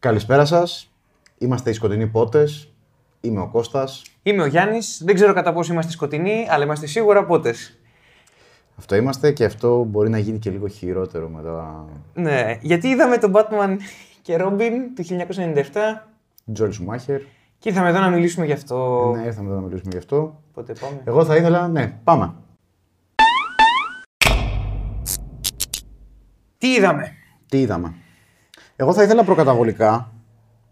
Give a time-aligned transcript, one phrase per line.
[0.00, 0.92] Καλησπέρα σας.
[1.38, 2.72] Είμαστε οι σκοτεινοί πότες.
[3.20, 4.02] Είμαι ο Κώστας.
[4.22, 5.02] Είμαι ο Γιάννης.
[5.04, 7.78] Δεν ξέρω κατά πόσο είμαστε σκοτεινοί, αλλά είμαστε σίγουρα πότες.
[8.76, 11.84] Αυτό είμαστε και αυτό μπορεί να γίνει και λίγο χειρότερο μετά.
[12.14, 13.76] Ναι, γιατί είδαμε τον Batman
[14.22, 16.04] και Robin του 1997
[16.52, 17.20] Τζόλι Σουμάχερ.
[17.58, 19.12] και ήρθαμε εδώ να μιλήσουμε γι' αυτό.
[19.16, 20.42] Ναι, ήρθαμε εδώ να μιλήσουμε γι' αυτό.
[20.50, 21.02] Οπότε πάμε.
[21.04, 22.34] Εγώ θα ήθελα, ναι, πάμε.
[26.58, 27.12] Τι είδαμε;
[27.48, 27.94] Τι είδαμε;
[28.80, 30.12] Εγώ θα ήθελα προκαταβολικά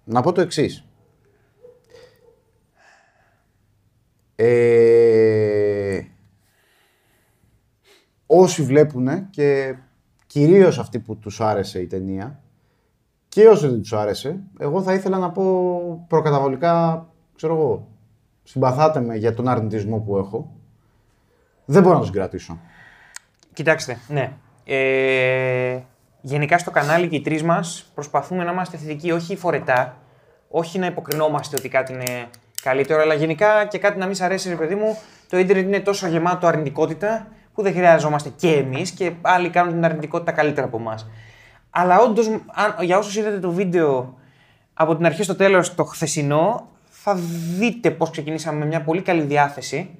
[0.04, 0.84] να πω το εξής.
[4.37, 6.01] Ε,
[8.27, 9.77] όσοι βλέπουν και
[10.27, 12.41] κυρίως αυτοί που τους άρεσε η ταινία
[13.28, 17.88] και όσοι δεν τους άρεσε, εγώ θα ήθελα να πω προκαταβολικά, ξέρω εγώ,
[18.42, 20.56] συμπαθάτε με για τον αρνητισμό που έχω.
[21.64, 22.59] Δεν μπορώ να τους κρατήσω.
[23.52, 24.33] Κοιτάξτε, ναι.
[24.64, 25.80] Ε,
[26.27, 29.97] γενικά στο κανάλι και οι τρει μας προσπαθούμε να είμαστε θετικοί, όχι φορετά,
[30.48, 32.29] όχι να υποκρινόμαστε ότι κάτι είναι
[32.62, 35.81] καλύτερο, αλλά γενικά και κάτι να μην σ' αρέσει, ρε παιδί μου, το ίντερνετ είναι
[35.81, 40.78] τόσο γεμάτο αρνητικότητα που δεν χρειάζομαστε και εμείς και άλλοι κάνουν την αρνητικότητα καλύτερα από
[40.78, 41.11] εμάς.
[41.70, 42.31] Αλλά όντως,
[42.81, 44.19] για όσους είδατε το βίντεο
[44.75, 47.15] από την αρχή στο τέλος το χθεσινό, θα
[47.59, 49.91] δείτε πώς ξεκινήσαμε με μια πολύ καλή διάθεση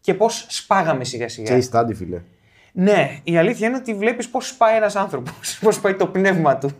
[0.00, 1.48] και πώς σπάγαμε σιγά σιγά.
[1.48, 2.22] Και η στάντη, φίλε.
[2.80, 6.70] Ναι, η αλήθεια είναι ότι βλέπεις πώς πάει ένας άνθρωπος, πώς πάει το πνεύμα του.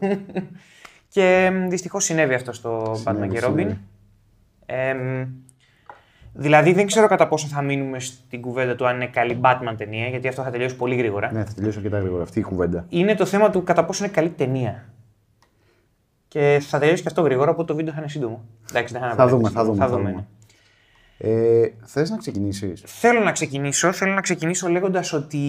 [1.15, 3.51] και δυστυχώς συνέβη αυτό στο Συνέβη, Batman και Robin.
[3.57, 3.79] συνέβη.
[4.67, 5.27] Εμ,
[6.33, 10.07] δηλαδή δεν ξέρω κατά πόσο θα μείνουμε στην κουβέντα του αν είναι καλή Batman ταινία,
[10.09, 11.33] γιατί αυτό θα τελειώσει πολύ γρήγορα.
[11.33, 12.85] Ναι, θα τελειώσω αρκετά γρήγορα αυτή η κουβέντα.
[12.89, 14.85] Είναι το θέμα του κατά πόσο είναι καλή ταινία.
[16.29, 18.45] Και θα τελειώσει και αυτό γρήγορα, οπότε το βίντεο θα είναι σύντομο.
[18.71, 19.37] Εντάξει, δεν θα, είναι Θα απαραίτητο.
[19.37, 20.21] δούμε, θα δούμε, Θα θα δούμε, δούμε.
[20.21, 20.27] ναι.
[21.21, 25.41] Ε, θες να ξεκινήσεις; Θέλω να ξεκινήσω, θέλω να ξεκινήσω λέγοντας ότι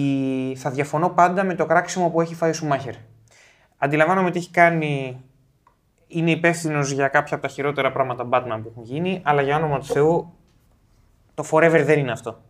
[0.56, 2.94] θα διαφωνώ πάντα με το κράξιμο που έχει φάει ο Σουμάχερ.
[3.78, 5.20] Αντιλαμβάνομαι ότι έχει κάνει,
[6.06, 9.78] είναι υπεύθυνος για κάποια από τα χειρότερα πράγματα Batman που έχουν γίνει, αλλά για όνομα
[9.78, 10.32] του Θεού
[11.34, 12.40] το Forever δεν είναι αυτό.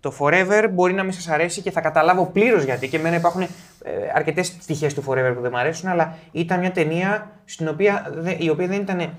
[0.00, 3.40] Το Forever μπορεί να μην σας αρέσει και θα καταλάβω πλήρως γιατί και εμένα υπάρχουν
[3.42, 3.48] ε,
[4.14, 8.36] αρκετές πτυχές του Forever που δεν μου αρέσουν, αλλά ήταν μια ταινία στην οποία, δε-
[8.38, 9.14] η οποία δεν ήταν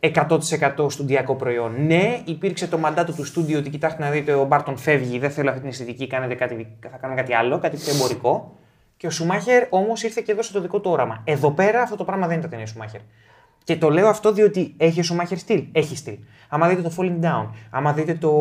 [0.00, 1.86] 100% στουντιακό προϊόν.
[1.86, 5.48] Ναι, υπήρξε το μαντάτο του στούντιο ότι κοιτάξτε να δείτε, ο Μπάρτον φεύγει, δεν θέλω
[5.48, 8.56] αυτή την αισθητική, κάνετε κάτι, θα κάνουμε κάτι άλλο, κάτι πιο εμπορικό.
[8.96, 11.22] Και ο Σουμάχερ όμως ήρθε και έδωσε το δικό του όραμα.
[11.24, 13.00] Εδώ πέρα αυτό το πράγμα δεν ήταν ταινία Σουμάχερ.
[13.64, 15.64] Και το λέω αυτό διότι έχει ο Σουμάχερ στυλ.
[15.72, 16.18] Έχει στυλ.
[16.48, 18.32] Άμα δείτε το Falling Down, άμα δείτε το.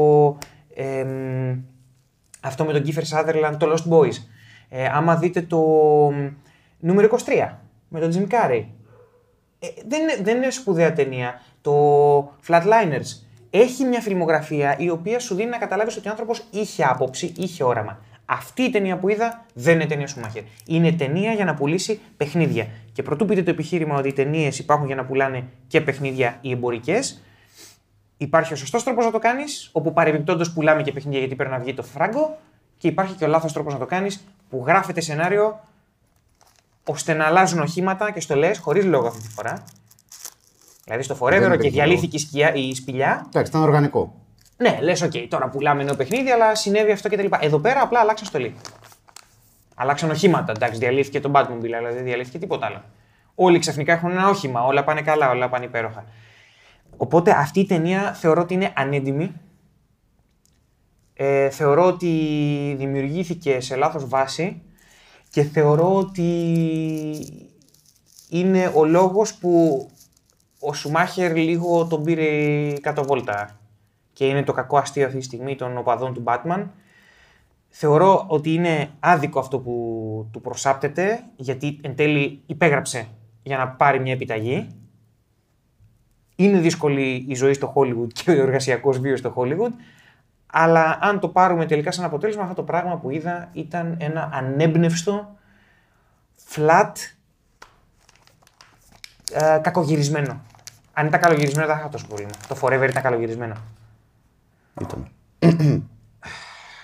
[0.76, 1.60] εμ,
[2.42, 4.16] αυτό με τον Κίφερ Sutherland, το Lost Boys.
[4.70, 5.58] Ε, άμα δείτε το
[6.14, 6.28] μ,
[6.80, 7.50] νούμερο 23
[7.88, 8.66] με τον Jim Carrey.
[9.60, 11.42] Ε, δεν, είναι, δεν είναι σπουδαία ταινία.
[11.62, 11.74] Το
[12.48, 17.34] Flatliners έχει μια φιλμογραφία η οποία σου δίνει να καταλάβεις ότι ο άνθρωπος είχε άποψη,
[17.38, 18.00] είχε όραμα.
[18.26, 20.42] Αυτή η ταινία που είδα δεν είναι ταινία Σουμάχερ.
[20.66, 22.68] Είναι ταινία για να πουλήσει παιχνίδια.
[22.94, 26.52] Και προτού πείτε το επιχείρημα ότι οι ταινίες υπάρχουν για να πουλάνε και παιχνίδια ή
[26.52, 27.22] εμπορικές,
[28.18, 31.60] υπάρχει ο σωστός τρόπος να το κάνεις, όπου παρεμπιπτόντως πουλάμε και παιχνίδια γιατί πρέπει να
[31.60, 32.38] βγει το φράγκο,
[32.78, 35.60] και υπάρχει και ο λάθος τρόπος να το κάνεις, που γράφεται σενάριο
[36.88, 39.64] ώστε να αλλάζουν οχήματα και στο λες χωρίς λόγο αυτή τη φορά.
[40.84, 43.26] Δηλαδή στο Δεν Forever και υπήρχε διαλύθηκε η, σκιά, η σπηλιά.
[43.28, 44.22] Εντάξει, ήταν οργανικό.
[44.58, 47.26] Ναι, λες, οκ, τώρα πουλάμε νέο παιχνίδι, αλλά συνέβη αυτό κτλ.
[47.40, 48.56] Εδώ πέρα απλά αλλάξαν στολή.
[49.76, 50.52] Αλλάξαν οχήματα.
[50.56, 52.84] Εντάξει, διαλύθηκε το Batmobile, αλλά δεν διαλύθηκε τίποτα άλλο.
[53.36, 56.06] Όλοι ξαφνικά έχουν ένα όχημα, όλα πάνε καλά, όλα πάνε υπέροχα.
[56.98, 59.34] Οπότε αυτή η ταινία θεωρώ ότι είναι ανέντιμη.
[61.14, 62.08] Ε, θεωρώ ότι
[62.78, 64.62] δημιουργήθηκε σε λάθος βάση
[65.30, 66.30] και θεωρώ ότι
[68.30, 69.86] είναι ο λόγος που
[70.60, 73.60] ο Σουμάχερ λίγο τον πήρε κάτω βόλτα
[74.14, 76.66] και είναι το κακό αστείο αυτή τη στιγμή των οπαδών του Batman.
[77.70, 83.08] Θεωρώ ότι είναι άδικο αυτό που του προσάπτεται γιατί εν τέλει υπέγραψε
[83.44, 84.68] για να πάρει μια επιταγή.
[86.36, 89.72] Είναι δύσκολη η ζωή στο Hollywood και ο εργασιακός βίος στο Hollywood.
[90.52, 95.38] Αλλά αν το πάρουμε τελικά σαν αποτέλεσμα, αυτό το πράγμα που είδα ήταν ένα ανέμπνευστο,
[96.54, 96.92] flat,
[99.32, 100.42] ε, κακογυρισμένο.
[100.94, 102.32] Αν ήταν καλογυρισμένο, δεν θα είχα τόσο πρόβλημα.
[102.48, 103.56] Το Forever ήταν καλογυρισμένο.
[104.82, 105.08] Ήταν.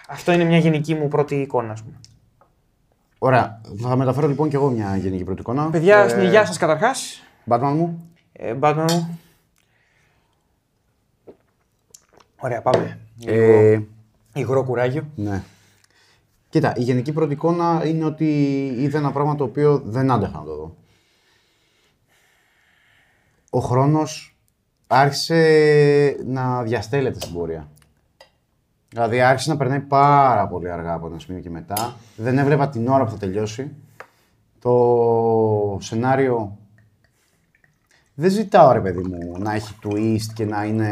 [0.08, 1.96] Αυτό είναι μια γενική μου πρώτη εικόνα, ας πούμε.
[3.18, 3.62] Ωραία.
[3.82, 5.70] Θα μεταφέρω λοιπόν και εγώ μια γενική πρώτη εικόνα.
[5.70, 7.24] Παιδιά, Ε, στην υγεία σας καταρχάς.
[7.50, 8.12] Batman μου.
[8.32, 9.20] Ε, Batman μου.
[12.38, 13.00] Ωραία, πάμε.
[13.26, 13.80] Ε,
[14.34, 15.08] Υγρό κουράγιο.
[15.16, 15.44] ναι.
[16.50, 18.26] Κοίτα, η γενική πρώτη εικόνα είναι ότι
[18.78, 20.76] είδα ένα πράγμα το οποίο δεν άντεχα να το δω.
[23.50, 24.36] Ο χρόνος
[24.88, 27.70] άρχισε να διαστέλλεται στην πορεία.
[28.90, 31.96] Δηλαδή άρχισε να περνάει πάρα πολύ αργά από ένα σημείο και μετά.
[32.16, 33.72] Δεν έβλεπα την ώρα που θα τελειώσει.
[34.60, 36.58] Το σενάριο
[38.16, 40.92] Δεν ζητάω ρε παιδί μου να έχει twist και να είναι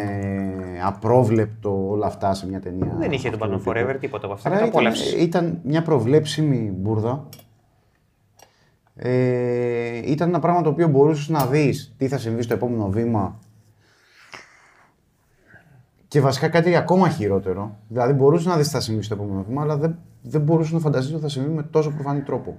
[0.85, 2.95] απρόβλεπτο όλα αυτά σε μια ταινία.
[2.97, 3.89] Δεν είχε τον αυτού Batman του τύπου.
[3.89, 4.49] Forever τίποτα από αυτά.
[4.49, 5.15] Άρα Το ήταν, απόλαυσε.
[5.17, 7.27] ήταν μια προβλέψιμη μπουρδα.
[8.95, 13.39] Ε, ήταν ένα πράγμα το οποίο μπορούσες να δεις τι θα συμβεί στο επόμενο βήμα
[16.07, 17.77] και βασικά κάτι ακόμα χειρότερο.
[17.87, 20.79] Δηλαδή μπορούσες να δεις τι θα συμβεί στο επόμενο βήμα, αλλά δεν, δεν μπορούσες να
[20.79, 22.57] φανταστείς ότι θα συμβεί με τόσο προφανή τρόπο.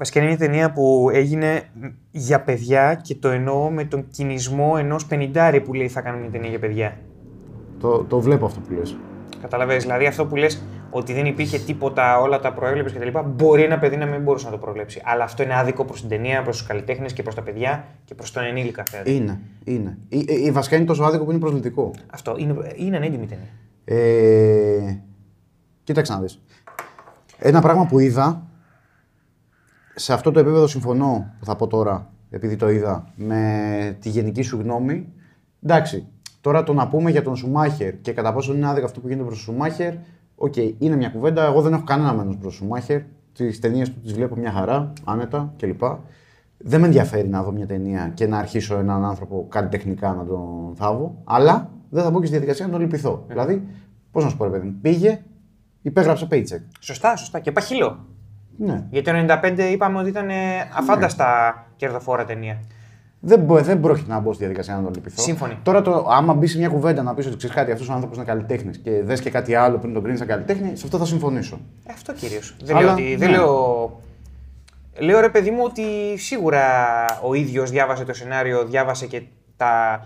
[0.00, 1.62] Βασικά είναι μια ταινία που έγινε
[2.10, 6.30] για παιδιά και το εννοώ με τον κινησμό ενός πενιντάρι που λέει θα κάνω μια
[6.30, 6.96] ταινία για παιδιά.
[7.80, 8.96] Το, το βλέπω αυτό που λες.
[9.40, 13.18] Καταλαβαίνεις, δηλαδή αυτό που λες ότι δεν υπήρχε τίποτα, όλα τα προέβλεπε κτλ.
[13.24, 15.00] Μπορεί ένα παιδί να μην μπορούσε να το προβλέψει.
[15.04, 18.14] Αλλά αυτό είναι άδικο προς την ταινία, προς τους καλλιτέχνες και προς τα παιδιά και
[18.14, 18.82] προς τον ενήλικα.
[18.90, 19.10] θεωρώ.
[19.10, 19.98] Είναι, είναι.
[20.08, 21.90] Η, η, η βασικά είναι τόσο άδικο που είναι προσβλητικό.
[22.12, 23.50] Αυτό είναι, είναι ανέντιμη ταινία.
[23.84, 25.00] Ε,
[25.84, 26.40] κοίταξε να δεις.
[27.38, 28.49] Ένα πράγμα που είδα,
[30.00, 34.42] σε αυτό το επίπεδο συμφωνώ που θα πω τώρα, επειδή το είδα, με τη γενική
[34.42, 35.06] σου γνώμη.
[35.62, 36.06] Εντάξει,
[36.40, 39.26] τώρα το να πούμε για τον Σουμάχερ και κατά πόσο είναι άδικο αυτό που γίνεται
[39.26, 39.94] προς τον Σουμάχερ,
[40.36, 41.44] οκ, είναι μια κουβέντα.
[41.44, 43.00] Εγώ δεν έχω κανένα μένος προς τον Σουμάχερ.
[43.32, 45.82] Τις ταινίες του τις βλέπω μια χαρά, άνετα κλπ.
[46.58, 50.72] Δεν με ενδιαφέρει να δω μια ταινία και να αρχίσω έναν άνθρωπο καλλιτεχνικά να τον
[50.74, 53.24] θάβω, αλλά δεν θα μπω και στη διαδικασία να τον λυπηθώ.
[53.28, 53.66] Δηλαδή,
[54.10, 55.22] πώς να σου πω, ρε παιδί μου, πήγε,
[55.82, 56.62] υπέγραψε paycheck.
[56.80, 57.40] Σωστά, σωστά.
[57.40, 58.06] Και παχύλο.
[58.62, 58.84] Ναι.
[58.90, 60.34] Γιατί το 95 είπαμε ότι ήταν ε,
[60.76, 62.58] αφάνταστα κερδοφόρα ταινία.
[63.20, 65.22] Δεν, μπο, δεν πρόκειται να μπω στη διαδικασία να τον λυπηθώ.
[65.22, 65.58] Σύμφωνοι.
[65.62, 68.16] Τώρα, το, άμα μπει σε μια κουβέντα να πεις ότι ξέρεις κάτι, αυτός ο άνθρωπος
[68.16, 71.04] είναι καλλιτέχνης και δες και κάτι άλλο πριν τον κρίνεις σαν καλλιτέχνη, σε αυτό θα
[71.04, 71.60] συμφωνήσω.
[71.86, 72.56] Ε, αυτό κυρίως.
[72.62, 73.36] Δεν, Αλλά, λέω ότι, δεν ναι.
[73.36, 74.00] λέω.
[74.98, 75.82] Λέω ρε παιδί μου ότι
[76.16, 76.64] σίγουρα
[77.22, 79.22] ο ίδιος διάβασε το σενάριο, διάβασε και
[79.56, 80.00] τα.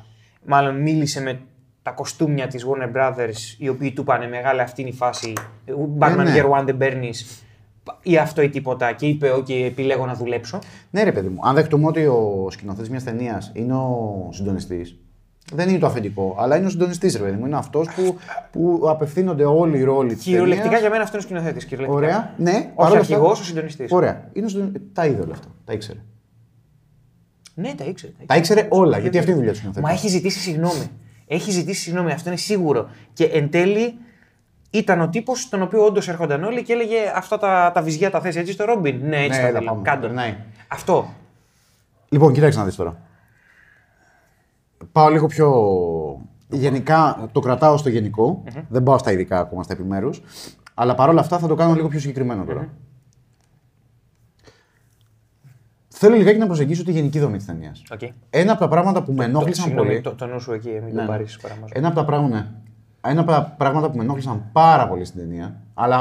[0.46, 1.40] Μάλλον μίλησε με
[1.82, 5.32] τα κοστούμια της Warner Brothers, οι οποίοι του είπανε μεγάλα αυτή είναι η φάση.
[5.98, 6.34] Batman ναι.
[6.36, 7.10] Year One δεν παίρνει.
[8.02, 8.92] Ή αυτό ή τίποτα.
[8.92, 10.58] Και είπε, OK, επιλέγω να δουλέψω.
[10.90, 14.96] Ναι, ρε παιδί μου, αν δεχτούμε ότι ο σκηνοθέτης μιας ταινίας είναι ο συντονιστής,
[15.52, 17.46] δεν είναι το αφεντικό, αλλά είναι ο συντονιστής, ρε παιδί μου.
[17.46, 18.16] Είναι αυτός που,
[18.52, 21.88] που απευθύνονται όλοι οι ρόλοι της Κυριολεκτικά για μένα αυτός είναι ο σκηνοθέτης.
[21.94, 22.34] Ωραία.
[22.36, 23.92] Ναι, Όχι παρόλα αυτά- αρχηγό, ο συντονιστής.
[23.92, 24.30] Ωραία.
[24.32, 25.46] Είναι ο συντονι- Τα είδε όλα αυτά.
[25.64, 25.98] Τα ήξερε.
[27.54, 28.12] Ναι, τα ήξερε.
[28.26, 29.86] Τα ήξερε όλα, γιατί αυτή είναι η δουλειά του σκηνοθέτη.
[29.86, 30.86] Μα έχει ζητήσει συγγνώμη.
[31.26, 32.88] Έχει ζητήσει συγγνώμη, αυτό είναι σίγουρο.
[33.12, 33.94] Και εν τέλει
[34.78, 38.20] ήταν ο τύπος τον οποίο όντως έρχονταν όλοι και έλεγε Αυτά τα, τα βυζιά τα
[38.20, 39.00] θες έτσι στο Ρόμπιν.
[39.02, 39.70] Ναι, έτσι Ναι, τα έλα, θέλω.
[39.70, 39.82] πάμε.
[39.82, 40.06] Κάντο.
[40.06, 40.36] Περνάει.
[40.68, 41.08] Αυτό.
[42.08, 42.96] Λοιπόν, κοίταξε να δεις τώρα.
[44.92, 45.52] Πάω λίγο πιο...
[46.48, 50.22] Γενικά, το κρατάω στο γενικό Δεν πάω στα ειδικά ακόμα, στα επιμέρους.
[50.74, 52.68] Αλλά παρόλα αυτά θα το κάνω λίγο πιο συγκεκριμένο τώρα.
[55.88, 57.82] Θέλω λιγάκι να προσεγγίσω τη γενική δομή της ταινίας.
[57.92, 58.00] Οκ.
[58.30, 60.00] Ένα από τα πράγματα που με ενόχλησαν Συγγνώμη, πολύ...
[60.00, 61.00] το, το νου σου εκεί, μην Ναι.
[61.00, 61.72] το πάρεις παραμάζω.
[61.74, 62.46] Ένα από, τα πράγματα, ναι.
[63.06, 65.98] Ένα από τα πράγματα που με ενόχλησαν πάρα πολύ στην ταινία, αλλά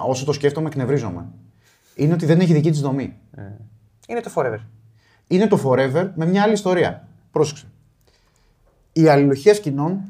[0.00, 1.26] όσο το σκέφτομαι εκνευρίζομαι,
[1.94, 3.16] είναι ότι δεν έχει δική της δομή.
[4.06, 4.58] Είναι το Forever.
[5.26, 7.08] είναι το Forever με μια άλλη ιστορία.
[7.30, 7.66] Πρόσεξε.
[8.92, 10.00] Η αλληλουχία σκηνών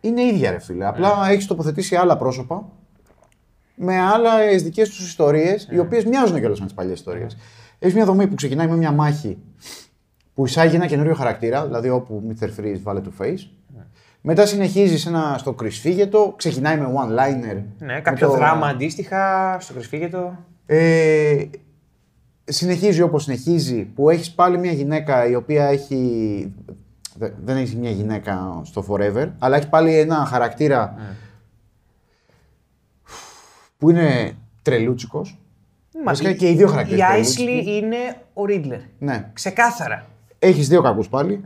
[0.00, 0.86] είναι ίδια, ρε φίλε.
[0.86, 2.68] Απλά έχεις τοποθετήσει άλλα πρόσωπα
[3.74, 7.36] με άλλε δικέ τους ιστορίες, οι οποίες μοιάζουν κιόλας με τις παλιές ιστορίες.
[7.78, 9.38] Έχεις μια δομή που ξεκινάει με μια μάχη
[10.34, 12.44] που εισάγει ένα καινούριο χαρακτήρα, δηλαδή όπου Mr.
[12.44, 13.48] Freeze βάλε το face.
[14.28, 17.62] Μετά συνεχίζεις σε ένα, στο κρυσφύγετο, ξεκινάει με one-liner.
[17.78, 20.38] Ναι, με κάποιο το- δράμα αντίστοιχα στο κρυσφύγετο.
[20.66, 21.44] ε,
[22.44, 26.52] συνεχίζει όπως συνεχίζει, που έχεις πάλι μια γυναίκα η οποία έχει...
[27.14, 30.94] δε- Δεν έχεις μια γυναίκα στο Forever, αλλά έχεις πάλι ένα χαρακτήρα
[33.78, 35.38] που είναι τρελούτσικος.
[36.04, 37.42] Βασικά και οι δύο χαρακτήρες Η τρελούτσικοι.
[37.42, 37.96] Άισλι είναι
[38.34, 38.80] ο Ρίτλερ.
[38.98, 39.30] Ναι.
[39.32, 40.06] Ξεκάθαρα.
[40.38, 41.44] Έχεις δύο κακούς πάλι.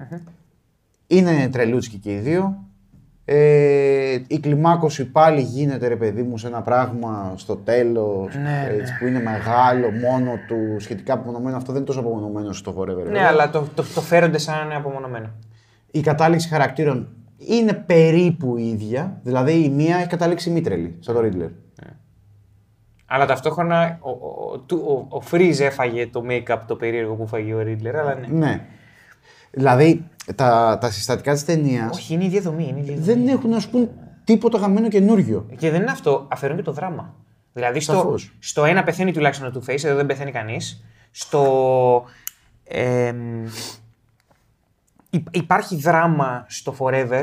[1.06, 2.64] Είναι τρελούτσικοι και οι δύο.
[3.32, 8.92] Ε, η κλιμάκωση πάλι γίνεται ρε παιδί μου σε ένα πράγμα στο τέλος Ναι, έτσι,
[8.98, 13.02] που είναι μεγάλο μόνο του σχετικά απομονωμένο αυτό δεν είναι τόσο απομονωμένο στο Forever Ναι,
[13.02, 13.26] βέβαια.
[13.28, 15.30] αλλά το, το, το φέρονται σαν να είναι απομονωμένο.
[15.90, 21.20] η κατάληξη χαρακτήρων είναι περίπου ίδια δηλαδή η μία έχει καταλήξει μη τρελή σαν το
[21.24, 21.50] Riddler
[23.06, 27.54] Αλλά ταυτόχρονα ο, ο, του- ο, ο Freeze έφαγε το make-up το περίεργο που φάγε
[27.54, 28.26] ο Ρίτλερ, αλλά ναι.
[28.38, 28.60] ναι
[29.50, 30.04] δηλαδή
[30.34, 32.66] τα, τα συστατικά της ταινίας Όχι, είναι η ίδια δομή.
[32.68, 33.04] Είναι η ίδια δομή.
[33.24, 33.90] δεν έχουν να σου πούν
[34.24, 37.14] τίποτα γαμμένο καινούριο Και δεν είναι αυτό, αφαιρούν και το δράμα.
[37.52, 38.32] Δηλαδή στο, Σαφώς.
[38.38, 40.84] στο ένα πεθαίνει τουλάχιστον ο Two Face, εδώ δεν πεθαίνει κανείς.
[41.10, 42.04] Στο.
[42.64, 43.44] εμ,
[45.10, 47.22] υ- υπάρχει δράμα στο Forever,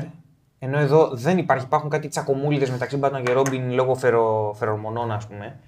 [0.60, 1.65] ενώ εδώ δεν υπάρχει.
[1.65, 5.60] Υπάρχουν κάτι τσακομούλιδες μεταξύ Batman και Robin λόγω φερο, φερομονών, ας πούμε.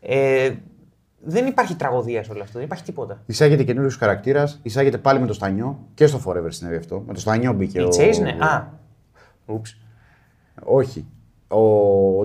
[0.00, 0.50] Ε,
[1.28, 3.22] δεν υπάρχει τραγωδία σε όλο αυτό, δεν υπάρχει τίποτα.
[3.26, 7.02] Εισάγεται καινούριος χαρακτήρας, εισάγεται πάλι με το Στανιό και στο Forever συνέβη αυτό.
[7.06, 7.88] Με το Στανιό μπήκε Η ο.
[7.88, 8.36] Chase, ναι.
[8.44, 8.66] Α.
[9.46, 9.76] Ούψ.
[10.64, 11.06] Όχι.
[11.48, 11.60] ο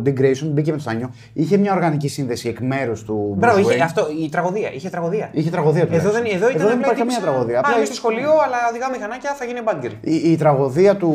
[0.06, 1.12] Dick Grayson μπήκε με το στάνιο.
[1.34, 3.36] Είχε μια οργανική σύνδεση εκ μέρους του.
[3.38, 3.80] Μπράβο, Bruce είχε, Wayne.
[3.84, 4.74] αυτό, η τραγωδία.
[4.74, 5.30] Είχε τραγωδία.
[5.34, 5.96] Είχε τραγωδία του.
[5.96, 7.58] Εδώ, δεν, εδώ ήταν δεν απλά υπάρχει η καμία τύπησα, τραγωδία.
[7.58, 9.92] Α, Απλά είμαι στο σχολείο, αλλά οδηγάω μηχανάκια, θα γίνει μπάγκερ.
[9.92, 11.14] η, η τραγωδία του,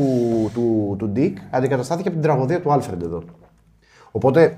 [0.54, 3.22] του, του Dick αντικαταστάθηκε από την τραγωδία του Alfred εδώ.
[4.10, 4.56] Οπότε.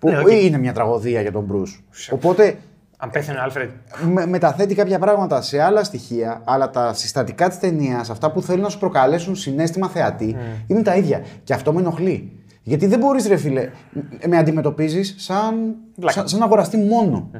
[0.00, 0.30] Που Ναι, οκ.
[0.32, 1.80] είναι μια τραγωδία για τον Bruce.
[2.10, 2.56] Οπότε
[2.98, 3.70] Αν πέθανε ο Άλφρεντ.
[4.06, 8.62] με, μεταθέτει κάποια πράγματα σε άλλα στοιχεία, αλλά τα συστατικά της ταινίας, αυτά που θέλουν
[8.62, 10.36] να σου προκαλέσουν συναίσθημα θεατή,
[10.66, 11.24] είναι τα ίδια.
[11.44, 12.32] Και αυτό με ενοχλεί.
[12.62, 16.12] Γιατί δεν μπορείς, ρε φίλε, μ- με αντιμετωπίζεις σαν, Βλάκα.
[16.12, 17.30] σαν, σαν αγοραστή μόνο.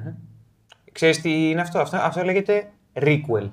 [0.93, 1.97] Ξέρεις τι είναι αυτό; αυτό.
[1.97, 3.51] Αυτό λέγεται requel.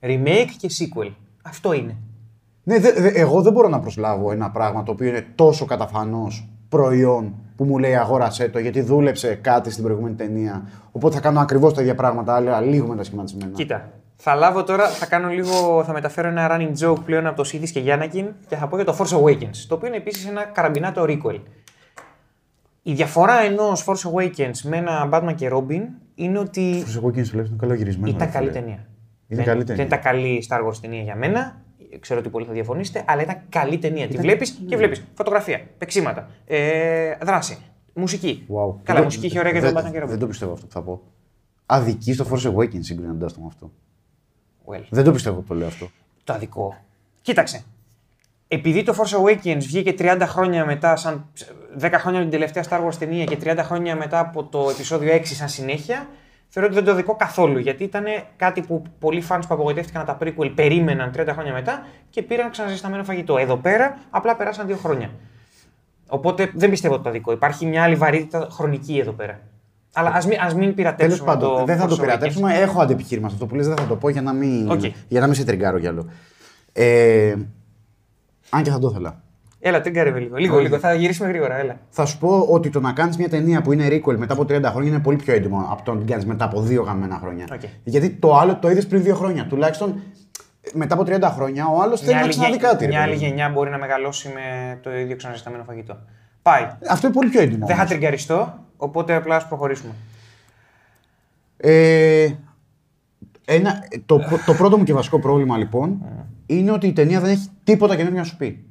[0.00, 1.10] Remake και sequel.
[1.44, 1.96] Αυτό είναι.
[2.64, 6.26] Ναι, δε- δε- εγώ δεν μπορώ να προσλάβω ένα πράγμα το οποίο είναι τόσο καταφανώ
[6.68, 10.68] προϊόν που μου λέει αγόρασέ το γιατί δούλεψε κάτι στην προηγούμενη ταινία.
[10.92, 13.52] Οπότε θα κάνω ακριβώς τα ίδια πράγματα, αλλά λίγο μετασχηματισμένα.
[13.52, 13.90] Κοίτα.
[14.16, 17.70] Θα λάβω τώρα, θα κάνω λίγο, θα μεταφέρω ένα running joke πλέον από το Σίδης
[17.72, 21.04] και Γιάννακιν και θα πω για το Force Awakens, το οποίο είναι επίσης ένα καραμπινάτο
[21.08, 21.40] requel.
[22.82, 25.82] Η διαφορά ενός Force Awakens με ένα Batman και Robin
[26.14, 28.08] είναι ότι Προς εγώ εκείνη τουλάχιστον καλό γυρισμένο.
[28.16, 28.58] ήταν ρε καλή φίλε.
[28.60, 28.86] ταινία.
[29.28, 29.76] Είναι δεν, καλή ταινία.
[29.76, 31.56] δεν ήταν καλή Star Wars ταινία για μένα.
[32.00, 34.08] Ξέρω ότι πολλοί θα διαφωνήσετε, αλλά ήταν καλή ταινία.
[34.08, 37.58] Τη βλέπεις και βλέπεις φωτογραφία, παίξίματα, ε, δράση,
[37.94, 38.46] μουσική.
[38.48, 38.74] Wow.
[38.82, 40.06] Καλά, Δεν- μουσική είχε ωραία και δεν- τον Batman και Robin.
[40.08, 41.02] Δεν το πιστεύω αυτό που θα πω.
[41.66, 43.70] Αδική στο Force Awakens συγκρίνοντά το με αυτό.
[44.66, 44.82] Well.
[44.90, 45.90] Δεν το πιστεύω που το λέω αυτό.
[46.24, 46.76] το αδικό.
[47.22, 47.62] Κοίταξε.
[48.48, 51.26] Επειδή το Force Awakens βγήκε 30 χρόνια μετά, σαν
[51.78, 55.12] 10 χρόνια από την τελευταία Star Wars ταινία και 30 χρόνια μετά από το επεισόδιο
[55.12, 56.08] 6 σαν συνέχεια,
[56.48, 57.58] θεωρώ ότι δεν το αδικώ καθόλου.
[57.58, 58.04] Γιατί ήταν
[58.36, 62.50] κάτι που πολλοί fans που απογοητεύτηκαν από τα prequel περίμεναν 30 χρόνια μετά και πήραν
[62.50, 63.36] ξαναζεσταμένο φαγητό.
[63.36, 65.10] Εδώ πέρα απλά περάσαν δύο χρόνια.
[66.08, 67.32] Οπότε δεν πιστεύω ότι το αδικώ.
[67.32, 69.40] Υπάρχει μια άλλη βαρύτητα χρονική εδώ πέρα.
[69.92, 72.00] Αλλά ας μην, ας μην Τέλος πειρατεύσουμε πάντων, το δεν θα το Force Awakens.
[72.00, 72.54] πειρατεύσουμε.
[72.54, 74.84] Έχω αντεπιχείρημα σε αυτό που λες, δεν θα το πω για να μην, Οκ.
[75.08, 76.10] για να μην σε τριγκάρω κι άλλο.
[76.72, 77.34] Ε,
[78.50, 79.22] αν και θα το ήθελα.
[79.60, 80.36] Έλα, τρίγκαρε με λίγο.
[80.36, 80.78] Λίγο, λίγο.
[80.78, 81.56] Θα γυρίσουμε γρήγορα.
[81.58, 81.76] Έλα.
[81.88, 84.62] Θα σου πω ότι το να κάνεις μια ταινία που είναι requel μετά από 30
[84.64, 87.46] χρόνια είναι πολύ πιο έντιμο από το να την κάνεις μετά από δύο γαμημένα χρόνια.
[87.52, 87.60] Οκ.
[87.84, 89.46] Γιατί το άλλο το είδες πριν δύο χρόνια.
[89.46, 90.02] Τουλάχιστον
[90.72, 92.84] μετά από 30 χρόνια ο άλλος θέλει Μια να άλλη, ξαναδεί γε- κάτι.
[92.84, 93.24] ρε μια άλλη παιδί.
[93.24, 95.98] γενιά μπορεί να μεγαλώσει με το ίδιο ξαναζεσταμένο φαγητό.
[96.42, 96.66] Πάει.
[96.90, 97.66] Αυτό είναι πολύ πιο έντιμο.
[97.66, 97.90] Δεν θα όμως.
[97.94, 99.92] τριγκαριστώ, οπότε απλά ας προχωρήσουμε.
[101.56, 102.28] Ε,
[103.44, 103.72] ένα,
[104.06, 106.02] το, το πρώτο μου και βασικό πρόβλημα λοιπόν
[106.46, 108.62] είναι ότι η ταινία δεν έχει τίποτα καινούργιο να σου πει.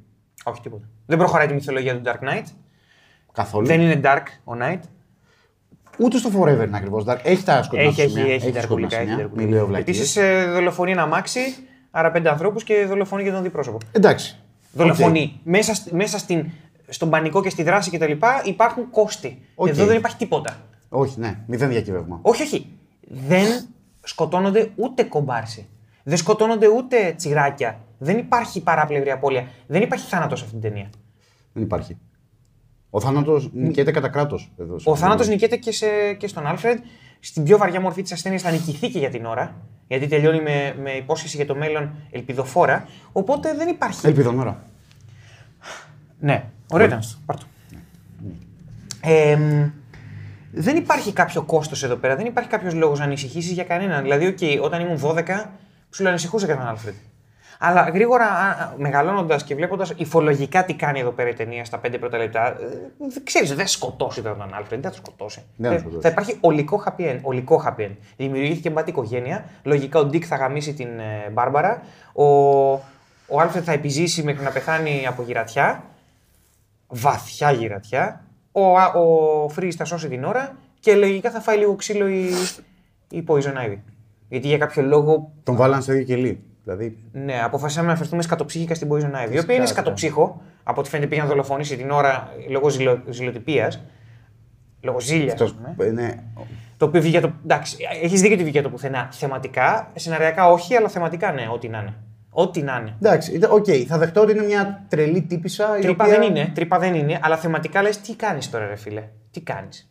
[0.48, 0.84] Όχι τίποτα.
[1.06, 2.44] Δεν προχωράει τη μυθολογία του Dark Knight.
[3.32, 3.66] Καθόλου.
[3.66, 4.80] Δεν είναι Dark ο Knight.
[5.98, 7.04] Ούτε στο Forever είναι ακριβώς.
[7.22, 8.34] Έχει τα σκοτεινά Έχει, έχει, σημεία.
[8.34, 8.96] έχει, τα σκοτεινά τερκουλικά.
[8.96, 9.16] Έχει σημεία.
[9.16, 9.42] τερκουλικά.
[9.46, 9.96] Μην λέω βλακίες.
[9.98, 10.18] Επίσης
[10.52, 11.40] δολοφονεί ένα αμάξι,
[11.90, 13.78] άρα πέντε ανθρώπους και δολοφονεί και τον αντιπρόσωπο.
[13.92, 14.38] Εντάξει.
[14.72, 15.40] Δολοφονεί.
[15.44, 16.50] Μέσα, σ- μέσα στην,
[16.88, 18.12] στον πανικό και στη δράση κτλ.
[18.44, 19.42] υπάρχουν κόστη.
[19.54, 19.68] Οκ.
[19.68, 20.56] Εδώ δεν υπάρχει τίποτα.
[20.88, 21.38] Όχι, ναι.
[21.46, 22.18] Μηδέν διακύβευμα.
[22.22, 22.66] Όχι, όχι.
[23.08, 23.46] Δεν
[24.02, 25.68] σκοτώνονται ούτε κομπάρσι.
[26.02, 27.80] Δεν σκοτώνονται ούτε τσιράκια.
[27.98, 29.46] Δεν υπάρχει παράπλευρη απώλεια.
[29.66, 30.90] Δεν υπάρχει θάνατος σε αυτήν την ταινία.
[31.52, 31.98] Δεν υπάρχει.
[32.90, 34.52] Ο θάνατος νικιέται κατά κράτος.
[34.84, 35.86] Ο θάνατος νικιέται και, σε,
[36.18, 36.78] και στον Άλφρεντ.
[37.20, 39.54] Στην πιο βαριά μορφή της ασθένειας θα νικηθεί και για την ώρα.
[39.86, 42.88] Γιατί τελειώνει με, με υπόσχεση για το μέλλον ελπιδοφόρα.
[43.12, 44.06] Οπότε δεν υπάρχει.
[44.06, 44.62] Ελπιδονόρα.
[46.18, 47.18] Ναι, ωραίο ήταν αυτό.
[47.26, 47.44] Πάρ' το.
[49.00, 49.70] Εμ,
[50.52, 52.16] δεν υπάρχει κάποιο κόστος εδώ πέρα.
[52.16, 54.02] Δεν υπάρχει κάποιος λόγος να ανησυχήσεις για κανέναν.
[54.02, 55.24] Δηλαδή, οκ, όταν ήμουν 12,
[55.90, 56.94] σου λέω ανησυχούσα για τον Άλφρεντ.
[57.60, 58.26] Αλλά γρήγορα,
[58.78, 62.56] μεγαλώνοντας και βλέποντας υφολογικά τι κάνει εδώ πέρα η ταινία στα πέντε πρώτα λεπτά,
[63.24, 65.42] ξέρεις, δεν σκοτώσει τώρα τον Άλφρεντ, δεν θα τον σκοτώσει.
[65.56, 66.02] Δεν θα Ε, σκοτώσει.
[66.02, 67.18] θα υπάρχει ολικό happy end.
[67.22, 67.90] Ολικό happy end.
[68.16, 69.44] Δημιουργήθηκε Bat οικογένεια.
[69.62, 71.82] Λογικά ο Ντίκ θα γαμήσει την ε, Μπάρμπαρα.
[72.12, 72.24] Ο,
[73.26, 75.82] ο Άλφρεντ θα επιζήσει μέχρι να πεθάνει από γηρατειά.
[76.86, 78.24] Βαθιά γηρατειά.
[78.52, 82.28] Ο, Α- ο Freeze θα σώσει την ώρα και λογικά θα φάει λίγο ξύλο η,
[83.10, 83.78] η Poison Ivy.
[84.28, 86.42] Γιατί για κάποιο λόγο Τον βάλανε στο ίδιο κελί.
[86.74, 86.98] Δηλαδή.
[87.12, 89.32] ναι, αποφασίσαμε να φερθούμε σκατοψύχικα στην Poison Ivy.
[89.32, 90.42] Η οποία είναι Φυσικά, σκατοψύχο.
[90.62, 93.82] Από ό,τι φαίνεται πήγε να δολοφονήσει την ώρα λόγω ζηλο, ζηλοτυπίας.
[94.80, 95.32] Λόγω ζήλιας.
[95.32, 95.54] αυτός,
[95.92, 96.14] ναι,
[96.76, 97.32] Το οποίο βγήκε το.
[97.44, 99.08] Εντάξει, έχεις δίκιο ότι βγήκε το πουθενά.
[99.12, 101.94] Θεματικά, σεναριακά όχι, αλλά θεματικά ναι, ό,τι να είναι.
[102.30, 102.94] Ό,τι να είναι.
[103.02, 105.78] εντάξει, ήταν- οκ, θα δεχτώ ότι είναι μια τρελή τύπισσα.
[105.78, 108.76] η Τρύπα οποία- δεν είναι, τρύπα δεν είναι, αλλά θεματικά λες τι κάνεις τώρα, ρε
[108.76, 109.02] φίλε.
[109.30, 109.90] Τι κάνεις.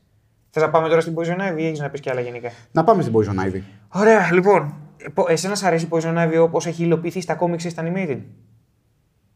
[0.49, 2.83] Θες να πάμε τώρα στην Poison Ivy ή έχεις να πεις και άλλα γενικά; Να
[2.83, 3.61] πάμε στην Poison Ivy.
[3.89, 4.73] Ωραία, λοιπόν.
[5.13, 8.19] Πο- Εσένα σ' αρέσει η Poison Ivy όπως έχει υλοποιηθεί στα comics ή στα animated;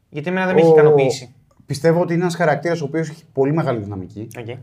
[0.10, 1.36] Γιατί εμένα δεν με έχει Ο- ικανοποιήσει.
[1.66, 4.28] Πιστεύω ότι είναι ένας χαρακτήρας ο οποίος έχει πολύ μεγάλη δυναμική.
[4.40, 4.58] Okay.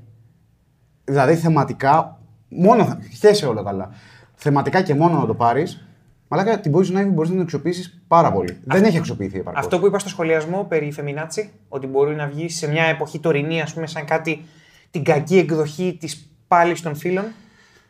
[1.05, 3.91] Δηλαδή θεματικά, μόνο χέσε όλα καλά.
[4.35, 5.87] Θεματικά και μόνο να το πάρεις,
[6.29, 8.59] μαλάκα την Poison Ivy μπορείς να την αξιοποιήσεις πάρα πολύ.
[8.65, 9.63] Δεν έχει αξιοποιηθεί επαρκώς.
[9.65, 13.61] Αυτό που είπα στο σχολιασμό περί Φεμινάτσι, ότι μπορεί να βγει σε μια εποχή τωρινή,
[13.61, 14.45] ας πούμε, σαν κάτι
[14.91, 17.25] την κακή εκδοχή της πάλης των φύλων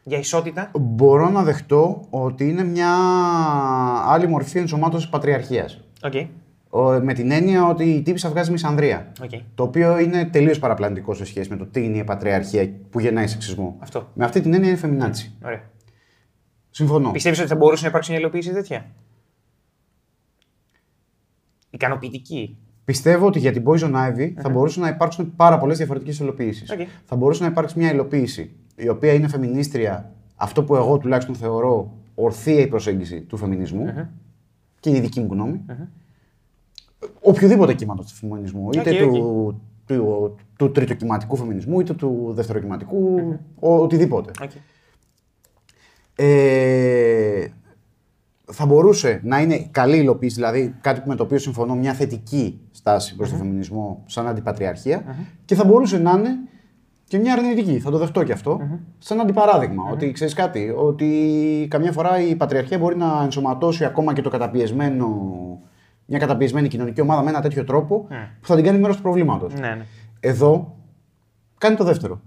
[0.09, 0.71] για ισότητα.
[0.81, 2.93] Μπορώ να δεχτώ ότι είναι μια
[4.07, 5.81] άλλη μορφή ενσωμάτωσης πατριαρχίας.
[6.03, 6.12] Οκ.
[6.71, 9.12] Ο- με την έννοια ότι η τύπισσα βγάζει μισανδρία.
[9.23, 9.31] Οκ.
[9.55, 13.27] Το οποίο είναι τελείως παραπλανητικό σε σχέση με το τι είναι η πατριαρχία που γεννάει
[13.27, 13.77] σεξισμό.
[13.79, 14.09] Αυτό.
[14.15, 15.35] Με αυτή την έννοια είναι feminazi.
[15.45, 15.61] Ωραία.
[16.71, 17.11] Συμφωνώ.
[17.11, 18.87] Πιστεύεις ότι θα μπορούσε να υπάρξει μια υλοποίηση τέτοια;
[21.71, 22.57] Ικανοποιητική.
[22.85, 26.65] Πιστεύω ότι για την Poison Ivy θα μπορούσαν να υπάρξουν πάρα πολλές διαφορετικές υλοποιήσει.
[26.73, 26.88] Οκ.
[27.05, 31.92] Θα μπορούσε να υπάρξει μια υλοποίηση η οποία είναι φεμινίστρια, αυτό που εγώ τουλάχιστον θεωρώ
[32.14, 34.09] ορθή προσέγγιση του φεμινισμού
[34.80, 35.61] και η δική μου γνώμη
[37.20, 43.18] Οποιοδήποτε κύματος του φεμινισμού, είτε Οκ, του, του, του τριτοκυματικού φεμινισμού, είτε του δευτεροκυματικού,
[43.61, 44.30] ο- οτιδήποτε.
[44.42, 44.50] Οκ.
[46.14, 47.47] Ε,
[48.52, 53.16] θα μπορούσε να είναι καλή υλοποίηση, δηλαδή κάτι με το οποίο συμφωνώ, μια θετική στάση
[53.16, 56.30] προς τον φεμινισμό σαν αντιπατριαρχία και θα μπορούσε να είναι
[57.09, 58.61] και μια αρνητική, θα το δεχτώ και αυτό,
[58.99, 59.91] σαν αντιπαράδειγμα.
[59.93, 65.07] Ότι ξέρεις κάτι, ότι καμιά φορά η πατριαρχία μπορεί να ενσωματώσει ακόμα και το καταπιεσμένο,
[66.07, 68.07] μια καταπιεσμένη κοινωνική ομάδα με ένα τέτοιο τρόπο
[68.41, 69.55] που θα την κάνει μέρος του προβλήματος.
[69.55, 69.85] Ναι, ναι.
[70.21, 70.77] Εδώ
[71.59, 72.21] κάνει το δεύτερο.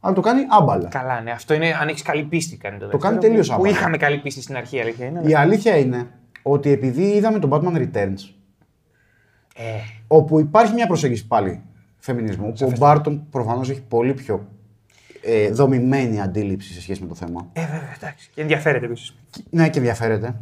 [0.00, 0.88] Αλλά το κάνει άμπαλα.
[0.88, 1.30] Καλά, ναι.
[1.30, 3.02] Αυτό είναι αν έχεις καλή πίστη κάνει το δεύτερο.
[3.02, 3.78] κάνει τελείως που, που άβολα.
[3.78, 5.20] είχαμε καλή πίστη στην αρχή, αλήθεια είναι.
[5.24, 6.06] Η αλήθεια είναι
[6.42, 8.34] ότι επειδή είδαμε τον Batman Returns,
[9.56, 9.62] Ε,
[10.06, 11.62] όπου υπάρχει μια προσέγγιση πάλι
[12.04, 14.48] φεμινισμού, που ο Μπάρτον προφανώς έχει πολύ πιο
[15.22, 17.50] ε, δομημένη αντίληψη σε σχέση με το θέμα.
[17.52, 18.30] ε, βέβαια, εντάξει.
[18.34, 19.16] Και ενδιαφέρεται επίσης.
[19.50, 20.40] Ναι, και ενδιαφέρεται.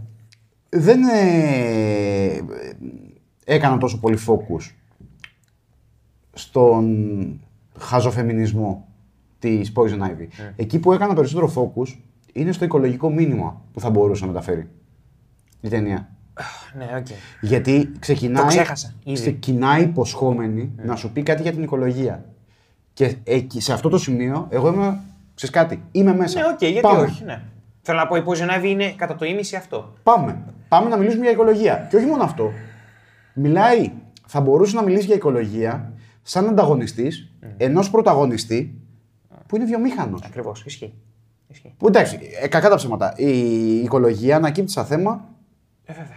[0.68, 2.40] Δεν ε,
[3.44, 4.70] έκανα τόσο πολύ focus
[6.32, 7.40] στον
[7.78, 8.88] χαζοφεμινισμό
[9.38, 10.26] της Poison Ivy.
[10.56, 11.96] Εκεί που έκανα περισσότερο focus
[12.32, 14.68] είναι στο οικολογικό μήνυμα που θα μπορούσε να μεταφέρει
[15.60, 16.11] η ταινία.
[16.76, 17.06] Ναι, οκ.
[17.40, 19.14] Γιατί ξεκινάει, Το ξέχασα, ήδη.
[19.20, 22.24] ξεκινάει υποσχόμενη να σου πει κάτι για την οικολογία.
[22.92, 25.00] Και εκεί, σε αυτό το σημείο, εγώ είμαι.
[25.34, 26.40] Ξέρεις κάτι, είμαι μέσα.
[26.40, 27.00] Ναι, οκ, γιατί Πάμε.
[27.00, 27.42] όχι, ναι.
[27.82, 29.92] Θέλω να πω, η Poison Ivy είναι κατά το ήμισυ αυτό.
[30.02, 30.42] Πάμε.
[30.68, 31.86] Πάμε να μιλήσουμε για οικολογία.
[31.90, 32.50] Και όχι μόνο αυτό.
[33.34, 33.92] Μιλάει,
[34.26, 38.74] θα μπορούσε να μιλήσει για οικολογία σαν ανταγωνιστής ενός πρωταγωνιστή
[39.46, 40.20] που είναι βιομήχανος.
[40.24, 40.64] Ακριβώς.
[40.66, 40.94] Ισχύει.
[41.48, 41.74] Ισχύει.
[41.76, 43.12] Που εντάξει, ε, κακά τα ψέματα.
[43.16, 45.28] Η οικολογία ανακύπτει σαν θέμα
[45.84, 46.16] Ε, βέβαια.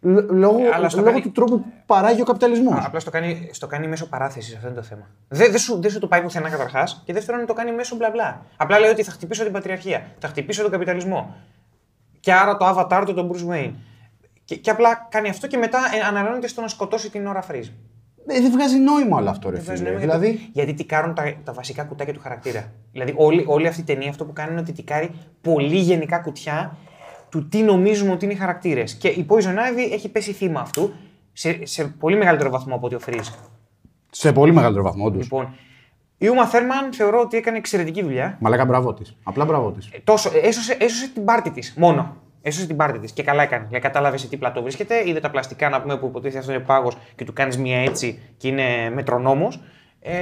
[0.00, 2.84] λ- λόγω, αλλά στο λόγω κάνει- του τρόπου που παράγει ο καπιταλισμός.
[2.84, 5.08] Απλά στο κάνει, στο κάνει μέσω παράθεσης, αυτό είναι το θέμα.
[5.28, 8.10] Δεν δεν σου, δεν σου το πάει πουθενά καταρχάς και δεύτερον το κάνει μέσω μπλα
[8.10, 8.42] μπλα.
[8.56, 11.34] Απλά λέει ότι θα χτυπήσω την πατριαρχία, θα χτυπήσω τον καπιταλισμό.
[12.20, 13.72] Και άρα το avatar του τον Bruce Wayne.
[14.44, 17.70] Και, και απλά κάνει αυτό και μετά ε, αναλώνεται στο να σκοτώσει την ώρα Freeze.
[18.26, 19.94] Ε, δεν βγάζει νόημα όλο αυτό, ρε Δεν βγάζει φίλε.
[19.94, 22.72] νόημα Δηλαδή, γιατί, γιατί τικάρουν τα, τα βασικά κουτάκια του χαρακτήρα.
[22.92, 25.10] Δηλαδή, όλη, όλη αυτή η ταινία αυτό που κάνει είναι ότι τικάρει
[25.40, 26.76] πολύ γενικά κουτιά
[27.32, 28.94] του τι νομίζουμε ότι είναι οι χαρακτήρες.
[28.94, 30.92] Και η Poison Ivy έχει πέσει θύμα αυτού
[31.32, 33.32] σε, σε πολύ μεγαλύτερο βαθμό από ότι ο Freeze.
[34.10, 35.22] σε πολύ μεγαλύτερο βαθμό, όντως.
[35.22, 35.54] Λοιπόν,
[36.18, 38.36] η Uma Thurman θεωρώ ότι έκανε εξαιρετική δουλειά.
[38.40, 39.16] Μαλάκα μπράβο της.
[39.22, 39.86] Απλά μπράβο της.
[39.92, 41.74] Ε, Τόσο, ε, έσωσε, έσωσε την πάρτη της.
[41.76, 42.16] Μόνο.
[42.42, 43.12] Έσωσε την πάρτη της.
[43.12, 43.64] Και καλά έκανε.
[43.66, 45.08] Δηλαδή, κατάλαβες σε τι πλατό βρίσκεται.
[45.08, 48.18] Είδε τα πλαστικά να πούμε που υποτίθεται αυτός είναι πάγος και του κάνεις μία έτσι
[48.36, 49.60] και είναι μετρονόμος.
[50.00, 50.14] Ε,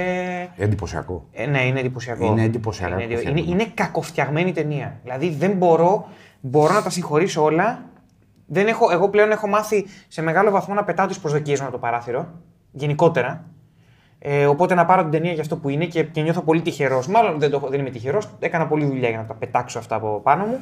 [0.57, 1.27] Εντυπωσιακό.
[1.31, 2.25] ε, ναι, είναι εντυπωσιακό.
[2.25, 3.47] Είναι εντυπωσιακά Είναι, κακοφτιαγμένο.
[3.47, 4.99] είναι, είναι κακοφτιαγμένη ταινία.
[5.03, 6.07] Δηλαδή δεν μπορώ,
[6.41, 7.85] μπορώ να τα συγχωρήσω όλα.
[8.45, 11.75] Δεν έχω, εγώ πλέον έχω μάθει σε μεγάλο βαθμό να πετάω τις προσδοκίες μου από
[11.75, 12.27] το παράθυρο.
[12.71, 13.45] Γενικότερα.
[14.19, 17.07] Ε, οπότε να πάρω την ταινία για αυτό που είναι και, και νιώθω πολύ τυχερός.
[17.07, 18.29] Μάλλον δεν, το, έχω- δεν είμαι τυχερός.
[18.39, 20.59] Έκανα πολλή δουλειά για να τα πετάξω αυτά από πάνω μου.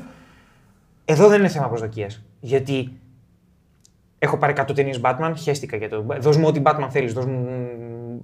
[1.05, 2.23] Εδώ δεν είναι θέμα προσδοκίας.
[2.39, 2.91] Γιατί
[4.19, 6.05] έχω πάρει 100 ταινίες Batman, χαίστηκα για το.
[6.19, 7.13] Δώσ' μου ό,τι Batman θέλεις.
[7.13, 7.47] Δώσ' μου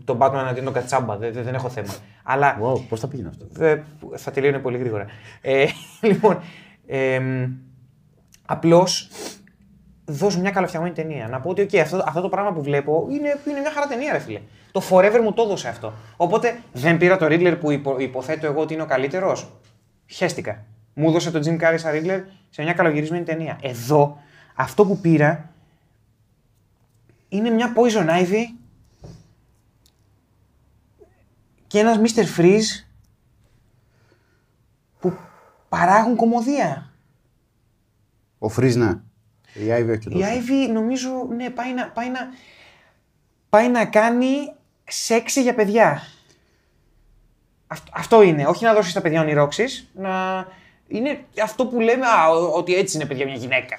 [0.04, 1.18] τον Batman αντί τον Κατσάμπα.
[1.18, 1.94] Δεν, δεν, δεν έχω θέμα.
[2.24, 3.84] Αλλά Wow, πώς θα πήγαινε αυτό; ε,
[4.15, 5.06] θα τελείωνε πολύ γρήγορα.
[5.41, 5.65] Ε,
[6.12, 6.39] λοιπόν,
[6.88, 7.21] ε,
[8.45, 9.10] απλώς
[10.06, 11.28] δώσ' μια καλοφτιαγμένη ταινία.
[11.28, 14.12] Να πω ότι okay, αυτό, αυτό το πράγμα που βλέπω είναι, είναι μια χαρά ταινία,
[14.12, 14.41] ρε φίλε.
[14.71, 15.93] Το Forever μου το έδωσε αυτό.
[16.17, 19.52] Οπότε δεν πήρα το Riddler που υπο, υποθέτω εγώ ότι είναι ο καλύτερος.
[20.08, 20.65] Χαίστηκα.
[20.93, 23.60] Μου έδωσε το Jim Carrey σαν Riddler σε μια καλογυρισμένη ταινία.
[23.62, 24.17] Εδώ,
[24.56, 25.50] αυτό που πήρα
[27.30, 28.43] είναι μια Poison Ivy
[31.67, 32.39] και ένας Mr.
[32.39, 32.94] Freeze που
[35.69, 36.89] παράγουν κομμωδία.
[38.39, 38.99] Ο Φρίζ, ναι.
[39.54, 40.25] Η Άιβη όχι Η τόσο.
[40.25, 42.19] Ivy νομίζω, ναι, πάει να, πάει να,
[43.49, 46.01] πάει να κάνει σεξ για παιδιά.
[47.67, 48.45] Αυτό, αυτό είναι.
[48.45, 50.45] Όχι να δώσεις στα παιδιά ονειρόξεις, να...
[50.88, 53.78] Είναι αυτό που λέμε, α, ο- ότι έτσι είναι παιδιά μια γυναίκα.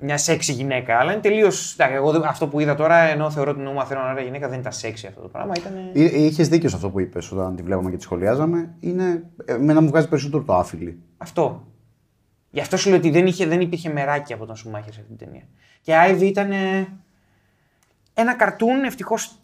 [0.00, 0.98] Μια σεξι γυναίκα.
[0.98, 1.76] Αλλά είναι τελείως.
[1.78, 4.58] Εγώ δεν- αυτό που είδα τώρα, ενώ θεωρώ την Ούμα θέλω να ωραία γυναίκα, δεν
[4.60, 5.52] ήταν σεξι αυτό το πράγμα.
[5.58, 5.72] Ήταν...
[5.92, 8.74] Είχες δίκιο σε αυτό που είπες όταν τη βλέπαμε και τη σχολιάζαμε.
[8.80, 10.98] Είναι, εμένα μου βγάζει περισσότερο το άφιλι.
[11.16, 11.66] Αυτό.
[12.50, 15.14] Γι' αυτό σου λέω ότι δεν, είχε, δεν υπήρχε μεράκι από τον Σουμάχερ σε αυτή
[15.16, 15.42] την ταινία.
[15.80, 16.88] Και η Άιβη ήταν ε,
[18.14, 19.38] ένα καρτούν, ευτυχώς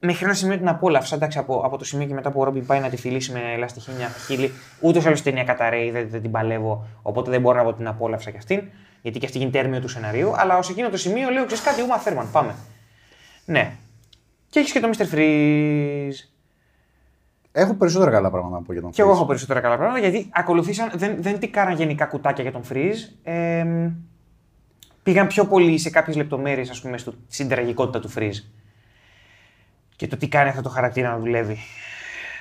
[0.00, 1.14] μέχρι ένα σημείο την απόλαυσα.
[1.14, 3.40] Εντάξει, από, από το σημείο και μετά που ο Ρόμπιν πάει να τη φιλήσει με
[3.54, 4.50] ελαστιχίνια χείλη,
[4.80, 6.86] ούτως ή άλλως η ταινία καταραίει, δεν, δεν την παλεύω.
[7.02, 8.62] Οπότε δεν μπορώ να πω ότι την απόλαυσα κι αυτήν.
[9.06, 10.32] Γιατί και αυτή γίνεται έρμεο του σενάριου.
[10.36, 12.54] Αλλά ως εκείνο το σημείο λέω: Ξέρεις κάτι, Ούμα Θέρμαν, πάμε.
[13.44, 13.72] Ναι.
[14.50, 15.14] Και έχεις και το Mr.
[15.14, 16.28] Freeze.
[17.52, 19.14] Έχω περισσότερα καλά πράγματα να πω για τον Και εγώ Freeze.
[19.14, 23.12] έχω περισσότερα καλά πράγματα γιατί ακολουθήσαν, δεν, δεν τι κάναν γενικά κουτάκια για τον Freeze.
[23.22, 23.64] Ε,
[25.02, 28.42] πήγαν πιο πολύ σε κάποιες λεπτομέρειες, ας πούμε, στο, στην τραγικότητα του Freeze.
[29.96, 31.58] Και το τι κάνει αυτό το χαρακτήρα να δουλεύει.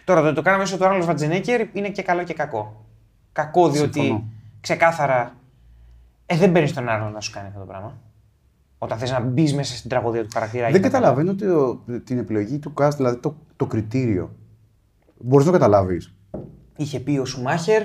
[0.04, 2.86] Τώρα το, το κάναμε μέσω του Άρνολ Βατζενέκερ είναι και καλό και κακό.
[3.32, 4.24] Κακό διότι Συμφωνώ.
[4.62, 5.36] ξεκάθαρα
[6.26, 7.98] ε, δεν παίρνεις τον Άρνολ να σου κάνει αυτό το πράγμα.
[8.78, 10.64] Όταν θες να μπεις μέσα στην τραγωδία του χαρακτήρα.
[10.64, 14.32] Δεν γίνεται καταλαβαίνω το, την επιλογή του cast, δηλαδή το, το κριτήριο.
[15.20, 16.14] Μπορείς να το καταλάβεις.
[16.78, 17.84] είχε πει ο Σουμάχερ,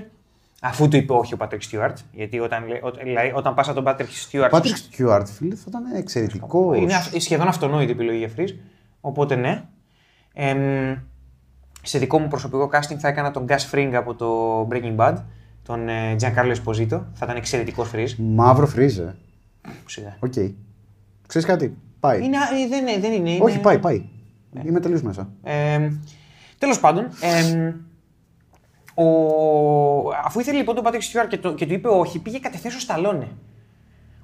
[0.61, 3.74] αφού του είπε όχι ο Πάτρικ Στιούαρτ, γιατί όταν, λέ- ό- δηλαδή, όταν πας από
[3.74, 4.50] τον Πάτρικ Στιούαρτ.
[4.50, 6.74] Πάτρικ Στιούαρτ, φίλε, θα ήταν εξαιρετικό.
[6.74, 8.51] Είναι αυ- σχεδόν αυτονόητη επιλογή για Freeze.
[9.00, 9.64] Οπότε ναι.
[10.35, 10.96] Εμ,
[11.83, 15.14] σε δικό μου προσωπικό casting θα έκανα τον Gus Fring από το Breaking Bad,
[15.71, 17.01] τον ε, Giancarlo Esposito.
[17.15, 18.14] Θα ήταν εξαιρετικός Freeze.
[18.19, 19.16] Μαύρο Freeze.
[19.87, 20.17] Σιγά.
[20.21, 20.33] Οκ.
[21.27, 22.25] Ξέρεις κάτι; Πάει.
[22.25, 23.39] Είναι, ε, δεν, είναι- δεν είναι.
[23.43, 24.05] Όχι, είναι- πάει, πάει.
[24.65, 25.29] Είμαι τελείως μέσα.
[26.59, 27.73] Τέλος πάντων, εμ,
[28.95, 29.05] ο...
[30.25, 32.81] αφού ήθελε λοιπόν τον Patrick Stewart και, το, και του είπε όχι, πήγε κατευθείαν στο
[32.81, 33.29] Σταλόνε.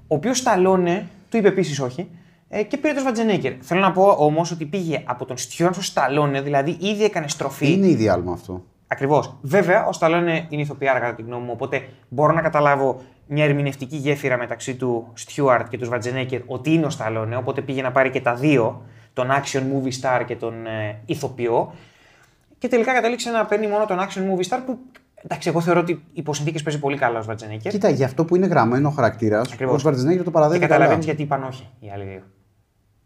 [0.06, 2.08] Ο οποίος Σταλόνε του είπε επίσης όχι
[2.48, 3.52] ε, και πήρε τον Σβαρτσενέγκερ.
[3.60, 7.72] Θέλω να πω όμως ότι πήγε από τον Stewart στο Σταλόνε, δηλαδή ήδη έκανε στροφή.
[7.72, 8.64] Είναι ήδη άλμα αυτό.
[8.88, 9.36] Ακριβώς.
[9.42, 13.96] Βέβαια, ο Σταλόνε είναι ηθοποιάρα κατά τη γνώμη μου, οπότε μπορώ να καταλάβω μια ερμηνευτική
[13.96, 18.10] γέφυρα μεταξύ του Στιούαρτ και του Σβατζενέκερ ότι είναι ο Σταλόνε, οπότε πήγε να πάρει
[18.10, 21.72] και τα δύο, τον action movie star και τον ε, ηθοποιό.
[22.58, 24.78] Και τελικά κατέληξε να παίρνει μόνο τον action movie star που.
[25.24, 27.72] Εντάξει, εγώ θεωρώ ότι υπό συνθήκε παίζει πολύ καλά ο Σβατζενέκερ.
[27.72, 29.74] Κοίτα, για αυτό που είναι γραμμένο ο χαρακτήρας, Ακριβώς.
[29.74, 30.66] ο Σβαρτζενέγκερ το Και παραδέχεται.
[30.66, 31.16] καταλαβαίνεις καλά.
[31.16, 32.22] γιατί είπαν όχι οι άλλοι δύο.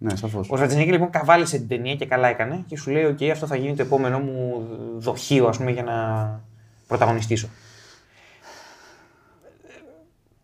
[0.03, 0.51] Ναι, σαφώς.
[0.51, 3.57] Ο Σβατζενέκερ λοιπόν καβάλισε την ταινία και καλά έκανε και σου λέει: OK, αυτό θα
[3.57, 5.95] γίνει το επόμενό μου δοχείο, ας πούμε, για να
[6.87, 7.49] πρωταγωνιστήσω.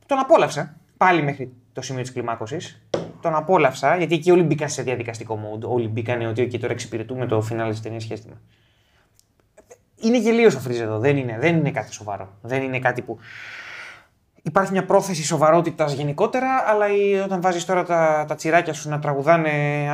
[0.06, 2.82] Τον απόλαυσα πάλι μέχρι το σημείο της κλιμάκωσης.
[3.20, 5.68] Τον απόλαυσα γιατί εκεί όλοι μπήκαν σε διαδικαστικό mode.
[5.68, 8.40] Όλοι μπήκαν ότι okay, τώρα εξυπηρετούμε το φινάλε της ταινίας σχέστημα.
[9.96, 10.98] Είναι γελίο ο Φρίζ εδώ.
[10.98, 12.32] Δεν είναι, δεν είναι κάτι σοβαρό.
[12.42, 13.18] Δεν είναι κάτι που.
[14.46, 18.98] Υπάρχει μια πρόθεση σοβαρότητας γενικότερα, αλλά η- όταν βάζεις τώρα τα, τα τσιράκια σου να
[18.98, 19.50] τραγουδάνε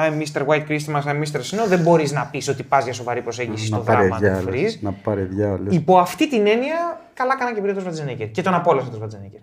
[0.08, 0.46] I'm Mr.
[0.46, 1.40] White Christmas, I'm Mr.
[1.40, 4.74] Snow, δεν μπορείς να πεις ότι πας για σοβαρή προσέγγιση στο δράμα του Φρίζ.
[4.80, 5.74] Να πάρει διάλογος.
[5.74, 8.30] Υπό αυτή την έννοια, καλά κάνα και πήρε το Σβατζενέκερ.
[8.30, 9.40] Και τον απόλαυσε το Σβατζενέκερ.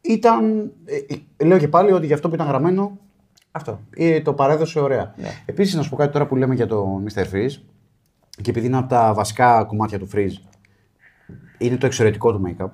[0.00, 0.70] Ήταν.
[0.84, 2.98] ε, ε, λέω και πάλι ότι για αυτό που ήταν γραμμένο
[3.50, 3.80] Αυτό.
[3.96, 5.14] ε, το παρέδωσε ωραία.
[5.16, 5.28] Ναι.
[5.46, 7.20] Επίσης, να σου πω κάτι τώρα που λέμε για το Mr.
[7.32, 7.60] Freeze,
[8.42, 10.36] και επειδή είναι από τα βασικά κομμάτια του Freeze,
[11.58, 12.68] είναι το εξαιρετικό του make-up.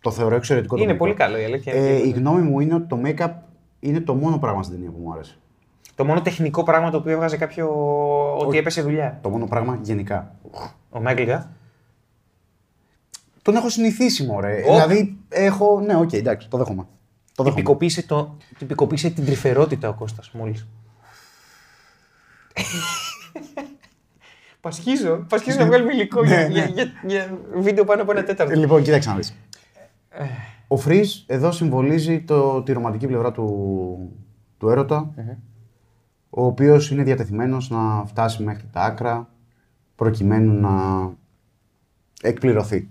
[0.00, 0.98] Το θεωρώ εξαιρετικό το Είναι make-up.
[0.98, 1.74] πολύ καλό η αλήθεια.
[1.74, 3.30] είναι Ε, και- η γνώμη μου είναι ότι το make-up
[3.80, 5.36] είναι το μόνο πράγμα στην ταινία που μου άρεσε.
[5.94, 7.68] Το μόνο τεχνικό πράγμα το οποίο έβγαζε κάποιο.
[8.38, 9.18] ότι έπεσε δουλειά.
[9.22, 10.34] Το μόνο πράγμα γενικά.
[10.90, 11.44] Ο Michael Gough.
[13.42, 14.54] Τον έχω συνηθίσει, μωρέ.
[14.62, 15.80] Δηλαδή, έχω.
[15.80, 16.86] Ναι, οκ, εντάξει, το δέχομαι.
[17.34, 17.50] Το δέχομαι.
[17.62, 18.36] Τυπικοποίησε, το...
[18.58, 20.66] τυπικοποίησε την τρυφερότητα ο Κώστας μόλις.
[24.60, 25.24] Πασχίζω.
[25.28, 28.52] Πασχίζω να βγάλουμε υλικό για, για, για, για βίντεο πάνω από ένα τέταρτο.
[28.52, 29.34] Ε, Λοιπόν, κοίταξε να δεις.
[30.68, 33.46] Ο Freeze εδώ συμβολίζει το, τη ρομαντική πλευρά του,
[34.58, 35.14] του ερωτα
[36.30, 39.28] ο οποίος είναι διατεθειμένος να φτάσει μέχρι τα άκρα
[39.94, 40.70] προκειμένου να
[42.22, 42.90] εκπληρωθει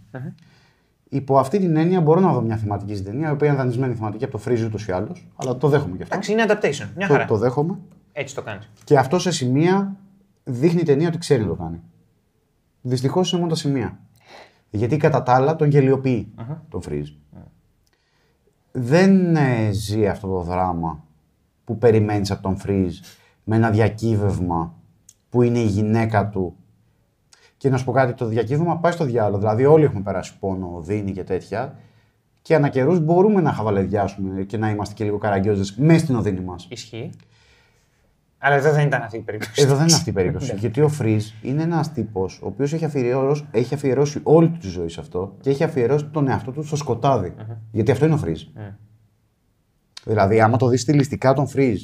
[1.10, 3.93] Υπό αυτή την έννοια μπορώ να δω μια θεματική στην ταινία, η οποία είναι δανεισμένη
[3.93, 6.15] θεματική από το Φρυζ ούτως ή άλλως, αλλά το δέχομαι και αυτό.
[6.15, 6.89] Εντάξει, είναι adaptation.
[6.95, 7.25] Μια Το, χαρά.
[7.25, 7.77] το δέχομαι.
[8.13, 8.69] Έτσι το κάνεις.
[8.84, 9.95] Και αυτό σε σημεία
[10.43, 11.82] δείχνει η ταινία ότι ξέρει να το κάνει.
[12.82, 13.99] Δυστυχώς είναι μόνο τα σημεία.
[14.69, 16.34] Γιατί κατά τα άλλα τον γελιοποιεί
[16.69, 17.10] τον Φρίζ.
[18.71, 21.03] Δεν ε, ζει αυτό το δράμα
[21.63, 22.99] που περιμένεις από τον Φρίζ
[23.43, 24.73] με ένα διακύβευμα
[25.30, 26.56] που είναι η γυναίκα του.
[27.58, 29.38] Και να σου πω κάτι, το διακύβευμα πάει στο διάλογο.
[29.38, 31.75] Δηλαδή, όλοι έχουμε περάσει πόνο, δίνει και τέτοια.
[32.41, 36.39] Και ανά καιρούς μπορούμε να χαβαλεδιάσουμε και να είμαστε και λίγο καραγκιόζες μέσα στην οδύνη
[36.39, 36.67] μας.
[36.69, 37.10] Ισχύει.
[38.39, 39.62] Αλλά εδώ δεν ήταν αυτή η περίπτωση.
[39.62, 40.56] Εδώ δεν είναι αυτή η περίπτωση.
[40.58, 44.67] γιατί ο Φρίζ είναι ένας τύπος ο οποίος έχει, αφιερώσει- έχει αφιερώσει όλη του τη
[44.67, 47.34] ζωή σε αυτό και έχει αφιερώσει τον εαυτό του στο σκοταδι
[47.71, 48.43] Γιατί αυτό είναι ο Φρίζ.
[50.06, 51.82] Δηλαδή, άμα το δεις στιλιστικά τον Φρίζ,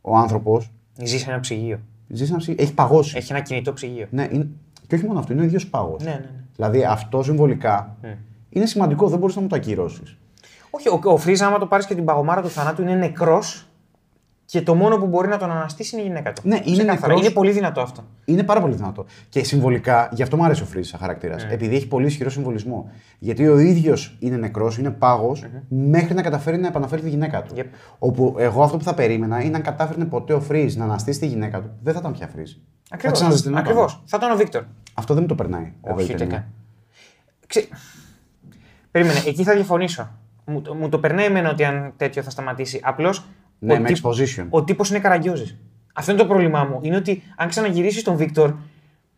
[0.00, 0.70] ο άνθρωπος
[1.02, 1.78] Ζει σε ένα ψυγείο.
[2.08, 3.16] ζει σαν ψη- έχει παγώσει.
[3.16, 4.06] Έχει ένα κινητό ψυγείο.
[4.10, 4.48] Ναι, είναι...
[4.86, 6.02] Και όχι μόνο αυτό, είναι ο ίδιος πάγος.
[6.02, 6.30] Ναι, ναι, ναι.
[6.56, 7.96] Δηλαδή, αυτό συμβολικά
[8.50, 10.16] είναι σημαντικό, δεν μπορείς να μου το ακυρώσεις.
[10.70, 13.66] Όχι, ο, ο Φρίζ, άμα το πάρεις και την παγωμάρα του θανάτου, είναι νεκρός
[14.46, 16.42] και το μόνο που μπορεί να τον αναστήσει είναι η γυναίκα του.
[16.44, 16.96] Ναι, είναι Ξεκάθαρα.
[17.06, 17.20] νεκρός.
[17.20, 18.04] Είναι πολύ δυνατό αυτό.
[18.24, 19.04] Είναι πάρα πολύ δυνατό.
[19.28, 21.44] Και συμβολικά, γι' αυτό μου αρέσει ο Φρίζ σαν χαρακτήρας.
[21.44, 22.90] Επειδή έχει πολύ ισχυρό συμβολισμό.
[23.18, 27.54] Γιατί ο ίδιος είναι νεκρός, είναι πάγος, μέχρι να καταφέρει να επαναφέρει τη γυναίκα του.
[27.56, 27.64] Yep.
[27.98, 31.26] Όπου εγώ αυτό που θα περίμενα είναι αν κατάφερνε ποτέ ο Φρίζ να αναστήσει τη
[31.26, 32.50] γυναίκα του, δεν θα ήταν πια Φρίζ.
[32.88, 33.64] Θα ξαναζητηνόταν.
[33.64, 34.02] Ακριβώς.
[34.06, 34.62] Θα ήταν ο Βίκτορ.
[34.94, 35.72] Αυτό δεν μου το περνάει.
[35.82, 36.36] εδώ η Όχι, ούτε ταινία.
[36.36, 36.46] καν.
[37.46, 37.68] Ξέ...
[38.90, 40.08] Περίμενε, εκεί θα διαφωνήσω.
[40.44, 42.80] Μου, το- μου το περνάει εμένα ότι αν τέτοιο θα σταματήσει.
[42.82, 43.24] Απλώς
[43.58, 44.46] Ναι, ο, με τύπ- exposition.
[44.50, 45.56] ο τύπος είναι καραγκιόζης.
[45.94, 46.78] Αυτό είναι το πρόβλημά μου.
[46.82, 48.52] Είναι ότι αν ξαναγυρίσει τον Βίκτορ,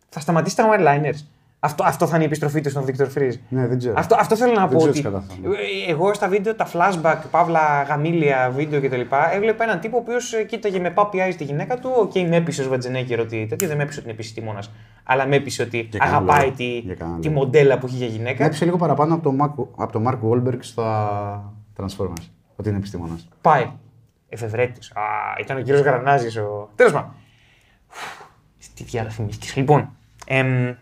[0.08, 1.18] θα σταματήσει τα one-liners.
[1.60, 3.32] Αυτό, αυτό θα είναι η επιστροφή του στον Victor Freeze.
[3.48, 3.94] Ναι, δεν ξέρω.
[3.96, 4.76] Αυτό, αυτό θέλω να Δεν πω.
[4.76, 5.38] ξέρω Ότι τι κατάφερε.
[5.86, 9.00] ε, εγώ στα βίντεο, τα flashback, παύλα, γαμήλια βίντεο κτλ.
[9.34, 11.90] Έβλεπα έναν τύπο ο οποίος κοίταγε με puppy eyes τη γυναίκα του.
[11.96, 14.70] Οκ, με έπεισε ο Σβαρτσενέγκερ ότι τέτοιο δεν με έπεισε ότι είναι επίσης επιστήμονας.
[15.04, 16.56] Αλλά με έπεισε ότι Για κανένα αγαπάει λόγο.
[16.56, 17.38] τη, Για κανένα τη λόγο.
[17.38, 18.36] μοντέλα που έχει για γυναίκα.
[18.38, 22.24] Με έπεισε λίγο παραπάνω από τον Mark, από τον Mark Wahlberg στα Transformers.
[22.56, 23.28] Ότι είναι επιστήμονας.
[23.40, 23.70] Πάει.
[24.28, 24.90] Εφευρέτης.
[24.90, 25.02] Α,
[25.40, 26.38] ήταν ο κύριος Γρανάζη.
[26.38, 26.70] Ο...
[26.74, 27.14] Τέλος πάντων.
[28.74, 29.52] Τι διάλογο θυμήθηκε.
[29.54, 29.96] Λοιπόν.
[30.26, 30.74] εμ,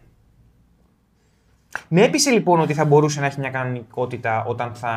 [1.89, 4.93] με έπεισε λοιπόν ότι θα μπορούσε να έχει μια κανονικότητα όταν θα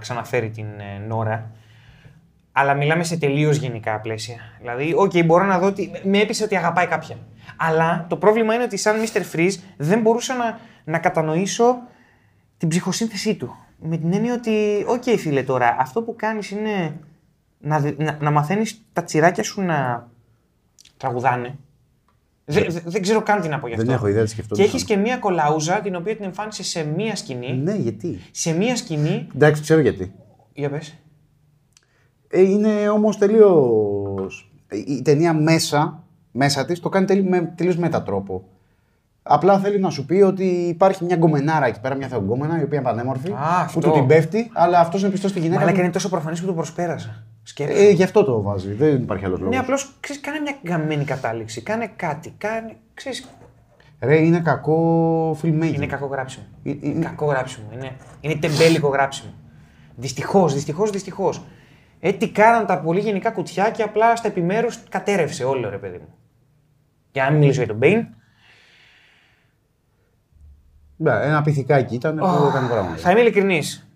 [0.00, 1.50] ξαναφέρει την ε, Νόρα.
[2.52, 4.36] Αλλά μιλάμε σε τελείως γενικά πλαίσια.
[4.60, 5.90] Δηλαδή, οκ, μπορώ να δω ότι.
[6.02, 7.18] Με έπεισε ότι αγαπάει κάποιον.
[7.56, 9.20] Αλλά το πρόβλημα είναι ότι σαν Mr.
[9.36, 11.78] Freeze δεν μπορούσα να, να κατανοήσω
[12.58, 13.56] την ψυχοσύνθεσή του.
[13.78, 17.00] Με την έννοια ότι, οκ, φίλε, τώρα αυτό που κάνεις είναι
[17.60, 20.08] να, δι- να, να μαθαίνεις τα τσιράκια σου να
[20.96, 21.54] τραγουδάνε.
[22.44, 23.86] Δεν, δεν- δεν ξέρω καν τι να πω γι' αυτό.
[23.86, 24.64] Δεν έχω ιδέα τι Και σκεφτόμουν.
[24.64, 27.52] έχεις και μία κολαούζα την οποία την εμφάνισε σε μία σκηνή.
[27.52, 29.26] Ναι, γιατί; Σε μία σκηνή.
[29.34, 30.12] Εντάξει, ξέρω γιατί.
[30.52, 30.96] Για πες.
[32.28, 33.70] Ε, είναι όμως τελείω.
[34.86, 38.44] Η ταινία μέσα, μέσα της το κάνει τελείως, με τελείως μετατρόπο.
[39.22, 42.78] Απλά θέλει να σου πει ότι υπάρχει μια γκομενάρα εκεί πέρα, μια θεογκόμενα, η οποία
[42.78, 43.80] είναι πανέμορφη, Α, που αυτό.
[43.80, 45.60] του την πέφτει, αλλά αυτός είναι πιστός στη γυναίκα.
[45.60, 45.76] Αλλά του.
[45.76, 47.24] και είναι τόσο προφανής που το προσπέρασα.
[47.48, 47.80] Σκέφτομαι.
[47.80, 48.72] Ε, γι' αυτό το βάζει.
[48.72, 49.54] Δεν υπάρχει άλλος λόγος.
[49.54, 49.78] Ναι, απλώ
[50.20, 51.62] κάνε μια γαμημένη κατάληξη.
[51.62, 52.34] Κάνε κάτι.
[52.38, 53.28] Κάνε, ξέρεις,
[54.00, 55.74] Ρε, είναι κακό filmmaking.
[55.74, 56.44] είναι κακό γράψιμο.
[56.64, 57.66] Ε, είναι- Κακό γράψιμο.
[57.72, 59.32] Είναι, είναι τεμπέλικο γράψιμο.
[59.96, 61.42] Δυστυχώς, δυστυχώς, δυστυχώς.
[62.00, 65.98] Ε, τι κάναν τα πολύ γενικά κουτιά και απλά στα επιμέρους κατέρρευσε όλο ρε παιδί
[65.98, 66.14] μου.
[67.12, 68.06] Για να μην μιλήσω για τον Μπέιν.
[70.96, 72.96] Ναι, ένα πιθηκάκι ήταν που έκανε πράγματα.
[72.96, 73.88] Θα είμαι ειλικρινής.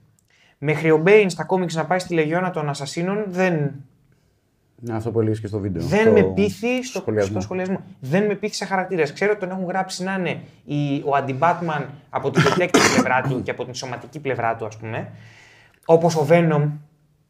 [0.63, 3.53] Μέχρι ο Μπέινς στα κόμιξ να πάει στη Λεγιώνα των Ασασίνων δεν,
[4.87, 5.83] Είναι αυτό που έλεγες και στο βίντεο.
[5.83, 7.31] δεν στο- με πείθει στο, σχολιασμό.
[7.33, 7.81] στο σχολιασμό.
[8.01, 9.13] Δεν με πείθει σε χαρακτήρες.
[9.13, 13.43] Ξέρω ότι τον έχουν γράψει να είναι η, ο αντιμπάτμαν από την detective πλευρά του
[13.43, 15.09] και από την σωματική πλευρά του, ας πούμε.
[15.85, 16.69] Όπως ο Venom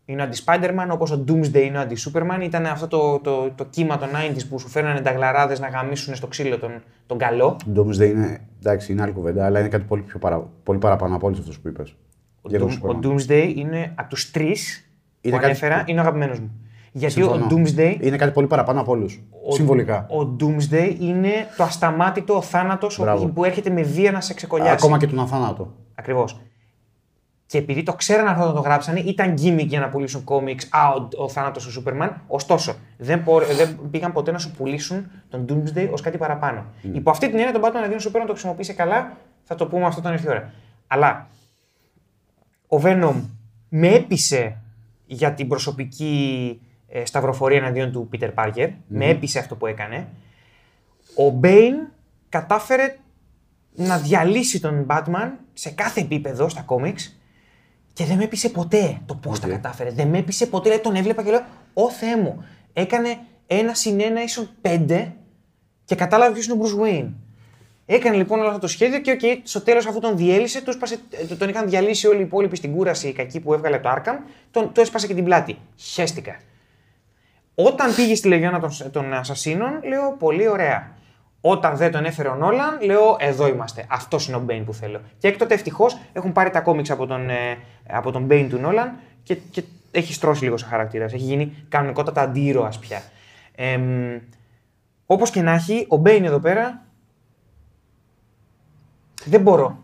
[0.05, 2.43] είναι ο αντι-Spider-Man, όπως ο Doomsday είναι ο αντι-Superman.
[2.43, 6.15] Ήταν αυτό το, το, το κύμα των 90s που σου φέρνανε τα γλαράδες να γαμίσουν
[6.15, 6.71] στο ξύλο τον,
[7.07, 7.57] τον καλό.
[7.77, 11.27] Doomsday είναι, εντάξει, είναι άλλη κουβέντα, αλλά είναι κάτι πολύ, πιο παρα, πολύ παραπάνω από
[11.27, 11.95] όλους αυτούς που είπες.
[12.43, 16.39] Ο, Doom- ο Doomsday είναι από τους τρεις που Είναι κάτι- ανέφερα, είναι ο αγαπημένος
[16.41, 16.51] μου.
[16.93, 19.21] Γιατί ο Doomsday Είναι κάτι πολύ παραπάνω από όλους.
[19.49, 20.07] Συμβολικά.
[20.11, 23.27] Ο Doomsday είναι το ασταμάτητο ο θάνατο Μπράβο.
[23.27, 24.73] που έρχεται με βία να σε ξεκολλιάσει.
[24.73, 25.75] Ακόμα και τον αθάνατο.
[25.95, 26.41] Ακριβώς.
[27.47, 30.69] Και επειδή το ξέραν αυτό όταν το γράψανε, ήταν gimmick για να πουλήσουν κόμιξ.
[30.71, 32.23] Α, ο, ο θάνατος του Σούπερμαν.
[32.27, 36.65] Ωστόσο, δεν, πο- δεν πήγαν ποτέ να σου πουλήσουν τον Doomsday ως κάτι παραπάνω.
[36.93, 39.17] Υπό αυτή την έννοια, τον Batman να δίνει Σούπερμαν το χρησιμοποίησε καλά.
[39.45, 40.51] Θα το πούμε αυτό όταν έρθει η ώρα.
[40.87, 41.27] Αλλά
[42.73, 43.15] ο Venom
[43.69, 44.57] με έπεισε
[45.07, 48.71] για την προσωπική ε, σταυροφορία εναντίον του Peter Parker.
[48.87, 50.09] Με έπεισε αυτό που έκανε.
[51.15, 51.91] Ο Bane
[52.29, 52.97] κατάφερε
[53.75, 57.17] να διαλύσει τον Batman σε κάθε επίπεδο στα κόμιξ
[57.93, 59.91] και δεν με έπεισε ποτέ το πώς τα κατάφερε.
[59.91, 60.63] Δεν με έπεισε ποτέ.
[60.63, 65.15] Δηλαδή τον έβλεπα και λέω: Ω Θεέ μου, έκανε ένα συν ένα ίσον πέντε
[65.85, 67.09] και κατάλαβε ποιος είναι ο Bruce Wayne.
[67.93, 70.99] Έκανε λοιπόν όλο αυτό το σχέδιο και okay, στο τέλος αφού τον διέλυσε, του σπάσε,
[71.11, 74.17] ε, τον είχαν διαλύσει όλοι οι υπόλοιποι στην κούραση οι κακοί που έβγαλε το Arkham,
[74.51, 75.59] τον, του έσπασε και την πλάτη.
[75.77, 76.37] Χέστηκα.
[77.55, 80.97] Όταν πήγε στη Λεγιώνα των, των Ασασίνων, λέω πολύ ωραία.
[81.41, 83.87] Όταν δεν τον έφερε ο Νόλαν, λέω εδώ είμαστε.
[83.89, 85.01] Αυτός είναι ο Μπέιν που θέλω.
[85.19, 87.59] Και έκτοτε ευτυχώς έχουν πάρει τα κόμιξ από τον, ε,
[87.91, 91.13] από τον Μπέιν του Νόλαν και, και έχει στρώσει λίγο σαν χαρακτήρας.
[91.13, 93.03] Έχει γίνει κανονικότατα αντιήρωας πια.
[93.55, 93.79] Ε,
[95.07, 96.89] Όπως και να έχει, ο Bane εδώ πέρα
[99.25, 99.79] δεν μπορώ.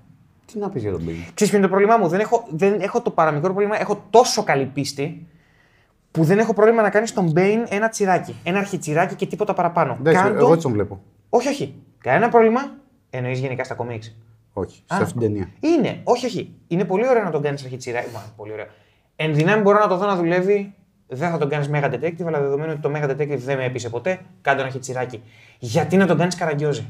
[0.52, 1.30] Τι να πεις για τον Bane.
[1.34, 3.80] Ξέρεις ποιο είναι το πρόβλημά μου; Δεν έχω, δεν έχω το παραμικρό πρόβλημα.
[3.80, 5.26] Έχω τόσο καλή πίστη
[6.10, 8.34] που δεν έχω πρόβλημα να κάνει τον Bane ένα τσιράκι.
[8.44, 9.96] Ένα αρχιτσιράκι και τίποτα παραπάνω.
[10.00, 11.00] Εντάξει, Κάν' το- εγώ έτσι τον βλέπω.
[11.28, 11.74] Όχι, όχι.
[11.98, 12.60] Κανένα πρόβλημα.
[13.10, 14.16] Εννοείς γενικά στα κόμιξ.
[14.52, 15.48] Όχι, σε αυτήν την ταινία.
[15.60, 16.54] Είναι, όχι, όχι.
[16.68, 18.08] Είναι πολύ ωραίο να τον κάνεις αρχιτσιράκι.
[18.14, 18.66] Μα, πολύ ωραίο.
[19.16, 20.74] Εν δυνάμει μπορώ να το δω να δουλεύει.
[21.08, 23.88] Δεν θα τον κάνεις Mega Detective, αλλά δεδομένου ότι το Mega Detective δεν με έπεισε
[23.90, 25.22] ποτέ, κάνε τον αρχιτσιράκι.
[25.58, 26.86] Γιατί να τον κάνεις καραγκιόζη.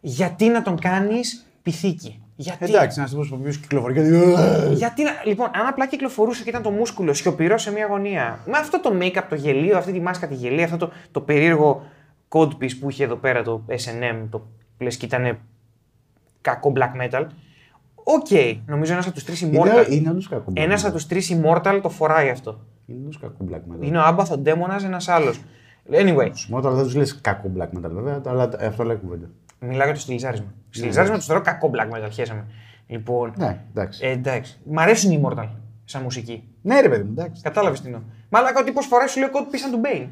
[0.00, 2.64] Γιατί να τον κάνεις πυθίκι; Γιατί.
[2.64, 4.34] Εντάξει, ένα τύπο που οποίος κυκλοφορεί και λέει,
[4.72, 5.10] Γιατί να...
[5.26, 8.92] Λοιπόν, αν απλά κυκλοφορούσε και ήταν το μούσκουλο σιωπηρό σε μια γωνία, με αυτό το
[9.00, 11.82] make-up, το γελίο, αυτή τη μάσκα τη γελία, αυτό το, το περίεργο
[12.28, 15.38] code piece που είχε εδώ πέρα το SM, το που λες και ήταν
[16.40, 17.26] κακό black metal.
[17.94, 18.28] Οκ,
[18.66, 19.90] νομίζω ένας από τους τρεις Είναι, immortal.
[19.90, 20.52] είναι όντως κακό.
[20.52, 20.86] black Ένας metal.
[20.86, 22.60] από τους τρεις immortal το φοράει αυτό.
[22.86, 23.84] Είναι όντως κακό black metal.
[23.84, 25.40] Είναι ο άμπαθο ντέμονα, ένας άλλος.
[25.92, 29.30] Anyway, Σου όταν δεν τους λες κακό black metal βέβαια, αλλά αυτό λέει κουβέντα.
[29.60, 30.54] Μιλάω για το στυλιζάρισμα.
[30.70, 32.46] Στυλιζάρισμα τους θεωρώ κακό black metal, χέσαμε.
[32.86, 34.06] Λοιπόν, Ναι, εντάξει.
[34.06, 34.58] Ε, εντάξει.
[34.64, 35.48] Μ' αρέσουν οι Immortal.
[35.84, 36.48] σαν μουσική.
[36.62, 37.42] Ναι, ρε παιδί μου, εντάξει.
[37.42, 38.00] Κατάλαβες τι εννοώ.
[38.28, 40.08] Μαλάκα ότι πώ φοράει σου λέω κότι πίσαν του Μπέιν.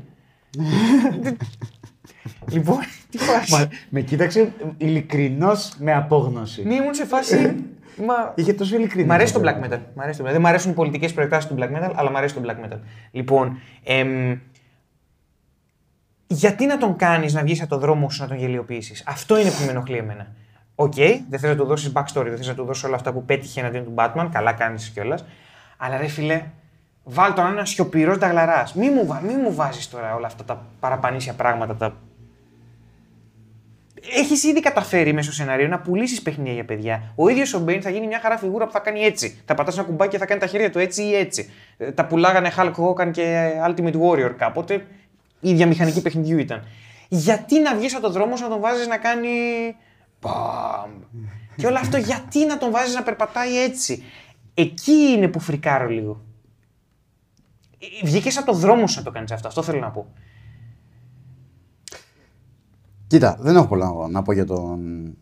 [2.50, 2.78] λοιπόν,
[3.10, 3.52] τι φάση.
[3.52, 6.62] Μα, με κοίταξε ειλικρινά με απόγνωση.
[6.64, 7.64] Ναι, ήμουν σε φάση.
[8.06, 8.14] Μα...
[8.36, 9.06] Είχε τόσο ειλικρινή.
[9.06, 9.78] Μ' αρέσει το black metal.
[9.94, 10.24] Μ' αρέσει το...
[10.30, 12.78] Δεν μ' αρέσουν οι πολιτικές προεκτάσεις του black metal, αλλά μ' αρέσει το black metal.
[13.10, 14.38] Λοιπόν, εμ,
[16.30, 19.50] γιατί να τον κάνεις να βγεις από το δρόμο σου να τον γελιοποιήσεις; Αυτό είναι
[19.50, 20.26] που με ενοχλεί εμένα.
[20.74, 20.94] Οκ,
[21.28, 23.60] δεν θες να του δώσεις backstory, δεν θες να του δώσεις όλα αυτά που πέτυχε
[23.60, 24.28] εναντίον του Batman.
[24.32, 25.24] Καλά κάνεις κιόλας.
[25.76, 26.42] Αλλά ρε φίλε,
[27.04, 28.74] βάλ τον ένα σιωπηρό νταγλαρά.
[28.74, 31.76] Μη μου, βα- μη μου βάζεις τώρα όλα αυτά τα παραπανήσια πράγματα.
[31.76, 31.96] Τα...
[34.16, 37.02] Έχεις ήδη καταφέρει μέσω σενάριο να πουλήσεις παιχνίδια για παιδιά.
[37.14, 39.40] Ο ίδιος ο Μπέιν θα γίνει μια χαρά φιγούρα που θα κάνει έτσι.
[39.44, 41.50] Θα πατάς ένα κουμπάκι και θα κάνει τα χέρια του έτσι ή έτσι.
[41.76, 44.86] Ε, Τα πουλάγανε Hulk Hogan και Ultimate Warrior κάποτε.
[45.40, 46.64] Η ίδια μηχανική παιχνιδιού ήταν.
[47.08, 49.28] Γιατί να βγεις από τον δρόμο σου να τον βάζεις να κάνει.
[50.20, 50.90] Μπαμ.
[51.56, 54.02] και όλο αυτό γιατί να τον βάζεις να περπατάει έτσι.
[54.54, 56.24] Εκεί είναι που φρικάρω λίγο.
[58.04, 59.48] Βγήκες από τον δρόμο σου να το κάνεις αυτό.
[59.48, 60.06] Αυτό θέλω να πω.
[63.06, 65.16] Κοίτα, δεν έχω πολλά να πω για τον.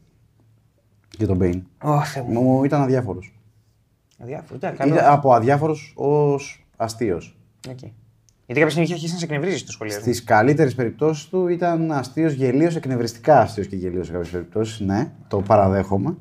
[1.19, 1.67] για τον Bane.
[1.83, 2.43] Ω, Θεέ μου.
[2.43, 3.35] Μου ήταν αδιάφορος.
[4.23, 4.55] Αδιάφορο.
[4.55, 4.95] Εντάξει, καλό.
[4.95, 7.37] Ήταν από αδιάφορος ως αστείος.
[7.69, 7.79] Οκ.
[8.47, 9.99] Γιατί κάποια στιγμή είχε αρχίσει να σε εκνευρίζει το σχολείο.
[9.99, 14.81] Στις καλύτερες περιπτώσεις του ήταν αστείος γελοίος, εκνευριστικά αστείος και γελοίος σε κάποιες περιπτώσεις.
[14.81, 16.17] Ναι, το παραδέχομαι.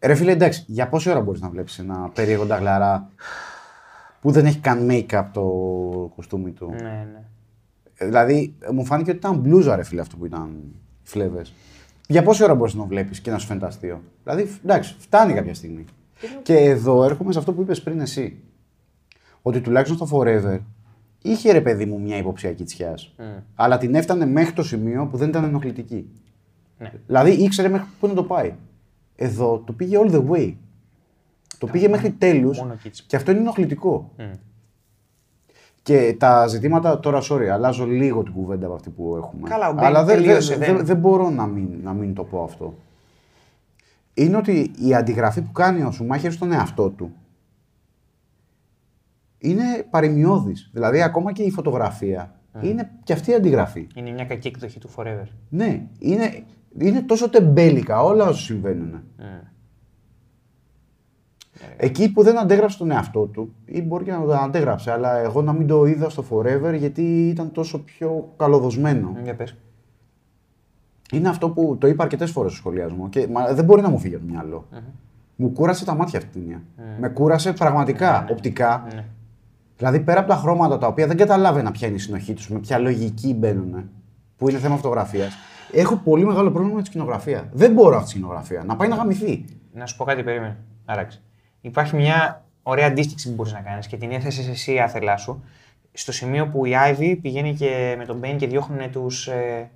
[0.00, 3.10] Ρε φίλε, εντάξει, για πόση ώρα μπορείς να βλέπεις ένα περίεργο νταγλαρά
[4.20, 5.42] που δεν έχει καν make-up το
[6.16, 7.22] κοστούμι του; Ναι, ναι.
[7.94, 10.62] Ε, Δηλαδή, μου φάνηκε ότι ήταν μπλούζα, ρε φίλε, αυτό που ήταν
[11.02, 11.54] φλέβες.
[12.08, 15.32] Για πόση ώρα μπορείς να το βλέπεις και να σου φαίνεται αστείο; Δηλαδή, εντάξει, φτάνει
[15.32, 15.84] κάποια στιγμή.
[16.42, 18.40] Και εδώ έρχομαι σε αυτό που είπες πριν εσύ.
[19.46, 20.58] Ότι τουλάχιστον στο Forever
[21.22, 23.14] είχε ρε παιδί μου μια υποψιακή τσιάς.
[23.54, 26.08] Αλλά την έφτανε μέχρι το σημείο που δεν ήταν ενοχλητική.
[26.78, 26.92] Ναι.
[27.06, 28.54] Δηλαδή ήξερε μέχρι πού να το πάει.
[29.16, 30.54] Εδώ το πήγε all the way.
[31.58, 34.12] Το πήγε μέχρι τέλους μόνο εκεί της- και αυτό είναι ενοχλητικό.
[35.82, 39.48] Και τα ζητήματα, τώρα sorry, αλλάζω λίγο την κουβέντα από αυτή που έχουμε.
[39.48, 42.24] Καλά, ο Μπέιν Αλλά δεν, τελείωσε, δεν, δεν- δεν μπορώ να μην, να μην το
[42.24, 42.74] πω αυτό.
[44.14, 47.10] Είναι ότι η αντιγραφή που κάνει ο Σουμάχερ στον εαυτό του
[49.50, 50.70] είναι παρημιώδης.
[50.72, 53.86] Δηλαδή ακόμα και η φωτογραφία είναι και αυτή η αντιγραφή.
[53.94, 55.26] Είναι μια κακή εκδοχή του Forever.
[55.48, 56.44] Ναι, είναι,
[56.78, 59.02] είναι τόσο τεμπέλικα όλα όσα συμβαίνουν.
[61.76, 65.42] Εκεί που δεν αντέγραψε τον εαυτό του, ή μπορεί και να το αντέγραψε, αλλά εγώ
[65.42, 69.16] να μην το είδα στο Forever γιατί ήταν τόσο πιο καλοδοσμένο.
[69.22, 69.56] Για πες.
[71.12, 73.98] Είναι αυτό που το είπα αρκετές φορές στο σχολιασμό και μα, δεν μπορεί να μου
[73.98, 74.66] φύγει από το μυαλο
[75.36, 76.62] Μου κούρασε τα μάτια αυτή τη ταινία.
[77.00, 78.86] Με κούρασε πραγματικά, οπτικά.
[78.94, 79.04] Ναι.
[79.76, 82.58] Δηλαδή πέρα από τα χρώματα τα οποία δεν καταλάβαινα ποια είναι η συνοχή τους, με
[82.58, 83.90] ποια λογική μπαίνουν,
[84.36, 85.34] που είναι θέμα φωτογραφίας.
[85.72, 87.48] Έχω πολύ μεγάλο πρόβλημα με τη σκηνογραφία.
[87.52, 88.64] Δεν μπορώ αυτή τη σκηνογραφία.
[88.64, 89.44] Να πάει να γαμηθεί.
[89.72, 90.56] Να σου πω κάτι, περίμενε.
[90.84, 91.20] Άραξε.
[91.60, 95.44] Υπάρχει μια ωραία αντίστιξη που μπορείς να κάνεις και την έθεσες εσύ άθελά σου.
[95.92, 99.26] Στο σημείο που η Ivy πηγαίνει και με τον Bane και διώχνουν τους.
[99.26, 99.70] Ε...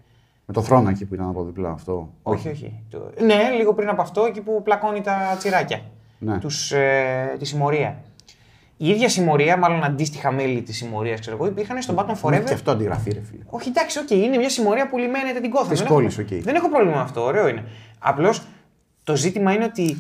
[0.47, 2.13] Με το θρόνο εκεί που ήταν από δίπλα αυτό.
[2.23, 2.83] Όχι, όχι.
[2.91, 3.11] Το...
[3.25, 5.81] Ναι, λίγο πριν από αυτό, εκεί που πλακώνει τα τσιράκια.
[6.19, 6.39] Ναι.
[6.39, 7.97] Τους, ε, τη συμμορία.
[8.83, 12.31] Η ίδια συμμορία, μάλλον αντίστοιχα μέλη της συμμορίας, ξέρω εγώ, υπήρχαν στον Batman Forever.
[12.31, 13.43] Ναι, και αυτό αντιγραφή, ρε φίλε.
[13.47, 15.69] Όχι, εντάξει, οκ, είναι μια συμμορία που λυμαίνεται την Gotham.
[15.71, 16.43] Της Δεν πόλης, έχω- οκ.
[16.43, 17.65] Δεν έχω πρόβλημα με αυτό, ωραίο είναι.
[17.99, 18.43] Απλώς
[19.05, 19.97] το ζήτημα είναι ότι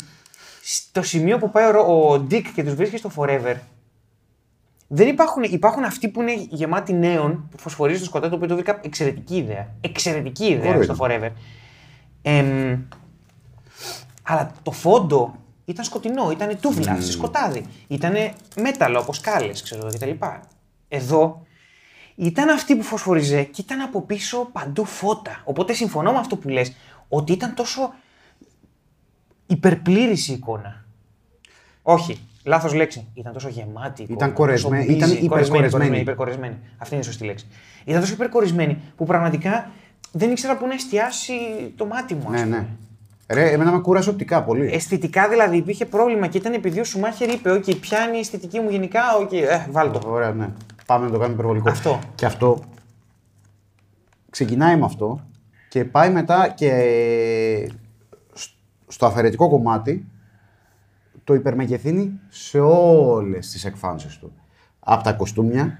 [0.62, 3.54] στο σημείο που πάει ο, Ρο- ο Dick και τους βρίσκει στο Forever,
[4.88, 8.54] δεν υπάρχουν, υπάρχουν αυτοί που είναι γεμάτοι νέων που φωσφορίζουν στο σκοτάδι, το οποίο το
[8.54, 9.68] βρήκα εξαιρετική ιδέα.
[9.80, 11.30] Εξαιρετική ιδέα Ωραίο στο Forever.
[12.22, 12.78] Εμ,
[14.22, 15.34] αλλά το φόντο
[15.70, 17.64] ήταν σκοτεινό, ήταν τούβλα, σε σκοτάδι.
[17.88, 18.14] Ήταν
[18.61, 20.24] μέταλλο από σκάλε, ξέρω εγώ κτλ.
[20.88, 21.46] Εδώ
[22.14, 25.40] ήταν αυτή που φωσφοριζέ και ήταν από πίσω παντού φώτα.
[25.44, 26.72] Οπότε συμφωνώ με αυτό που λες,
[27.09, 27.92] ότι ήταν τόσο
[29.46, 30.85] υπερπλήρης η εικόνα.
[31.83, 33.06] Όχι, λάθος λέξη.
[33.14, 34.18] Ήταν τόσο γεμάτη η εικόνα.
[34.24, 35.70] Ήταν κορεσμένη, τόσο busy, ήταν κορεσμένη, υπερκορεσμένη.
[35.70, 36.56] κορεσμένη, υπερκορεσμένη.
[36.78, 37.46] Αυτή είναι η σωστή λέξη.
[37.85, 39.70] Ήταν τόσο υπερκορεσμένη που πραγματικά
[40.12, 41.35] δεν ήξερα πού να εστιάσει
[41.76, 42.24] το μάτι μου.
[42.26, 42.56] ας Ναι, πούμε.
[42.56, 42.66] ναι.
[43.32, 44.66] Ρε, εμένα με κούρασε οπτικά πολύ.
[44.72, 48.60] Αισθητικά δηλαδή υπήρχε πρόβλημα και ήταν επειδή ο Σουμάχερ είπε: Οκ, ποια είναι η αισθητική
[48.60, 50.00] μου γενικά, οκ, ε, βάλ το.
[50.06, 50.48] Ωραία, ναι.
[50.86, 51.70] Πάμε να το κάνουμε υπερβολικό.
[51.70, 51.98] Αυτό.
[52.14, 52.62] Και αυτό
[54.30, 55.20] ξεκινάει με αυτό
[55.68, 56.70] και πάει μετά και
[58.34, 58.55] σ-
[58.86, 60.07] στο αφαιρετικό κομμάτι
[61.24, 64.32] το υπερμεγεθύνει σε όλες τις εκφάνσεις του.
[64.80, 65.78] Από τα κοστούμια,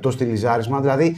[0.00, 1.16] το στυλιζάρισμα, δηλαδή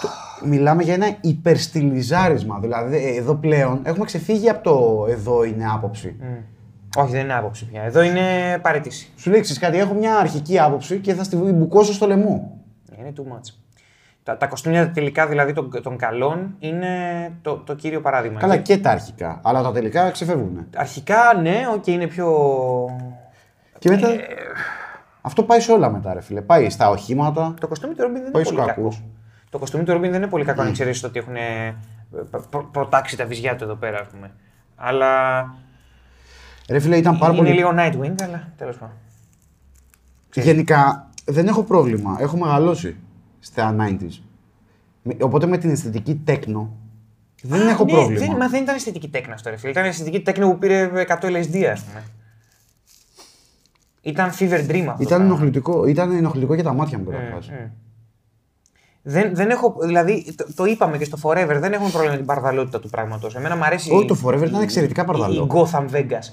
[0.00, 0.08] το-
[0.48, 2.58] μιλάμε για ένα υπερστυλιζάρισμα.
[2.60, 6.16] Δηλαδή ε, εδώ πλέον έχουμε ξεφύγει από το εδώ είναι άποψη.
[6.96, 7.82] Όχι, δεν είναι άποψη πια.
[7.82, 9.12] Εδώ είναι παρέτηση.
[9.16, 12.60] Σου λέει «Ξέρεις κάτι, έχω μια αρχική άποψη και θα στη μπουκώσω στο λαιμό.
[12.98, 13.54] Είναι too much.
[14.24, 16.88] Τα, τα κοστούμια τελικά δηλαδή των, των καλών είναι
[17.42, 18.40] το, το κύριο παράδειγμα.
[18.40, 20.66] Καλά Και και τα αρχικά, αλλά τα τελικά ξεφεύγουν.
[20.76, 22.28] Αρχικά ναι, οκ, είναι πιο
[23.78, 24.08] Και μετά;
[25.22, 26.40] Αυτό πάει σε όλα μετά, ρε φίλε.
[26.40, 27.54] Πάει στα οχήματα.
[27.60, 28.94] Το κοστούμι του Ρόμπιν δεν Πάει είναι στους πολύ κακούς.
[28.96, 29.10] κακός.
[29.50, 31.74] Το κοστούμι του Ρόμπιν δεν είναι πολύ κακό, αν εξαιρέσει ότι έχουν ε,
[32.50, 34.30] προ- προτάξει τα βυζιά του εδώ πέρα, ας πούμε.
[34.76, 35.40] Αλλά.
[36.68, 37.54] Ρε φίλε, ήταν πάρα είναι πολύ.
[37.54, 38.94] λίγο Nightwing, αλλά τέλος πάντων.
[40.34, 42.16] Γενικά δεν έχω πρόβλημα.
[42.20, 42.96] Έχω μεγαλώσει
[43.40, 44.22] στα 90s.
[45.02, 46.76] Με- Οπότε με την αισθητική τέκνο
[47.42, 48.26] δεν έχω ναι, πρόβλημα.
[48.26, 49.70] Δεν, μα δεν ήταν αισθητική τέκνα αυτό, ρε φίλε.
[49.70, 52.02] Ήταν αισθητική τέκνα που πήρε 100 LSD, ας πούμε.
[54.02, 55.02] Ήταν fever dream αυτό.
[55.02, 57.50] Ήταν το ενοχλητικό, ήταν ενοχλητικό για τα μάτια μου καταρχάς.
[59.02, 62.26] Δεν, δεν έχω, δηλαδή, το, το είπαμε και στο Forever, δεν έχουμε πρόβλημα με την
[62.26, 63.34] παρδαλότητα του πράγματος.
[63.34, 63.92] Εμένα μου αρέσει.
[63.92, 65.44] Όχι, το Forever ήταν η- εξαιρετικά η- παρδαλό.
[65.44, 66.32] Η Gotham Vegas.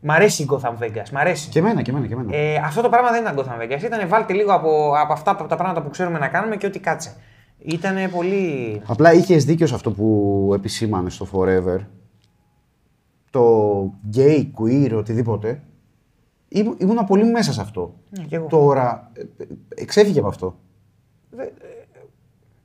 [0.00, 1.08] Μ' αρέσει η Gotham Vegas.
[1.12, 1.48] Μ' αρέσει.
[1.48, 2.36] Και εμένα, και εμένα, και εμένα.
[2.36, 3.82] Ε, αυτό το πράγμα δεν ήταν Gotham Vegas.
[3.82, 6.78] Ήταν βάλτε λίγο από, από αυτά από τα πράγματα που ξέρουμε να κάνουμε και ό,τι
[6.78, 7.12] κάτσε.
[7.58, 8.80] Ήταν πολύ.
[8.86, 11.78] Απλά είχες δίκιο σε αυτό που επισήμανε στο Forever.
[13.30, 13.80] Το
[14.16, 15.62] gay, queer, οτιδήποτε.
[16.48, 17.94] Ήμου- Ήμουνα πολύ μέσα σε αυτό.
[18.10, 18.46] Ναι, κι εγώ.
[18.46, 20.58] Τώρα ε, ε, εξέφυγε από αυτό.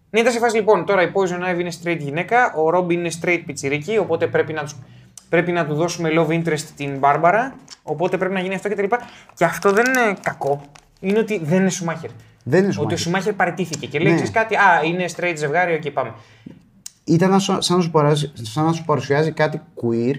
[0.09, 0.85] Ναι, ήταν σε φάση λοιπόν.
[0.85, 4.61] Τώρα η Poison Ivy είναι straight γυναίκα, ο Robin είναι straight πιτσιρίκι, οπότε πρέπει να,
[4.63, 4.75] τους,
[5.29, 7.55] πρέπει να του δώσουμε love interest την Μπάρμπαρα.
[7.83, 8.83] Οπότε πρέπει να γίνει αυτό κτλ.
[8.83, 8.97] Και,
[9.35, 10.61] και αυτό δεν είναι κακό.
[10.99, 12.09] Είναι ότι δεν είναι Σουμάχερ.
[12.43, 12.99] Δεν είναι Ότι ο Schumacher.
[12.99, 14.13] Σουμάχερ παραιτήθηκε και λέει: Ναι.
[14.15, 16.13] «Ξέρεις κάτι, Α, είναι straight ζευγάρι, και πάμε.
[17.03, 20.15] Ήταν να σου- σαν να σου, παράζει- σαν να σου παρουσιάζει κάτι queer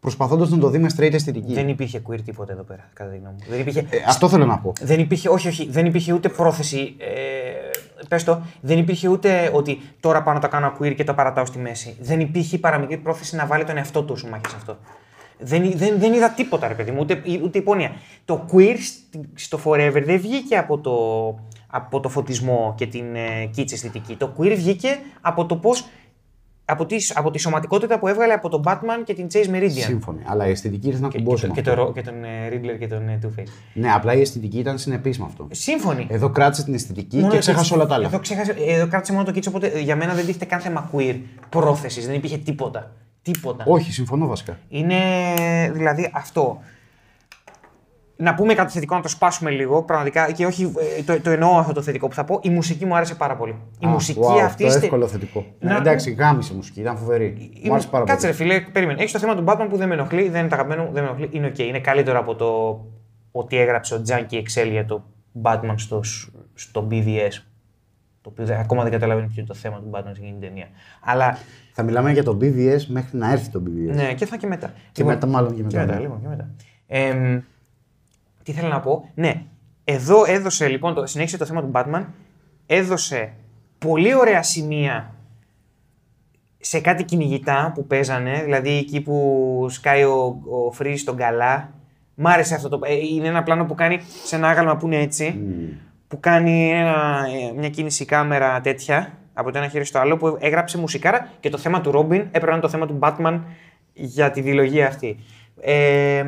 [0.00, 1.54] προσπαθώντας να το δει με straight αισθητική.
[1.54, 3.44] Δεν υπήρχε queer τίποτα εδώ πέρα, κατά τη γνώμη μου.
[3.48, 4.72] Δεν υπήρχε, Ε, αυτό θέλω να πω.
[4.80, 6.94] δεν υπήρχε, όχι, όχι, δεν υπήρχε ούτε πρόθεση.
[6.98, 7.06] Ε,
[8.08, 11.44] πες το, δεν υπήρχε ούτε ότι τώρα πάω να το κάνω queer και το παρατάω
[11.46, 11.96] στη μέση.
[12.00, 14.76] Δεν υπήρχε η παραμικρή πρόθεση να βάλει τον εαυτό του Σουμάχερ σε αυτό.
[15.42, 17.92] Δεν, δεν, δεν είδα τίποτα, ρε παιδί μου, ούτε, ούτε υπόνοια.
[18.24, 20.94] Το queer στη- στο Forever δεν βγήκε από το,
[21.66, 24.14] από το φωτισμό και την ε, κίτση αισθητική.
[24.16, 25.84] Το queer βγήκε από το πώς.
[26.70, 29.70] Από τη, από τη σωματικότητα που έβγαλε από τον Batman και την Chase Meridian.
[29.70, 30.18] Σύμφωνοι.
[30.26, 31.40] Αλλά η αισθητική ήρθε να Και, κουμπώσει.
[31.42, 31.82] και, με το, και, αυτό.
[31.82, 33.48] το, Ρο- και τον ε, Riddler και τον ε, Two-Face.
[33.74, 35.46] Ναι, απλά η αισθητική ήταν συνεπή με αυτό.
[35.50, 36.06] Σύμφωνοι.
[36.10, 37.76] Εδώ κράτησε την αισθητική Μόνο και το ξέχασε Kitsch.
[37.76, 38.06] όλα τα άλλα.
[38.06, 40.90] Εδώ, ξέχασε, εδώ κράτησε μόνο το Kitsch, οπότε ε, για μένα δεν τίθεται καν θέμα
[40.94, 41.16] queer
[41.48, 42.06] πρόθεσης.
[42.06, 42.92] Δεν υπήρχε τίποτα.
[43.22, 43.64] Τίποτα.
[43.66, 44.58] Όχι, συμφωνώ βασικά.
[44.68, 44.96] Είναι
[45.72, 46.60] δηλαδή αυτό.
[48.22, 51.58] Να πούμε κάτι θετικό, να το σπάσουμε λίγο πραγματικά και όχι ε, το, το εννοώ
[51.58, 52.38] αυτό το θετικό που θα πω.
[52.42, 53.54] Η μουσική μου άρεσε πάρα πολύ.
[53.78, 54.64] Η Α, μουσική wow, αυτή.
[54.64, 55.46] Το στε- εύκολο θετικό.
[55.58, 57.24] Να- Ναι, εντάξει, γάμησε μουσική, ήταν φοβερή.
[57.24, 58.50] η- Μου άρεσε πάρα Κάτσε ρε πολύ.
[58.50, 58.98] φίλε, περίμενε.
[59.00, 61.02] Έχεις το θέμα του Batman που δεν με ενοχλεί, δεν είναι το αγαπημένο μου, δεν
[61.02, 61.28] με ενοχλεί.
[61.32, 61.58] Είναι οκ.
[61.58, 62.80] Είναι καλύτερο από το
[63.32, 65.02] ό,τι έγραψε ο Junkie XL για το
[65.42, 66.00] Batman στο,
[66.54, 67.32] στο BVS.
[68.22, 70.40] Το οποίο δεν- ακόμα δεν καταλαβαίνω ποιο είναι το θέμα του Batman σε εκείνη την
[70.40, 70.66] ταινία.
[71.04, 71.38] Αλλά
[71.72, 73.94] Θα μιλάμε για το BVS μέχρι να έρθει το BVS.
[73.94, 74.72] ναι, και θα και μετά.
[74.92, 75.78] Και μετά, μάλλον και Και μετά.
[75.80, 76.00] μετά, ναι.
[76.00, 76.48] λοιπόν, και μετά.
[76.86, 77.40] Εμ,
[78.42, 79.42] τι θέλω να πω; Ναι,
[79.84, 82.04] εδώ έδωσε λοιπόν, το, συνέχισε το θέμα του Batman,
[82.66, 83.32] έδωσε
[83.78, 85.14] πολύ ωραία σημεία
[86.60, 91.70] σε κάτι κυνηγητά που παίζανε, δηλαδή εκεί που σκάει ο, ο Freeze στον καλά.
[92.14, 92.80] Μ' άρεσε αυτό το.
[92.84, 95.24] ε, Είναι ένα πλάνο που κάνει σε ένα άγαλμα που είναι έτσι.
[96.08, 100.36] Που κάνει ένα, ε, μια κίνηση κάμερα τέτοια από το ένα χέρι στο άλλο που
[100.40, 103.40] έγραψε μουσικάρα και το θέμα του Robin έπρεπε να είναι το θέμα του Batman
[103.92, 105.16] για τη διλογία αυτή.
[105.60, 106.24] Ε,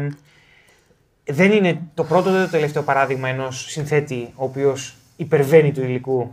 [1.25, 6.33] δεν είναι το πρώτο δεν το τελευταίο παράδειγμα ενός συνθέτη ο οποίος υπερβαίνει του υλικού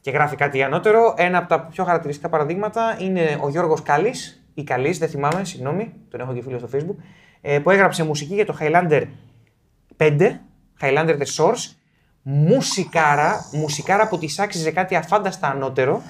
[0.00, 1.14] και γράφει κάτι ανώτερο.
[1.16, 5.92] Ένα από τα πιο χαρακτηριστικά παραδείγματα είναι ο Γιώργος Κάλης, ή Καλής, δεν θυμάμαι, συγγνώμη,
[6.10, 7.02] τον έχω και φίλο στο facebook,
[7.40, 9.02] ε, που έγραψε μουσική για το Highlander
[9.96, 10.40] 5,
[10.80, 11.74] Highlander The Source,
[12.22, 16.02] μουσικάρα, μουσικάρα που της άξιζε κάτι αφάνταστα ανώτερο,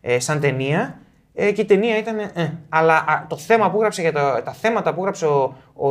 [0.00, 0.98] ε, σαν ταινία,
[1.34, 2.18] ε, και η ταινία ήταν.
[2.18, 5.88] Ε, αλλά α, το θέμα που έγραψε για το, τα θέματα που έγραψε ο, ο,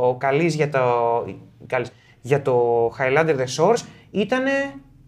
[0.00, 0.80] ο Καλής για το,
[1.66, 4.42] Καλής, για το Highlander The Source ήταν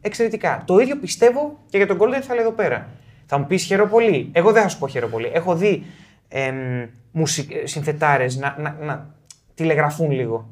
[0.00, 0.62] εξαιρετικά.
[0.66, 2.88] Το ίδιο πιστεύω και για τον Golden θα λέω εδώ πέρα.
[3.26, 4.30] Θα μου πεις χαίρο πολύ.
[4.32, 5.30] Εγώ δεν θα σου πω χαίρο πολύ.
[5.32, 5.86] Έχω δει
[6.28, 9.14] εμ, μουσικ, συνθετάρες να, να, να
[9.54, 10.48] τηλεγραφούν λίγο.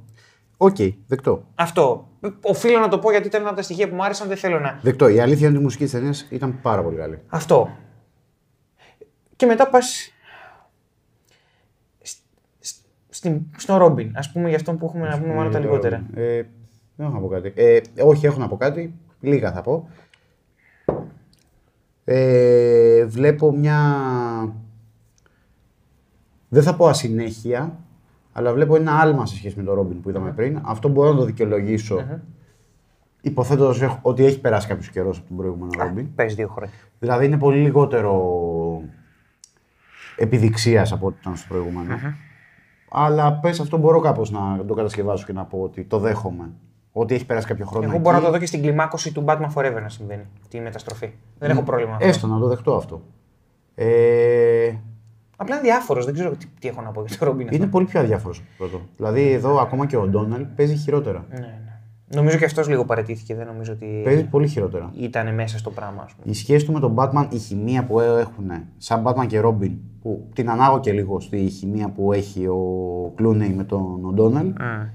[0.57, 0.77] Οκ,
[1.07, 1.45] δεκτό.
[1.55, 2.09] Αυτό.
[2.43, 4.29] Οφείλω να το πω γιατί ήταν ένα από τα στοιχεία που μου άρεσαν.
[4.29, 4.79] Δεν θέλω να.
[4.83, 5.09] Δεκτό.
[5.09, 7.19] Η αλήθεια είναι ότι η μουσική της ταινίας ήταν πάρα πολύ καλή.
[7.29, 7.71] Αυτό.
[9.43, 10.13] Και μετά πας.
[13.57, 16.05] Στον Ρόμπιν, ας πούμε, για αυτό που έχουμε να πούμε μάλλον τα λιγότερα.
[16.15, 16.43] Ε,
[16.97, 17.53] δεν έχω να πω κάτι.
[17.55, 18.95] Ε, όχι, έχω να πω κάτι.
[19.21, 19.89] Λίγα θα πω.
[22.05, 23.79] Ε, βλέπω μια.
[26.49, 27.79] Δεν θα πω ασυνέχεια,
[28.33, 30.61] αλλά βλέπω ένα άλμα σε σχέση με τον Ρόμπιν που είδαμε πριν.
[30.65, 32.21] Αυτό μπορώ να το δικαιολογήσω.
[33.21, 36.15] Υποθέτω ότι έχει περάσει κάποιος καιρός από τον προηγούμενο Ρόμπιν.
[36.15, 36.75] Παίζει δύο χρόνια.
[36.99, 38.13] Δηλαδή είναι πολύ λιγότερο
[40.23, 41.95] επιδειξίας από ό,τι ήταν στο προηγουμενο
[42.91, 46.51] Αλλά πες αυτό μπορώ κάπως να το κατασκευάσω και να πω ότι το δέχομαι.
[46.93, 47.85] Ότι έχει περάσει κάποιο χρόνο.
[47.85, 48.03] Εγώ εκεί.
[48.03, 50.27] μπορώ να το δω και στην κλιμάκωση του Batman Forever να συμβαίνει.
[50.49, 51.13] Τη μεταστροφή.
[51.39, 51.91] Δεν έχω πρόβλημα.
[51.91, 52.09] με αυτό.
[52.09, 53.03] Έστω να το δεχτώ αυτό.
[53.75, 54.73] Ε,
[55.37, 57.49] Απλά είναι διάφορος, δεν ξέρω τι, τι έχω να πω για τον Ρόμπιν.
[57.51, 58.81] Είναι πολύ πιο αδιάφορος πρώτο.
[58.97, 61.27] Δηλαδή εδώ ακόμα και ο Ντόναλτ παίζει χειρότερα.
[61.31, 61.72] Ναι, ναι.
[62.15, 63.35] Νομίζω και αυτός λίγο παρετήθηκε.
[63.35, 64.91] Δεν νομίζω ότι Παίζει πολύ χειρότερα.
[64.97, 66.03] ήταν μέσα στο πράγμα.
[66.03, 66.31] Ας πούμε.
[66.33, 70.29] Η σχέση του με τον Batman, η χημεία που έχουν σαν Batman και Robin, που
[70.35, 74.61] την ανάγω και λίγο στη χημεία που έχει ο Clooney με τον O'Donnell.
[74.61, 74.87] Mm.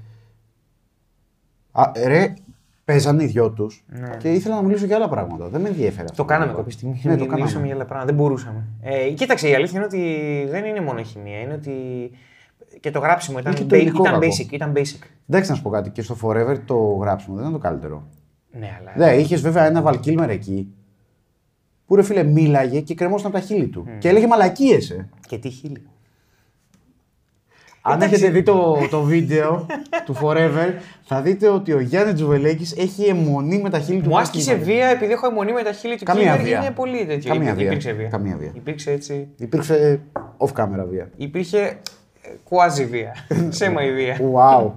[1.72, 2.34] Α, ρε,
[2.84, 3.84] παίζανε οι δυο τους
[4.18, 5.48] και ήθελα να μιλήσω για άλλα πράγματα.
[5.48, 6.22] Δεν με ενδιαφέρει αυτό.
[6.22, 6.28] Ναι.
[6.28, 7.00] Το κάναμε κάποια στιγμή.
[7.02, 7.66] Ναι, να το μιλήσουμε κάναμε.
[7.66, 8.12] για άλλα πράγματα.
[8.12, 8.64] Δεν μπορούσαμε.
[8.82, 11.40] Ε, κοίταξε, η αλήθεια είναι ότι δεν είναι μόνο η χημεία.
[11.40, 11.72] Είναι ότι
[12.80, 14.26] και το γράψιμο ήταν, και το ba- υλικό ήταν κακό.
[14.26, 14.52] basic.
[14.52, 15.02] Ήταν basic.
[15.28, 15.90] Εντάξει, να σου πω κάτι.
[15.90, 18.06] Και στο Forever το γράψιμο δεν είναι το καλύτερο.
[18.50, 19.06] Ναι, αλλά.
[19.06, 20.72] Ναι, είχες βέβαια ένα Valkymer εκεί
[21.86, 23.86] που ρε φίλε μίλαγε και κρεμόσταν από τα χείλη του.
[23.98, 24.90] Και έλεγε μαλακίες.
[24.90, 25.08] Ε.
[25.28, 25.82] Και τι χείλη.
[27.82, 29.66] Αν έχετε δει το, το βίντεο
[30.06, 30.72] του Forever,
[31.02, 34.08] θα δείτε ότι ο Γιάννη Τζουβελέκης έχει αιμονή με τα χείλη του.
[34.08, 34.62] Μου άσκησε Valkymer.
[34.64, 36.42] βία επειδή έχω αιμονή με τα χείλη του Καμία Killer.
[36.42, 36.58] βία.
[36.60, 37.32] Είναι πολύ τέτοιο.
[37.32, 37.66] Καμία Υπή- βία.
[37.66, 38.08] Υπήρξε βία.
[38.08, 38.52] Καμία βία.
[38.54, 39.28] Υπήρξε έτσι.
[39.36, 40.00] Υπήρξε
[40.38, 41.10] off camera βία.
[41.16, 41.78] Υπήρχε ε,
[42.44, 43.14] κουάζι βία.
[43.48, 44.16] Σέμα η βία.
[44.34, 44.70] Wow.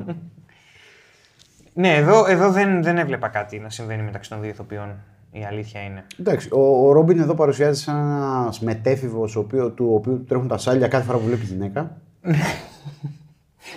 [1.73, 4.95] ναι, εδώ, εδώ δεν, δεν έβλεπα κάτι να συμβαίνει μεταξύ των δύο ηθοποιών.
[5.31, 6.03] Η αλήθεια είναι.
[6.19, 7.95] Εντάξει, ο, ο Ρόμπιν εδώ παρουσιάζεται σαν
[8.41, 9.31] ένας μετέφηβος
[9.75, 11.97] του οποίου τρέχουν τα σάλια κάθε φορά που βλέπει γυναίκα.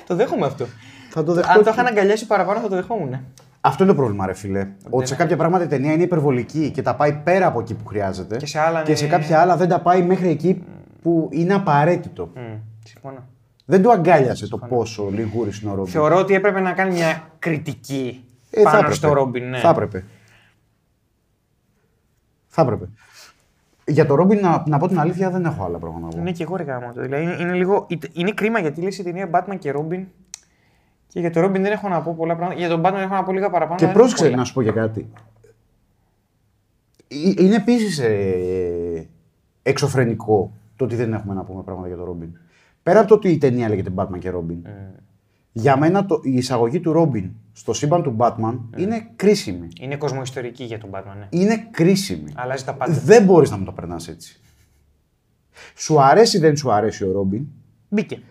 [0.06, 0.66] Το δέχομαι αυτό.
[1.10, 1.52] Θα το δεχτώ.
[1.52, 3.16] Αν το είχαν αγκαλιάσει παραπάνω θα το δεχόμουν.
[3.60, 4.68] Αυτό είναι το πρόβλημα, ρε φίλε.
[4.90, 7.86] Ότι σε κάποια πράγματα η ταινία είναι υπερβολική και τα πάει πέρα από εκεί που
[7.86, 8.36] χρειάζεται.
[8.36, 10.64] Και σε άλλα και είναι- σε κάποια άλλα δεν τα πάει μέχρι εκεί
[11.02, 12.30] που είναι απαραίτητο.
[12.34, 12.40] Μμ,
[12.84, 13.24] συμφωνώ.
[13.64, 15.92] Δεν του αγκάλιασε το πόσο λιγούρι είναι ο Ρόμπιν.
[15.92, 18.94] Θεωρώ ότι έπρεπε να κάνει μια κριτική Ε, θα πάνω έπρεπε.
[18.94, 19.48] στο Ρόμπιν.
[19.48, 19.58] Ναι.
[19.58, 20.04] Θα έπρεπε.
[22.46, 22.88] Θα έπρεπε.
[23.86, 26.22] Για το Ρόμπιν, να, να πω την αλήθεια, δεν έχω άλλα πράγματα να πω.
[26.22, 27.00] Ναι, και εγώ ρε γάμο το.
[27.00, 30.04] Δηλαδή είναι, είναι, λίγο, είναι κρίμα γιατί λύσει η ταινία Batman και Robin.
[31.08, 32.60] Και για τον Robin δεν έχω να πω πολλά πράγματα.
[32.60, 33.76] Για τον Batman έχω να πω λίγα παραπάνω.
[33.78, 34.36] Και αλλά δεν πρόσεξε πολλά.
[34.36, 35.08] να σου πω για κάτι.
[37.08, 38.00] Ε, Είναι επίσης
[39.62, 42.38] εξωφρενικό το ότι δεν έχουμε να πούμε πράγματα για τον Ρόμπιν.
[42.84, 44.66] Πέρα από το ότι η ταινία λέγεται Batman και Ρόμπιν.
[45.52, 49.68] Για μένα το, η εισαγωγή του Ρόμπιν στο σύμπαν του Batman είναι κρίσιμη.
[49.80, 51.28] Είναι κοσμοϊστορική για τον Batman, ναι.
[51.30, 52.32] Είναι κρίσιμη.
[52.34, 52.92] Αλλάζει τα πάντα.
[52.92, 54.40] Δεν μπορείς να μου το περνάς έτσι.
[55.74, 57.46] Σου αρέσει ή δεν σου αρέσει ο Ρόμπιν.
[57.88, 58.22] Μπήκε.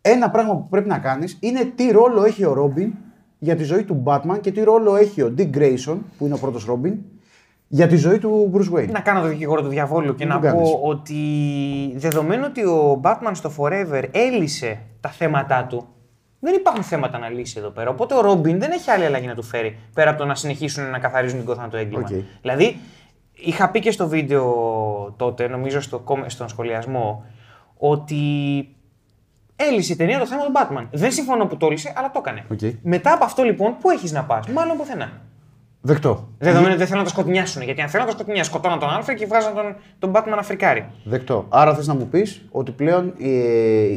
[0.00, 2.92] Ένα πράγμα που πρέπει να κάνεις είναι τι ρόλο έχει ο Ρόμπιν
[3.38, 6.38] για τη ζωή του Batman και τι ρόλο έχει ο Dick Grayson, που είναι ο
[6.38, 6.98] πρώτος Ρόμπιν,
[7.72, 8.88] για τη ζωή του Bruce Wayne.
[8.90, 10.70] Να κάνω το δικηγόρο του διαβόλου και Μην να το κάνεις.
[10.70, 11.16] πω ότι
[11.96, 15.86] δεδομένου ότι ο Batman στο Forever έλυσε τα θέματα του,
[16.40, 17.90] δεν υπάρχουν θέματα να λύσει εδώ πέρα.
[17.90, 20.90] Οπότε ο Ρόμπιν δεν έχει άλλη αλλαγή να του φέρει πέρα από το να συνεχίσουν
[20.90, 22.08] να καθαρίζουν την Gotham το έγκλημα.
[22.10, 22.22] Οκ.
[22.40, 22.76] Δηλαδή,
[23.32, 24.44] είχα πει και στο βίντεο
[25.16, 27.24] τότε, νομίζω στο, κόμ- στον σχολιασμό,
[27.76, 28.16] ότι
[29.56, 30.86] έλυσε η ταινία το θέμα του Batman.
[30.92, 32.44] Δεν συμφωνώ που το έλυσε, αλλά το έκανε.
[32.50, 32.58] Οκ.
[32.82, 35.10] Μετά από αυτό λοιπόν, πού έχεις να πας, μάλλον πουθενά.
[35.82, 36.28] Δεκτό.
[36.38, 37.62] Δεδομένου ότι δεν θέλουν να το σκοτεινιάσουν.
[37.62, 40.42] Γιατί αν θέλουν να το σκοτεινιάσουν, σκοτώναν τον Άλφρεντ και βγάζαν τον, τον Batman να
[40.42, 40.86] φρικάρει.
[41.04, 41.46] Δεκτό.
[41.48, 43.28] Άρα θες να μου πεις ότι πλέον ε,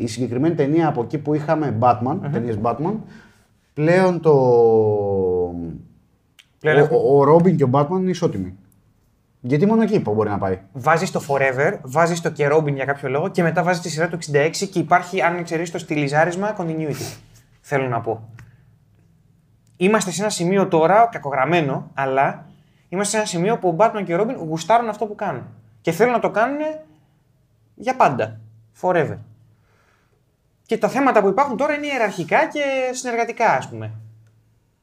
[0.02, 2.94] η συγκεκριμένη ταινία από εκεί που είχαμε Batman, ταινίες Batman,
[3.74, 4.32] πλέον το.
[6.60, 8.58] Πλέον ο, έχουμε- ο, ο Ρόμπιν και ο Batman είναι ισότιμοι.
[9.42, 10.60] Γιατί μόνο εκεί μπορεί να πάει.
[10.74, 14.08] Βάζεις το Forever, βάζεις το και Robin για κάποιο λόγο και μετά βάζεις τη σειρά
[14.08, 17.18] του 66 και υπάρχει, αν εξαιρέσει το στυλιζάρισμα, continuity.
[17.62, 18.30] Θέλω να πω.
[19.84, 22.46] Είμαστε σε ένα σημείο τώρα, κακογραμμένο, αλλά
[22.90, 25.44] είμαστε σε ένα σημείο που ο Batman και ο Robin γουστάρουν αυτό που κάνουν.
[25.82, 26.60] Και θέλουν να το κάνουν
[27.76, 28.40] για πάντα.
[28.82, 29.18] Forever.
[30.66, 32.62] Και τα θέματα που υπάρχουν τώρα είναι ιεραρχικά και
[32.92, 33.92] συνεργατικά, ας πούμε.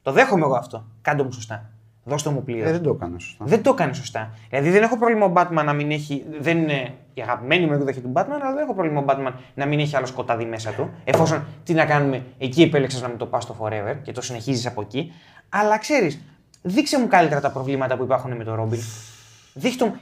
[0.01, 0.85] Το δέχομαι εγώ αυτό.
[1.01, 1.69] Κάντε μου σωστά.
[2.03, 2.69] Δώστε μου πλήρω.
[2.69, 3.45] Ε, δεν το έκανε σωστά.
[3.45, 4.33] Δεν το έκανε σωστά.
[4.49, 6.25] Δηλαδή δεν έχω πρόβλημα ο Batman να μην έχει.
[6.39, 9.65] Δεν είναι η αγαπημένη μου εκδοχή του Batman, αλλά δεν έχω πρόβλημα ο Batman να
[9.65, 10.89] μην έχει άλλο σκοτάδι μέσα του.
[11.03, 14.65] Εφόσον τι να κάνουμε, εκεί επέλεξες να μου το πας στο Forever και το συνεχίζεις
[14.65, 15.11] από εκεί.
[15.49, 16.21] Αλλά ξέρεις,
[16.61, 18.79] δείξε μου καλύτερα τα προβλήματα που υπάρχουν με τον Robin.
[19.53, 19.95] Δείχτε μου.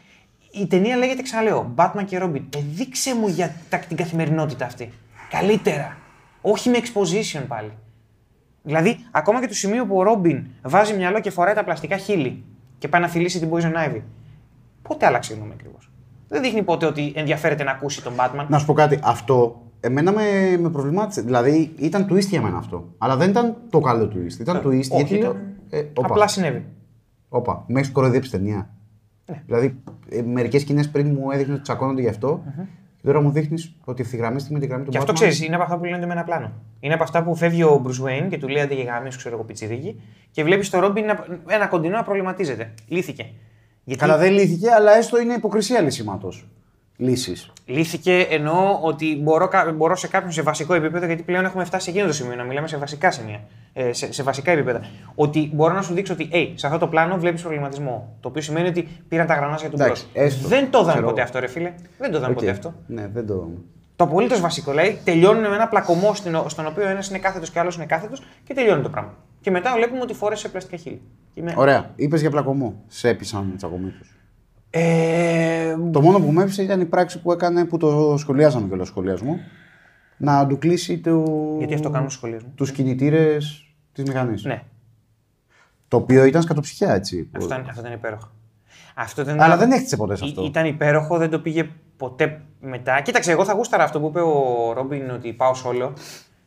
[0.51, 2.41] Η ταινία λέγεται, ξαναλέω, Batman και Robin.
[2.55, 4.91] Ε, δείξε μου για τα- την καθημερινότητα αυτή.
[5.29, 5.97] Καλύτερα.
[6.41, 7.71] Όχι με exposition πάλι.
[8.63, 12.43] Δηλαδή, ακόμα και το σημείο που ο Ρόμπιν βάζει μυαλό και φοράει τα πλαστικά χείλη
[12.77, 14.01] και πάει να φιλήσει την Poison Ivy.
[14.81, 15.88] Πότε άλλαξε η γνώμη ακριβώς;
[16.29, 18.45] Δεν δείχνει ποτέ ότι ενδιαφέρεται να ακούσει τον Batman.
[18.47, 18.99] Να σου πω κάτι.
[19.03, 21.21] Αυτό εμένα με, με προβλημάτισε.
[21.21, 22.93] Δηλαδή ήταν twist για μένα αυτό.
[22.97, 24.39] Αλλά δεν ήταν το καλό twist.
[24.39, 25.15] Ήταν twist όχι, γιατί.
[25.15, 26.65] ήταν- λέω, Ε, όπα, Απλά συνέβη.
[27.29, 28.69] όπα, με έχει κοροϊδέψει ταινία.
[29.25, 29.41] Ναι.
[29.45, 32.43] Δηλαδή, ε, μερικές σκηνές πριν μου έδειχνε ότι τσακώνονται γι' αυτό.
[33.01, 35.15] Και τώρα μου δείχνεις ότι ευθυγραμμίστηκε με τη γραμμή του Και αυτό Batman.
[35.15, 36.51] ξέρεις, είναι από αυτά που λένε με ένα πλάνο.
[36.79, 39.35] Είναι από αυτά που φεύγει ο Bruce Wayne και του λέει αντί για γάμι, ξέρω
[39.35, 40.01] εγώ, πιτσιρίκι,
[40.31, 42.73] και βλέπεις τον Ρόμπιν να- ένα κοντινό να προβληματίζεται.
[42.87, 43.25] Λύθηκε.
[43.89, 46.33] Γιατί Καλά, δεν λύθηκε, αλλά έστω είναι υποκρισία λύσηματο.
[46.97, 47.51] Λύσεις.
[47.65, 51.83] Λύθηκε εννοώ ότι μπορώ, κα- μπορώ σε κάποιον σε βασικό επίπεδο, γιατί πλέον έχουμε φτάσει
[51.83, 53.39] σε εκείνο το σημείο να μιλάμε σε βασικά σημεία.
[53.73, 54.81] Ε, σε, σε βασικά επίπεδα.
[55.15, 58.15] Ότι μπορώ να σου δείξω ότι hey, σε αυτό το πλάνο βλέπεις προβληματισμό.
[58.19, 60.25] Το οποίο σημαίνει ότι πήραν τα γρανάζια του Εντάξει, μπρος.
[60.25, 60.47] έστω.
[60.47, 61.27] Δεν το είδαμε Ξέρω ποτέ εγώ.
[61.29, 61.73] αυτό, ρε φίλε.
[61.97, 62.73] Δεν το είδαμε ποτέ αυτό.
[62.87, 63.49] Ναι, δεν το.
[63.95, 64.71] Το απολύτως βασικό.
[64.71, 68.21] Δηλαδή τελειώνουν με ένα πλακωμό στην- στον οποίο ένας είναι κάθετος και άλλος είναι κάθετος
[68.43, 69.13] και τελειώνει το πράγμα.
[69.41, 71.01] Και μετά βλέπουμε ότι φόρεσε πλαστικά χείλη.
[71.39, 71.91] Και είμαι- Ωραία.
[71.95, 72.83] Είπες για πλακωμό.
[72.87, 74.05] Σε έπεισαν τσακωμοί του.
[74.69, 78.73] Ε, Το μόνο που με έπεισε ήταν η πράξη που έκανε που το σχολιάζαμε και
[78.73, 79.39] όλο σχολιασμό.
[80.17, 81.23] Να του κλείσει το...
[81.57, 82.51] γιατί αυτό κάνουν στου σχολείου μου.
[82.55, 84.43] τους κινητήρες της μηχανής.
[84.43, 84.63] Ναι,
[85.87, 87.29] Το οποίο ήταν σκατοψυχιά έτσι.
[87.33, 88.31] αυτό ήταν, αυτό ήταν υπέροχο.
[88.95, 90.45] Αυτό ήταν Αλλά δεν έχτισε ποτέ σε Ή- αυτό.
[90.45, 93.01] Ήταν υπέροχο, δεν το πήγε ποτέ μετά.
[93.01, 95.91] Κοίταξε, εγώ θα γούσταρα αυτό που είπε ο Ρόμπιν ότι πάω solo.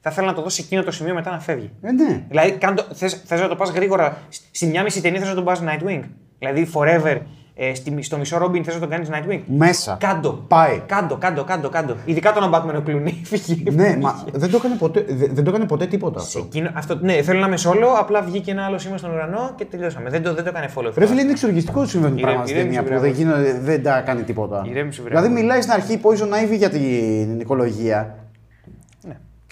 [0.04, 1.70] Θα ήθελα να το δω σε εκείνο το σημείο μετά να φεύγει.
[1.82, 2.22] Ε, ναι.
[2.28, 4.16] Δηλαδή, κάν το, θες, θες να το πας γρήγορα.
[4.28, 6.00] Σ- Στη μια μισή ταινία θες να τον πας Nightwing.
[6.38, 7.18] Δηλαδή, forever,
[7.54, 9.40] ε, στη, στο μισό Ρόμπιν θες να τον κάνεις Nightwing.
[9.46, 9.96] Μέσα.
[10.00, 10.44] Κάντο.
[10.48, 10.82] Πάει.
[10.86, 11.96] Κάντο, κάντο, κάντο, κάντο.
[12.04, 13.20] Ειδικά τον Batman ο Κλουνί.
[13.30, 13.62] Φύγει.
[13.70, 16.38] ναι, μα δεν το έκανε ποτέ, δεν, δεν το έκανε ποτέ τίποτα αυτό.
[16.38, 19.64] Εκείνο, αυτό, ναι, θέλω να είμαι solo, απλά βγήκε ένα άλλο σήμα στον ουρανό και
[19.64, 20.10] τελειώσαμε.
[20.10, 20.92] Δεν το, δεν το έκανε follow.
[20.96, 23.60] Ρε φίλε, είναι εξοργιστικό ότι συμβαίνουν Ηρέμη- πράγματα στην ηρέμησε, ταινία που βρε, δεν, γίνονται,
[23.60, 24.64] δεν τα κάνει τίποτα.
[24.68, 25.42] Ηρέμησε, βρε, δηλαδή, αγόρι.
[25.42, 28.16] μιλάει στην αρχή Poison Ivy για την οικολογία.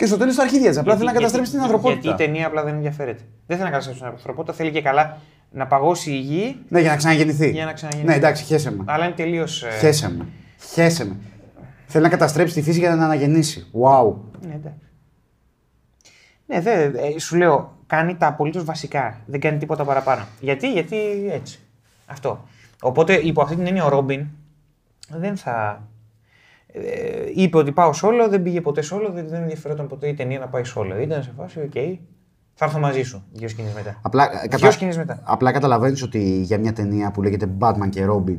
[0.00, 0.06] Ναι.
[0.06, 0.78] Και στο τέλος τα αρχίδια της.
[0.78, 2.00] Απλά θέλει να καταστρέψει την ανθρωπότητα.
[2.00, 3.22] Γιατί η ταινία απλά δεν ενδιαφέρεται.
[3.46, 5.18] Δεν θέλει να καταστρέψει την ανθρωπότητα, θέλει και καλά
[5.50, 7.50] να παγώσει η γη, Ναι, για να ξαναγεννηθεί.
[7.50, 8.12] Για να ξαναγεννηθεί.
[8.12, 8.84] Ναι, εντάξει, χέσε με.
[8.86, 9.64] αλλά είναι τελείως.
[9.80, 10.26] Χέσε με.
[10.72, 11.16] Χέσε με.
[11.86, 13.70] Θέλει να καταστρέψει τη φύση για να την αναγεννήσει.
[13.82, 14.14] Wow.
[14.46, 14.88] Ναι, εντάξει.
[16.46, 19.20] Ναι, δε, ε, σου λέω, κάνει τα απολύτως βασικά.
[19.26, 20.26] Δεν κάνει τίποτα παραπάνω.
[20.40, 20.96] Γιατί, γιατί
[21.30, 21.58] έτσι.
[22.06, 22.44] Αυτό.
[22.80, 24.26] Οπότε υπό αυτή την έννοια ο Ρόμπιν
[25.08, 25.88] δεν θα.
[26.72, 30.38] Ε, είπε ότι πάω solo, δεν πήγε ποτέ solo, δεν, δεν ενδιαφερόταν ποτέ η ταινία
[30.38, 31.02] να πάει solo.
[31.02, 31.72] Ήταν σε φάση, οκ,
[32.54, 34.00] θα έρθω μαζί σου δύο σκηνές μετά.
[34.02, 35.20] Απλά, Δυο σκηνές μετά.
[35.24, 38.38] Απλά καταλαβαίνεις ότι για μια ταινία που λέγεται Batman και Robin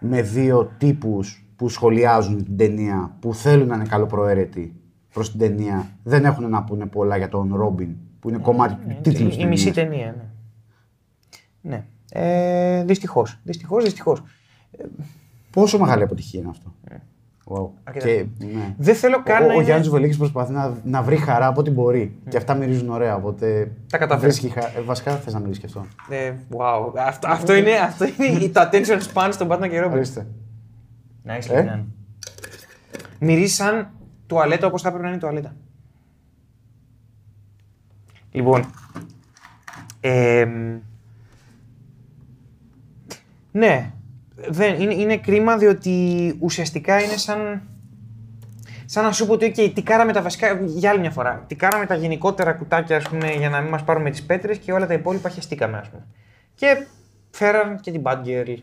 [0.00, 4.80] με δύο τύπους που σχολιάζουν την ταινία, που θέλουν να είναι καλοπροαίρετοι
[5.12, 9.00] προς την ταινία, δεν έχουν να πούνε πολλά για τον Robin, που είναι κομμάτι του
[9.02, 10.02] τίτλου η, της η μισή ταινίας.
[10.02, 10.30] ταινία,
[11.62, 11.76] ναι.
[11.76, 11.84] Ναι.
[12.10, 13.40] Ε, Δυστυχώς.
[13.42, 14.22] Δυστυχώς, δυστυχώς.
[15.50, 16.74] Πόσο μεγάλη αποτυχία είναι αυτό;
[17.48, 17.68] Wow.
[17.84, 18.06] Αρκετά.
[18.06, 18.74] Και, ναι.
[18.78, 21.60] Δεν θέλω καν Ο, να ο είναι- Γιάννης Βελίκη προσπαθεί να, να βρει χαρά από
[21.60, 22.16] ό,τι μπορεί.
[22.28, 23.14] Και αυτά μυρίζουν ωραία.
[23.16, 23.72] Οπότε.
[23.90, 24.26] Τα καταφέρει.
[24.32, 25.86] βρίσκει χα- ε, βασικά θες να μιλήσεις και αυτό.
[26.14, 26.92] Ε, wow.
[26.98, 29.90] Αυτό, αυτό είναι, αυτό είναι το attention span στον Batman και Robin.
[29.92, 30.26] Ορίστε.
[31.26, 31.84] Nice, Ε; ε;
[33.20, 33.90] Μυρίζει σαν
[34.26, 35.56] τουαλέτα όπως θα έπρεπε να είναι η τουαλέτα.
[38.32, 38.64] Λοιπόν,
[40.00, 40.78] εμ,
[43.52, 43.92] ναι,
[44.48, 47.62] δεν, είναι, είναι κρίμα διότι ουσιαστικά είναι σαν,
[48.84, 51.54] σαν να σου πω ότι okay, τι κάναμε τα βασικά, για άλλη μια φορά, τι
[51.54, 54.86] κάναμε τα γενικότερα κουτάκια ας πούμε, για να μην μας πάρουμε τις πέτρες και όλα
[54.86, 56.06] τα υπόλοιπα χεστήκαμε ας πούμε.
[56.54, 56.86] Και
[57.30, 58.56] φέραν και την Bad Girl.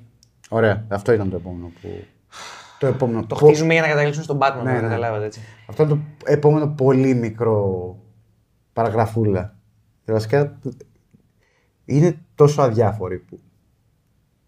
[0.50, 0.86] Ωραία.
[0.88, 1.88] Αυτό ήταν το επόμενο που.
[2.80, 3.26] Το επόμενο.
[3.26, 4.82] Το πο- χτίζουμε για να καταλήξουν στον Batman, Ναι, ναι, ναι.
[4.82, 5.40] καταλάβατε έτσι.
[5.68, 7.96] Αυτό είναι το επόμενο πολύ μικρό
[8.74, 9.56] παραγραφούλα.
[10.06, 10.60] Και βασικά
[11.86, 13.40] είναι τόσο αδιάφοροι που.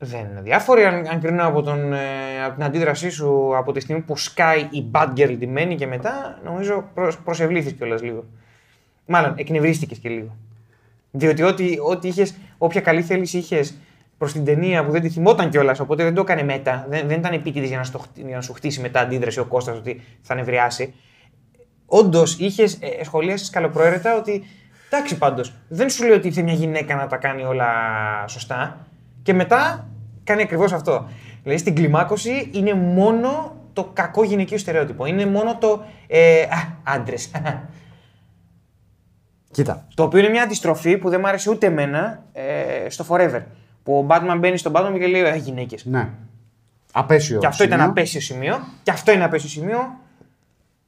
[0.05, 3.79] Δεν είναι διάφοροι αν, αν κρίνω από, τον, ε, από την αντίδρασή σου από τη
[3.79, 8.25] στιγμή που σκάει η Bad Girl ντυμένη και μετά, νομίζω προς, προσευλήθης κιόλας λίγο.
[9.05, 10.35] Μάλλον, εκνευρίστηκες και λίγο.
[11.11, 13.77] Διότι ό,τι, ό,τι είχες, όποια καλή θέληση είχες
[14.17, 17.19] προς την ταινία που δεν τη θυμόταν κιόλας, οπότε δεν το έκανε μετά, δεν, δεν
[17.19, 20.01] ήταν επίτηδες για να, στο, χτ- για να σου χτίσει μετά αντίδραση ο Κώστας ότι
[20.21, 20.93] θα νευριάσει.
[21.85, 24.43] Όντως είχες ε, σχολίασες καλοπροαίρετα ότι
[24.89, 27.67] εντάξει πάντως, δεν σου λέω ότι ήρθε μια γυναίκα να τα κάνει όλα
[28.27, 28.87] σωστά.
[29.23, 29.87] Και μετά
[30.25, 31.07] κάνει ακριβώς αυτό.
[31.43, 35.05] Δηλαδή στην κλιμάκωση είναι μόνο το κακό γυναικείο στερεότυπο.
[35.05, 35.83] Είναι μόνο το.
[36.07, 36.47] Ε, α,
[36.83, 37.31] άντρες.
[39.51, 39.87] Κοίτα.
[39.93, 43.41] το οποίο είναι μια αντιστροφή που δεν μου άρεσε ούτε εμένα ε, στο Forever.
[43.83, 45.85] Που ο Batman μπαίνει στον Batman και λέει Ε, γυναίκες.
[45.85, 46.09] Ναι.
[46.91, 47.39] Απέσιο.
[47.39, 47.91] Και αυτό ήταν σημείο.
[47.91, 48.57] απέσιο σημείο.
[48.83, 49.77] Και αυτό είναι απέσιο σημείο.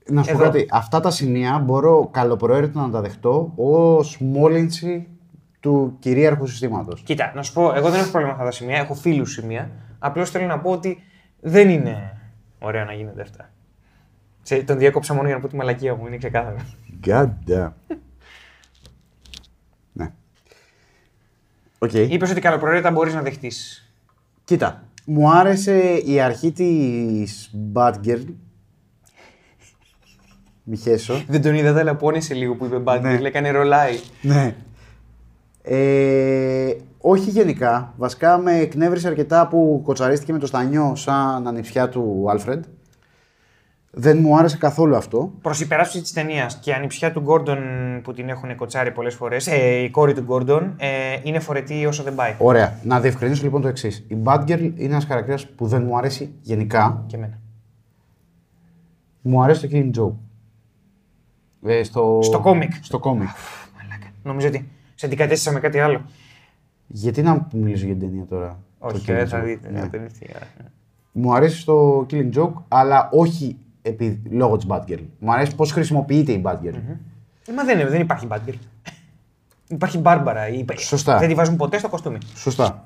[0.09, 0.43] Να σου πω Εδώ.
[0.43, 0.67] κάτι.
[0.71, 5.07] Αυτά τα σημεία μπορώ καλοπροαίρετα να τα δεχτώ ω μόλυνση
[5.59, 7.01] του κυρίαρχου συστήματος.
[7.01, 8.77] Κοίτα, να σου πω, εγώ δεν έχω πρόβλημα με αυτά τα σημεία.
[8.77, 9.71] Έχω φίλους σημεία.
[9.99, 11.03] Απλώς θέλω να πω ότι
[11.39, 12.17] δεν είναι
[12.59, 13.51] ωραία να γίνονται αυτά.
[14.41, 16.57] Σε, τον διέκοψα μόνο για να πω τη μαλακία μου, είναι ξεκάθαρο.
[17.05, 17.71] God damn.
[19.93, 20.13] ναι.
[21.77, 21.93] Οκ.
[21.93, 23.91] Είπες ότι καλοπροαίρετα μπορείς να δεχτείς.
[24.43, 24.83] Κοίτα.
[25.05, 28.23] Μου άρεσε η αρχή της Batgirl.
[30.63, 31.23] Μη χέσω.
[31.27, 33.07] Δεν τον είδα, αλλά πόνεσε λίγο που είπε buddy.
[33.07, 33.17] Ναι.
[33.17, 33.27] Ναι.
[33.27, 33.99] Έκανε roll eye.
[34.21, 34.55] Ναι.
[35.69, 37.93] Ε, όχι γενικά.
[37.97, 42.63] Βασικά με εκνεύρισε αρκετά που κοτσαρίστηκε με το στανιό σαν ανιψιά του Άλφρεντ.
[43.91, 45.31] Δεν μου άρεσε καθόλου αυτό.
[45.41, 47.59] Προς υπεράσπιση της ταινίας και η ανιψιά του Γκόρντον
[48.03, 50.87] που την έχουν κοτσάρει πολλές φορές, ε, η κόρη του Γκόρντον, ε,
[51.23, 52.35] είναι φορετή όσο δεν πάει.
[52.37, 52.79] Ωραία.
[52.83, 54.05] Να διευκρινίσω λοιπόν το εξής.
[54.07, 57.03] Η Batgirl είναι ένας χαρακτήρας που δεν μου αρέσει γενικά.
[57.07, 57.39] Και εμένα.
[59.21, 60.15] Μου αρέσει το Killing Joke.
[61.69, 62.19] Ε, στο...
[62.23, 62.71] Στο κόμικ.
[62.81, 63.29] Στο κόμικ.
[63.77, 64.07] Μαλάκα.
[64.23, 64.69] Νομίζω ότι
[64.99, 66.01] σε αντικατέστησα με κάτι άλλο.
[66.87, 68.59] Γιατί να μιλήσω για την ταινία τώρα.
[68.79, 69.69] Όχι, το Killing δεν θα Joke; δείτε.
[69.71, 69.79] Ναι.
[69.79, 70.25] θα το δείτε.
[71.11, 75.03] Μου αρέσει στο Killing Joke, αλλά όχι επί, λόγω της Batgirl.
[75.19, 76.73] Μου αρέσει πώς χρησιμοποιείται η Batgirl.
[77.47, 78.53] Ε, Μα δεν, δεν υπάρχει Batgirl.
[79.67, 80.47] Υπάρχει Μπάρμπαρα.
[80.47, 81.17] η- Σωστά.
[81.17, 82.17] Δεν τη βάζουν ποτέ στο κοστούμι.
[82.35, 82.81] Σωστά.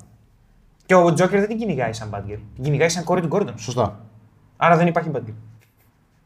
[0.85, 2.39] Και ο Τζόκερ δεν την κυνηγάει σαν Batgirl.
[2.55, 3.53] Την κυνηγάει σαν κόρη του Gordon.
[3.55, 3.99] Σωστά.
[4.57, 5.33] Άρα δεν υπάρχει Batgirl.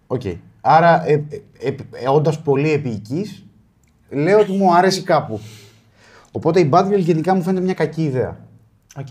[0.07, 0.21] Οκ.
[0.61, 3.45] Άρα, ε, ε, ε, ε, όντας πολύ επιεικής,
[4.09, 5.39] λέω ότι μου αρέσει κάπου.
[6.35, 8.37] Οπότε η Batgirl γενικά μου φαίνεται μια κακή ιδέα.
[8.99, 9.09] Οκ.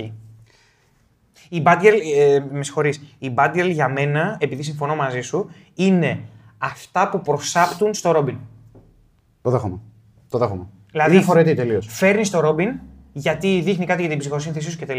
[1.48, 6.20] Η Batgirl, ε, με συγχωρείς, η Batgirl για μένα, επειδή συμφωνώ μαζί σου, είναι
[6.58, 8.36] αυτά που προσάπτουν στο Robin.
[9.42, 9.78] Το δέχομαι.
[10.28, 10.66] Το δέχομαι.
[10.90, 11.86] Δηλαδή, Είναι φορετή τελείως.
[11.90, 12.68] Φέρνεις το Robin
[13.12, 14.98] γιατί δείχνει κάτι για την ψυχοσύνθεσή σου κτλ.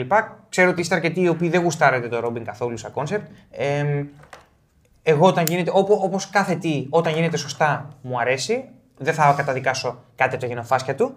[0.50, 3.28] Ξέρω ότι είστε αρκετοί οι οποίοι δεν γουστάρετε το Robin καθόλου σαν κόνσεπτ.
[3.52, 4.04] Ε,
[5.04, 8.70] εγώ όταν γίνεται, όπω όπως κάθε τι, όταν γίνεται σωστά μου αρέσει.
[8.98, 11.16] Δεν θα καταδικάσω κάτι από τα γεννοφάσκια του.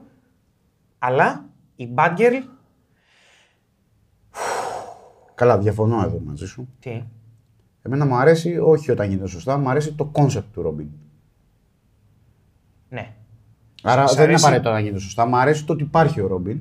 [0.98, 1.44] Αλλά
[1.76, 2.42] η Batgirl.
[5.34, 6.68] Καλά, διαφωνώ εδώ μαζί σου.
[6.80, 7.02] Τι;
[7.82, 10.88] Εμένα μου αρέσει, όχι όταν γίνεται σωστά, μου αρέσει το κόνσεπτ του Robin.
[12.88, 13.12] Ναι.
[13.82, 15.26] Άρα Σ' δεν είναι αρέσει- απαραίτητο να γίνεται σωστά.
[15.26, 16.60] Μου αρέσει το ότι υπάρχει ο Robin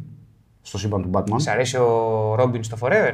[0.61, 1.35] στο σύμπαν του Batman.
[1.35, 3.13] Σ' αρέσει ο Robin στο Forever;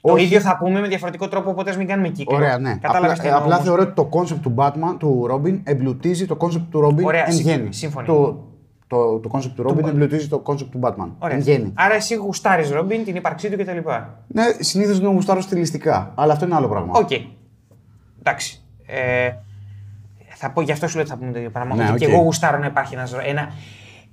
[0.00, 0.24] Το Όχι.
[0.24, 2.36] ίδιο θα πούμε με διαφορετικό τρόπο, οπότε ας μην κάνουμε κύκλο.
[2.36, 2.76] Ωραία, ναι.
[2.80, 3.66] Κατάλαβες απλά τι ε, εννοώ απλά όμως.
[3.66, 7.32] θεωρώ ότι το κόνσεπτ του Batman, του Robin, εμπλουτίζει το κόνσεπτ του Robin Ωραία, εν
[7.32, 7.72] σύμφωνοι, γένει.
[7.72, 8.06] σύμφωνοι.
[8.06, 8.44] Το,
[8.92, 11.36] το, το κόνσεπτ του Robin εμπλουτίζει το κόνσεπτ του Batman Ωραία.
[11.36, 11.72] εν γένει.
[11.74, 13.78] Άρα εσύ γουστάρεις Robin, την ύπαρξή του κτλ.
[14.26, 16.92] Ναι, συνήθως δεν γουστάρω στιλιστικά, αλλά αυτό είναι άλλο πράγμα.
[16.94, 17.10] Οκ.
[18.18, 18.62] Εντάξει.
[18.86, 19.30] Ε,
[20.34, 21.74] θα πω, γι' αυτό σου λέω ότι θα πούμε το ίδιο πράγμα.
[21.74, 21.98] Ναι, ότι οκ.
[21.98, 23.52] και εγώ γουστάρω να υπάρχει ένας, ένα,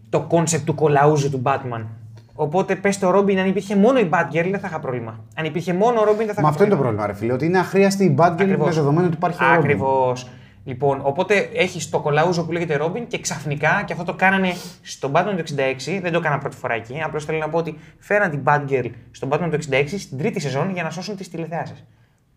[0.10, 1.86] το κόνσεπτ του κολαούζου του Batman.
[2.34, 5.20] Οπότε πες το Robin, αν υπήρχε μόνο η Batgirl, δεν θα είχα πρόβλημα.
[5.36, 7.34] Αν υπήρχε μόνο ο Robin, δεν θα είχα Μα αυτό είναι το πρόβλημα, ρε φίλε.
[7.34, 8.68] Ότι είναι αχρείαστη η Batgirl Ακριβώς.
[8.68, 9.58] με δεδομένο ότι υπάρχει ο Robin.
[9.58, 10.28] Ακριβώς.
[10.64, 15.12] Λοιπόν, οπότε έχεις το κολαούζο που λέγεται Robin και ξαφνικά, και αυτό το κάνανε στον
[15.16, 17.02] Batman του 66, δεν το έκανα πρώτη φορά εκεί.
[17.02, 20.72] Απλώς θέλω να πω ότι φέραν την Batgirl στον Batman του 66 στην τρίτη σεζόν
[20.72, 21.84] για να σώσουν τις τηλεθεάσεις.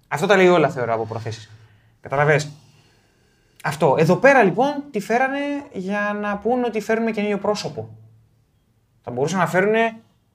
[0.09, 1.51] Αυτό τα λέει όλα θεωρώ από προθέσεις.
[2.01, 2.53] Καταλαβες;
[3.64, 3.97] Αυτό.
[3.99, 5.39] Εδώ πέρα λοιπόν τη φέρανε
[5.73, 7.89] για να πούν ότι φέρνουμε καινούριο πρόσωπο.
[9.03, 9.75] Θα μπορούσαν να φέρουν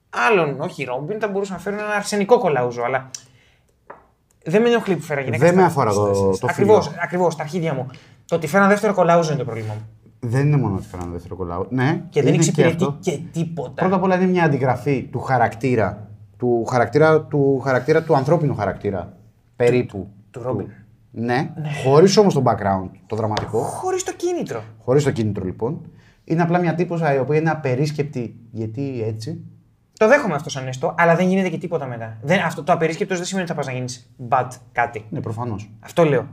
[0.09, 3.09] άλλον, όχι Ρόμπιν, θα μπορούσαν να φέρουν ένα αρσενικό κολαούζο, αλλά
[4.49, 5.43] δεν με ενοχλεί που φέρα γυναίκα.
[5.43, 6.97] Δεν στα- με αφορά το- στα- το Ακριβώς, φίλο.
[7.03, 7.85] ακριβώς, τα αρχίδια μου.
[8.25, 9.81] Το ότι φέραν δεύτερο κολαούζο είναι το πρόβλημα μου.
[10.19, 11.65] Δεν είναι μόνο ότι φέρανε δεύτερο κολλάου.
[11.69, 12.97] Ναι, Και δεν είναι εξυπηρετεί αυτό.
[12.99, 13.71] και, τίποτα.
[13.81, 19.13] Πρώτα απ' όλα είναι μια αντιγραφή του χαρακτήρα, του χαρακτήρα του, χαρακτήρα, του ανθρώπινου χαρακτήρα.
[19.55, 20.07] Περίπου.
[20.31, 20.65] του Robin.
[21.11, 23.59] Ναι, χωρίς όμως το background, το δραματικό.
[23.59, 24.61] Χωρίς το κίνητρο.
[24.83, 25.81] Χωρίς το κίνητρο λοιπόν.
[26.23, 28.35] Είναι απλά μια τύπωσα η οποία είναι απερίσκεπτη.
[28.51, 29.41] Γιατί έτσι.
[29.97, 32.17] Το δέχομαι αυτό σαν έστω, αλλά δεν γίνεται και τίποτα μετά.
[32.21, 35.05] Δεν, αυτό, το απερίσκεπτος δεν σημαίνει ότι θα πας να γίνεις Bat κάτι.
[35.09, 35.69] Ναι, προφανώς.
[35.79, 36.27] Αυτό λέω.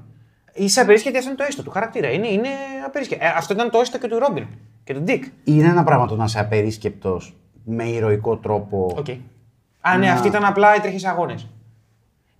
[0.52, 2.10] Είσαι απερίσκεπτη, αυτό είναι το έστω του χαρακτήρα.
[2.10, 2.48] Είναι, είναι
[2.86, 3.24] απερίσκεπτη.
[3.24, 4.46] Ε, αυτό ήταν το έστω και του Robin
[4.84, 5.24] και του Dick.
[5.44, 8.94] Είναι ένα πράγμα το να είσαι απερίσκεπτος με ηρωικό τρόπο.
[8.96, 9.06] Οκ.
[9.80, 11.46] Α, ναι, Να- αυτή ήταν απλά έτρεχες σε αγώνες.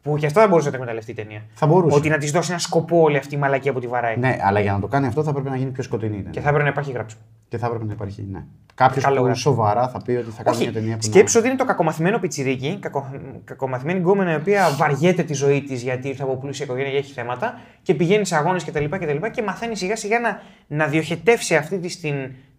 [0.05, 1.43] Που και αυτό θα μπορούσε να το εκμεταλλευτεί η ταινία.
[1.55, 1.97] Θα μπορούσε.
[1.97, 4.17] Ότι να της δώσει ένα σκοπό όλη αυτή η μαλακία που τη βαράει.
[4.17, 6.17] Ναι, αλλά για να το κάνει αυτό θα πρέπει να γίνει πιο σκοτεινή.
[6.17, 6.31] Ναι.
[6.31, 7.23] Και θα έπρεπε να υπάρχει γράψιμο.
[7.49, 8.27] Και θα έπρεπε να υπάρχει.
[8.31, 8.45] Ναι.
[8.75, 9.55] Κάποιος Καλό που γράψιμο.
[9.55, 11.03] σοβαρά θα πει ότι θα κάνει Όχι, μια ταινία που.
[11.03, 13.11] σκέψου ότι είναι το κακομαθημένο πιτσιρίκι, κακο,
[13.45, 17.13] κακομαθημένη γκόμενα η οποία βαριέται τη ζωή της γιατί ήρθε από πλούσια οικογένεια και έχει
[17.13, 18.85] θέματα και πηγαίνει σε αγώνες κτλ.
[18.85, 22.15] Και, και, και μαθαίνει σιγά σιγά να, να διοχετεύσει αυτή της την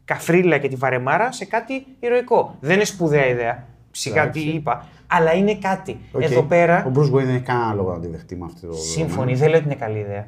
[0.06, 2.58] καφρίλα και τη βαρεμάρα σε κάτι ηρωικό.
[2.60, 3.64] Δεν είναι σπουδαία ιδέα.
[3.98, 4.58] Σιγά τι Εντάξει.
[4.58, 4.88] είπα.
[5.08, 5.98] Αλλά είναι κάτι.
[6.12, 6.22] Οκ.
[6.24, 6.86] Εδώ πέρα.
[6.86, 8.74] Ο Bruce Wayne δεν έχει κανένα λόγο να τη δεχτεί με αυτό το.
[8.74, 10.28] Σύμφωνοι, δεν λέω ότι είναι καλή ιδέα.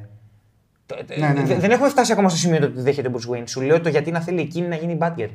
[0.86, 1.46] Το- Ναι, ναι, ναι.
[1.46, 3.42] δε- Δεν έχουμε φτάσει ακόμα στο σημείο ότι δέχεται ο Bruce Wayne.
[3.46, 5.28] Σου λέω το γιατί να θέλει εκείνη να γίνει Batgirl.
[5.28, 5.30] Οκ,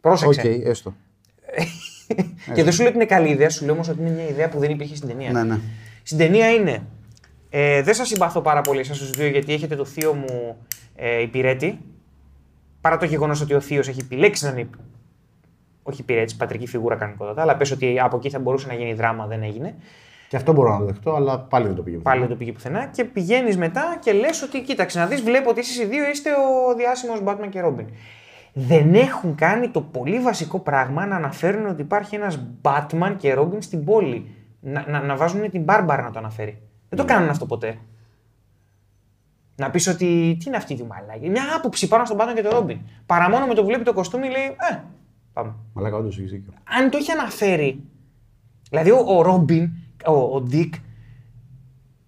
[0.00, 0.60] Πρόσεξε.
[0.64, 0.94] έστω.
[2.54, 4.48] Και δεν σου λέω ότι είναι καλή ιδέα, σου λέω όμως ότι είναι μια ιδέα
[4.48, 5.30] που δεν υπήρχε στην ταινία.
[5.32, 5.58] Ναι, ναι.
[6.02, 6.82] Στην ταινία είναι.
[7.50, 10.56] Ε, δεν σας συμπαθώ πάρα πολύ εσάς τους δύο γιατί έχετε το θείο μου
[10.96, 11.78] ε, υπηρέτη.
[12.80, 14.68] Παρά το γεγονός ότι ο θείος έχει επιλέξει να είναι.
[15.88, 18.92] Υπ- Όχι υπηρέτη, πατρική φιγούρα κανονικότατα, αλλά πες ότι από εκεί θα μπορούσε να γίνει
[18.94, 19.74] δράμα, δεν έγινε.
[20.28, 21.96] Και αυτό μπορώ να το δεχτώ, αλλά πάλι δεν το πήγε.
[21.96, 22.86] Πάλι δεν το πήγε πουθενά.
[22.86, 26.30] Και πηγαίνεις μετά και λες ότι κοίταξε να δεις, βλέπω ότι εσείς οι δύο είστε
[26.30, 27.84] ο διάσημος Batman και Robin.
[28.52, 33.56] Δεν έχουν κάνει το πολύ βασικό πράγμα να αναφέρουν ότι υπάρχει ένας Batman και Robin
[33.58, 34.34] στην πόλη.
[34.60, 36.58] Να, να, να βάζουν την Μπάρμπαρα να το αναφέρει.
[36.88, 37.78] Δεν το κάνουν αυτό ποτέ.
[39.56, 41.28] Να πεις ότι τι είναι αυτή η μαλάκη.
[41.30, 42.76] Μια άποψη πάνω στον Batman και τον Robin.
[43.06, 44.76] Παρά μόνο με το που βλέπει το κοστούμι λέει Ε,
[45.42, 46.52] πάμε Μαλάκα, όντως έχεις δίκιο.
[46.64, 47.80] αν το είχε αναφέρει.
[48.70, 49.70] Δηλαδή ο, ο Ρόμπιν,
[50.06, 50.74] ο, ο Ντίκ,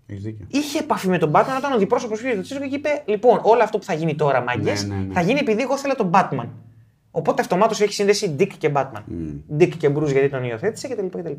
[0.06, 0.46] Έχεις δίκιο.
[0.48, 3.62] είχε επαφή με τον Batman όταν ο αντιπρόσωπος πήγε στο Τσίρκο και είπε: Λοιπόν, όλο
[3.62, 5.12] αυτό που θα γίνει τώρα, μάγκες, Ναι, ναι, ναι.
[5.12, 6.46] θα γίνει επειδή εγώ θέλω τον Batman.
[7.10, 9.02] Οπότε αυτομάτως έχει σύνδεση Dick και Batman.
[9.58, 11.06] Dick και Bruce γιατί τον υιοθέτησε κτλ.
[11.18, 11.32] κτλ.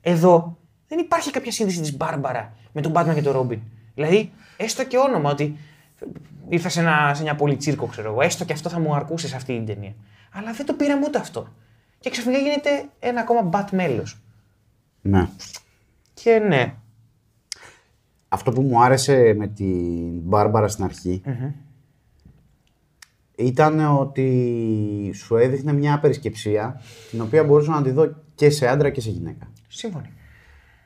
[0.00, 0.58] Εδώ
[0.88, 3.58] δεν υπάρχει κάποια σύνδεση της Μπάρμπαρα με τον Batman και τον Robin.
[3.94, 5.56] Δηλαδή, έστω και όνομα ότι
[6.48, 9.28] ήρθα σε, ένα, σε μια πόλη τσίρκο, ξέρω εγώ, έστω και αυτό θα μου αρκούσε
[9.28, 9.92] σε αυτή την ταινία.
[10.30, 11.48] Αλλά δεν το πήραμε ούτε αυτό.
[11.98, 14.20] Και ξαφνικά γίνεται ένα ακόμα Bat μέλος.
[15.00, 15.28] Ναι.
[16.14, 16.74] Και ναι.
[18.28, 21.22] αυτό που μου άρεσε με την Μπάρμπαρα στην αρχη
[23.40, 28.90] ήταν ότι σου έδειχνε μια απερισκεψία την οποία μπορούσα να τη δω και σε άντρα
[28.90, 29.50] και σε γυναίκα.
[29.68, 30.12] Σύμφωνοι.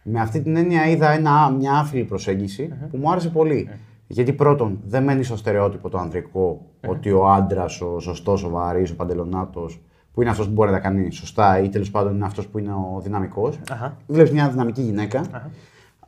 [0.02, 3.70] Με αυτή την έννοια είδα ένα, μια άφιλη προσέγγιση που μου άρεσε πολύ.
[4.06, 8.90] Γιατί πρώτον, δεν μένει στο στερεότυπο το ανδρικο ότι ο άντρας, ο σωστός, ο βαρύς,
[8.90, 9.80] ο παντελονάτος,
[10.12, 12.58] που είναι αυτός που μπορεί να τα κάνει σωστά ή τέλος πάντων είναι αυτός που
[12.58, 13.58] είναι ο δυναμικός.
[13.70, 13.96] Αχα.
[14.06, 15.24] Βλέπεις μια δυναμική γυναίκα.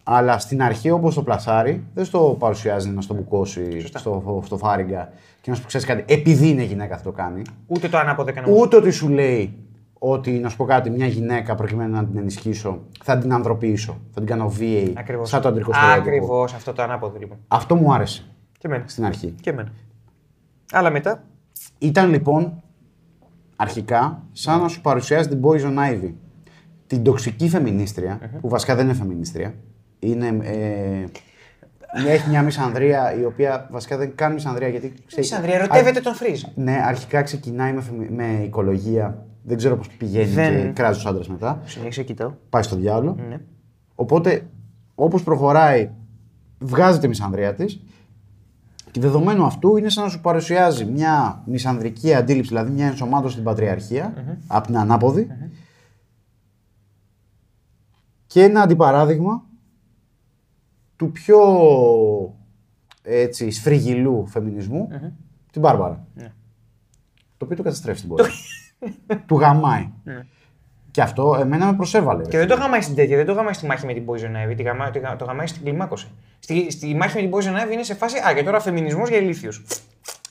[0.02, 5.08] Αλλά στην αρχή, όπως το πλασάρει, δεν στο παρουσιάζει να στο μπουκώσει στο, στο φάριγγα
[5.40, 7.42] και να σου πει ξέρεις κάτι, επειδή είναι γυναίκα αυτό το κάνει.
[7.66, 8.60] Ούτε το ανάποδο έκανε όμως.
[8.60, 9.65] Ούτε ότι σου λέει
[10.10, 14.18] ότι να σου πω κάτι, μια γυναίκα προκειμένου να την ενισχύσω, θα την ανθρωπίσω, θα
[14.20, 15.28] την κάνω VA, Ακριβώς.
[15.28, 16.00] σαν το αντρικό στερεότυπο.
[16.08, 17.38] Ακριβώς αυτό το ανάποδο λοιπόν.
[17.48, 18.24] Αυτό μου άρεσε
[18.58, 18.84] Και εμένα.
[18.86, 19.34] στην αρχή.
[19.40, 19.68] Και εμένα.
[20.72, 21.22] Αλλά μετά.
[21.78, 22.62] Ήταν λοιπόν
[23.56, 26.12] αρχικά σαν να σου παρουσιάζει την Poison Ivy.
[26.86, 29.54] Την τοξική φεμινίστρια, που βασικά δεν είναι φεμινίστρια.
[29.98, 31.04] Είναι, ε,
[32.08, 34.92] έχει μια μισανδρία η οποία βασικά δεν κάνει μισανδρία γιατί.
[35.06, 36.42] ξέρει- Η Ανδρία ερωτεύεται τον Φρίζ.
[36.54, 39.26] Ναι, αρχικά ξεκινάει με, φεμι- με οικολογία.
[39.48, 41.62] Δεν ξέρω πώς πηγαίνει Δεν- και κράζει τους άντρες μετά.
[41.64, 42.32] Συνέχισε, κοιτάω.
[42.50, 43.16] Πάει στο διάλογο.
[43.28, 43.40] Ναι.
[43.94, 44.46] Οπότε,
[44.94, 45.90] όπως προχωράει,
[46.58, 47.80] βγάζει τη μισανδρία της.
[48.90, 53.44] Και δεδομένου αυτού είναι σαν να σου παρουσιάζει μια μισανδρική αντίληψη, δηλαδή μια ενσωμάτωση στην
[53.44, 54.12] πατριαρχία,
[54.46, 55.26] από την ανάποδη.
[58.26, 59.44] Και ένα αντιπαράδειγμα
[60.96, 61.38] του πιο
[63.02, 64.88] έτσι, σφριγγυλού φεμινισμού,
[65.52, 66.06] την Μπάρμπαρα.
[67.36, 68.30] Το οποίο το καταστρέφει στην πορεία.
[69.26, 69.88] Του γαμάει.
[70.90, 72.22] Και αυτό εμένα με προσέβαλε.
[72.22, 72.28] ρε.
[72.28, 74.56] Και δεν το γαμάει στην τέτοια, δεν το γαμάει στη μάχη με την Poison Ivy,
[74.56, 76.06] τη γαμά- τη γα- το γαμάει στην κλιμάκωση.
[76.38, 78.16] Στη, στη μάχη με την Poison Ivy είναι σε φάση.
[78.28, 79.50] Α, και τώρα φεμινισμός για ηλίθιους.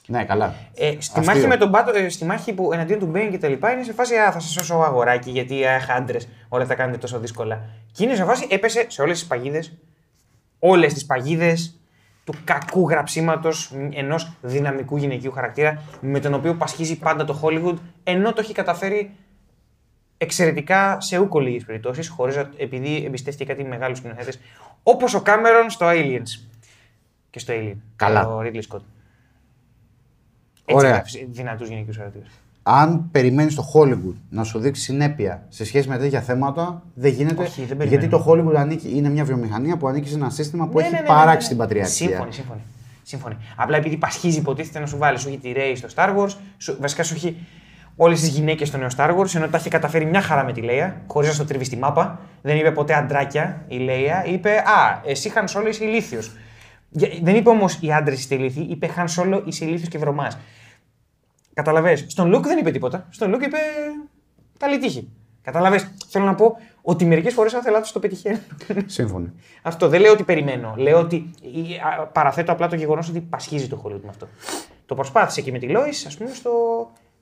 [0.08, 0.54] Ναι, καλά.
[0.76, 1.24] Ε, στη, Αστείο.
[1.34, 3.84] μάχη με τον Μπάτο, ε, στη μάχη που εναντίον του Bane και τα λοιπά είναι
[3.84, 7.62] σε φάση Α, θα σας σώσω αγοράκι γιατί αχ, άντρες, όλα τα κάνετε τόσο δύσκολα.
[7.92, 9.78] Και είναι σε φάση έπεσε σε όλες τις παγίδες,
[10.60, 11.80] όλες τις παγίδες
[12.26, 18.34] του κακού γραψίματος ενός δυναμικού γυναικείου χαρακτήρα με τον οποίο πασχίζει πάντα το Hollywood ενώ
[18.34, 19.12] το έχει καταφέρει
[20.18, 24.40] εξαιρετικά σε ούκο λίγες περιπτώσεις, χωρίς επειδή εμπιστεύτηκε κάτι μεγάλους σκηνοθέτες,
[24.84, 26.46] όπως ο Κάμερον στο Aliens
[27.30, 27.76] και στο Alien.
[27.96, 28.24] Καλά.
[28.24, 28.82] Το Ridley Scott.
[30.66, 30.92] Έτσι Ωραία.
[30.92, 32.28] γράφεις δυνατούς γυναικείου χαρακτήρες.
[32.64, 37.42] Αν περιμένεις το Hollywood να σου δείξει συνέπεια σε σχέση με τέτοια θέματα, δεν γίνεται.
[37.44, 37.90] Όχι, δεν περιμένω.
[37.90, 40.94] γιατί το Hollywood ανήκει, είναι μια βιομηχανία που ανήκει σε ένα σύστημα που Ναι, έχει
[40.94, 41.48] ναι, ναι, παράξει ναι, ναι.
[41.48, 42.08] την πατριαρχία.
[42.08, 42.60] Σύμφωνοι, σύμφωνοι.
[43.04, 43.36] σύμφωνοι.
[43.56, 46.78] Απλά επειδή πασχίζει, υποτίθεται να σου βάλει, σου έχει τη Ray στο Star Wars, σου,
[46.80, 47.36] βασικά σου έχει
[47.96, 50.62] όλες τις γυναίκες στο νέο Star Wars, ενώ τα έχει καταφέρει μια χαρά με τη
[50.62, 52.20] Λέια, χωρίς να στο τρίβει στη μάπα.
[52.42, 56.32] Δεν είπε ποτέ αντράκια η Λέια, είπε Α, εσύ Χαν Σόλο είσαι ηλίθιος.
[57.22, 60.38] Δεν είπε όμως οι άντρες είστε ηλίθιοι, είπε Χαν Σόλο είσαι ηλίθιο και βρωμάς.
[61.54, 62.06] Καταλαβες.
[62.08, 63.08] Στον Λουκ δεν είπε τίποτα.
[63.10, 63.58] Στον Λουκ είπε
[64.60, 65.10] καλή τύχη.
[65.42, 65.92] Καταλαβες.
[66.08, 68.40] Θέλω να πω ότι μερικές φορές αν θελάτω το πετυχαίνουν.
[68.86, 69.32] Σύμφωνοι.
[69.62, 70.74] Αυτό δεν λέω ότι περιμένω.
[70.78, 71.62] Λέω ότι ή,
[72.00, 74.28] α, παραθέτω απλά το γεγονός ότι πασχίζει το Hollywood με αυτό.
[74.86, 76.52] Το προσπάθησε και με τη Lois, ας πούμε, στο,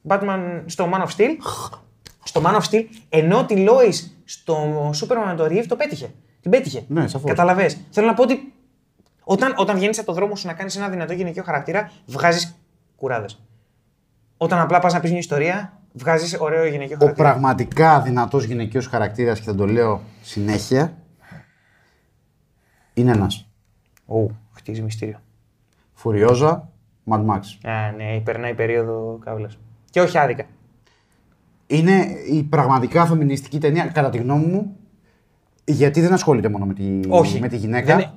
[0.07, 1.35] Batman, στο Man of Steel.
[2.23, 6.13] στο Man of Steel, ενώ τη Lois στο Superman με το Reeve το πέτυχε.
[6.41, 6.83] Την πέτυχε.
[6.87, 7.29] Ναι, σαφώς.
[7.29, 7.77] Καταλαβες.
[7.89, 8.53] Θέλω να πω ότι
[9.23, 12.55] όταν, όταν βγαίνεις από το δρόμο σου να κάνεις ένα δυνατό γυναικείο χαρακτήρα, βγάζεις
[12.95, 13.43] κουράδες.
[14.37, 17.29] Όταν απλά πας να πεις μια ιστορία, βγάζεις ωραίο γυναικείο Ο χαρακτήρα.
[17.29, 20.97] πραγματικά δυνατός γυναικείος χαρακτήρας, και θα το λέω συνέχεια,
[22.93, 23.47] είναι ένας.
[24.05, 25.19] Ου, χτίζει μυστήριο.
[25.93, 26.69] Φουριόζα,
[27.09, 27.69] Mad Max.
[27.69, 29.57] Α, ναι, περνάει περίοδο καύλας.
[29.89, 30.43] Και όχι άδικα.
[31.67, 34.75] Είναι η πραγματικά φεμινιστική ταινία, κατά τη γνώμη μου,
[35.65, 37.39] γιατί δεν ασχολείται μόνο με τη, Όχι.
[37.39, 37.85] με τη γυναίκα.
[37.95, 38.13] Δεν, είναι-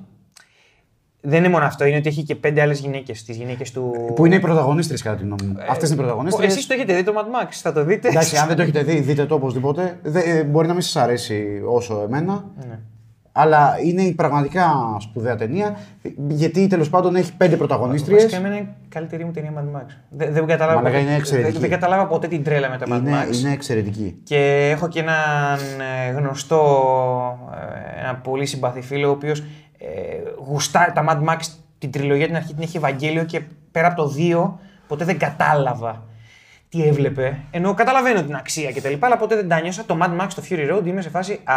[1.29, 3.23] δεν είναι μόνο αυτό, είναι ότι έχει και πέντε άλλες γυναίκες.
[3.23, 3.91] Τις γυναίκες του.
[4.15, 5.55] Που είναι οι πρωταγωνίστρες κατά τη γνώμη μου.
[5.69, 6.51] Αυτές είναι οι πρωταγωνίστρες.
[6.53, 8.07] Εσείς το έχετε δει το Mad Max, θα το δείτε.
[8.07, 9.99] Εντάξει, αν δεν το έχετε δει, δείτε το οπωσδήποτε.
[10.03, 12.45] Δε- ε, μπορεί να μην σας αρέσει όσο εμένα.
[12.67, 12.79] Ναι.
[13.39, 14.65] Αλλά είναι η πραγματικά
[14.99, 15.77] σπουδαία ταινία.
[16.27, 18.21] Γιατί τέλος πάντων έχει πέντε πρωταγωνίστριες.
[18.23, 19.85] Βασικά, εμένα είναι η καλύτερη μου ταινία Mad Max.
[20.09, 21.51] Δεν, δεν, καταλάβα, Μαλάκα, ποτέ- είναι εξαιρετική.
[21.51, 23.35] δεν, δεν κατάλαβα ποτέ την τρέλα με τα Mad Είναι, Max.
[23.35, 24.19] είναι εξαιρετική.
[24.23, 25.59] Και έχω και έναν
[26.07, 26.61] ε, γνωστό,
[27.97, 29.43] ε, ένα πολύ συμπαθή φίλο, ο οποίος
[29.77, 29.85] ε,
[30.47, 31.37] γουστάρει τα Mad Max
[31.77, 34.51] την τριλογία την αρχή την έχει Ευαγγέλιο και πέρα από το 2
[34.87, 36.03] ποτέ δεν κατάλαβα
[36.69, 37.37] τι έβλεπε.
[37.51, 38.93] Ενώ καταλαβαίνω την αξία κτλ.
[38.99, 39.85] Αλλά ποτέ δεν τα νιώσα.
[39.85, 41.39] Το Mad Max, το Fury Road είμαι σε φάση.
[41.43, 41.55] Α.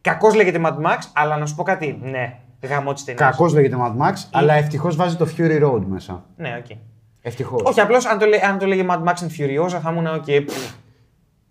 [0.00, 1.98] Κακώς λέγεται Mad Max, αλλά να σου πω κάτι.
[2.02, 3.26] Ναι, γαμώ τη ταινία.
[3.30, 6.24] Κακώς λέγεται Mad Max, αλλά ευτυχώς βάζει το Fury Road μέσα.
[6.36, 6.76] Ναι, οκ.
[7.22, 7.62] Ευτυχώς.
[7.64, 10.24] Όχι, απλώς αν, το λέ- αν το λέγε Mad Max and Furiosa θα ήμουν οκ.
[10.24, 10.72] πφ,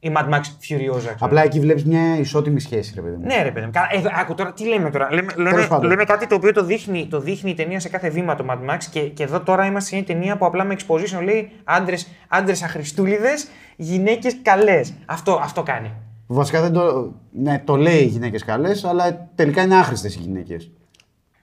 [0.06, 0.98] Η Mad Max Furiosa.
[0.98, 1.16] ξέρω.
[1.20, 3.26] Απλά εκεί βλέπεις μια ισότιμη σχέση, ρε παιδί μου.
[3.26, 3.72] Ναι, ρε παιδί μου.
[3.72, 5.90] Καλά, Ε, άκου τώρα, τι λέμε τώρα; Λέμε, λέμε, Τέλος πάντων.
[5.90, 8.72] λέμε κάτι το οποίο το δείχνει, το δείχνει η ταινία σε κάθε βήμα το Mad
[8.74, 12.08] Max και, και εδώ τώρα είμαστε σε μια ταινία που απλά με exposition λέει άντρες,
[12.28, 14.94] άντρες αχρηστούλιδες, γυναίκες καλές.
[15.06, 15.92] Αυτό, αυτό κάνει.
[16.28, 17.14] Βασικά δεν το.
[17.32, 20.72] Ναι, το λέει οι γυναίκες καλές, αλλά τελικά είναι άχρηστες οι γυναίκες.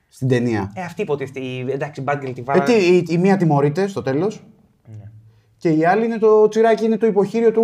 [0.09, 0.73] στην ταινία.
[0.75, 1.41] Ε, αυτή υποτίθεται.
[1.41, 2.63] η- Εντάξει, Bad Girl τη Ε, βάλα.
[2.63, 4.41] τι, η, η μία τιμωρείται στο τέλος.
[5.63, 7.63] Και η άλλη είναι το τσιράκι, είναι το υποχείριο του,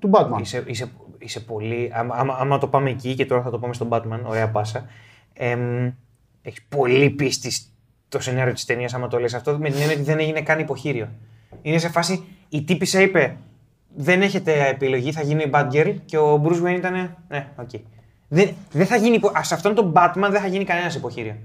[0.00, 0.40] του Batman.
[0.40, 1.90] Είσαι, είσαι, είσαι πολύ.
[1.94, 4.86] Άμα, άμα, άμα το πάμε εκεί και τώρα θα το πάμε στον Batman, ωραία πάσα.
[5.32, 5.90] Εμ,
[6.42, 7.50] έχεις πολύ πίστη
[8.08, 10.58] στο σενάριο της ταινίας, άμα το λες αυτό, με την έννοια ότι δεν έγινε καν
[10.58, 11.08] υποχείριο.
[11.62, 13.36] Είναι σε φάση, η τύπισσα είπε,
[13.96, 17.70] δεν έχετε επιλογή, θα γίνει Batgirl και ο Bruce Wayne ήταν, ναι, οκ.
[18.28, 21.36] Δεν, δεν θα γίνει, υπο- ας, σε αυτόν τον Batman δεν θα γίνει κανένας υποχείριο.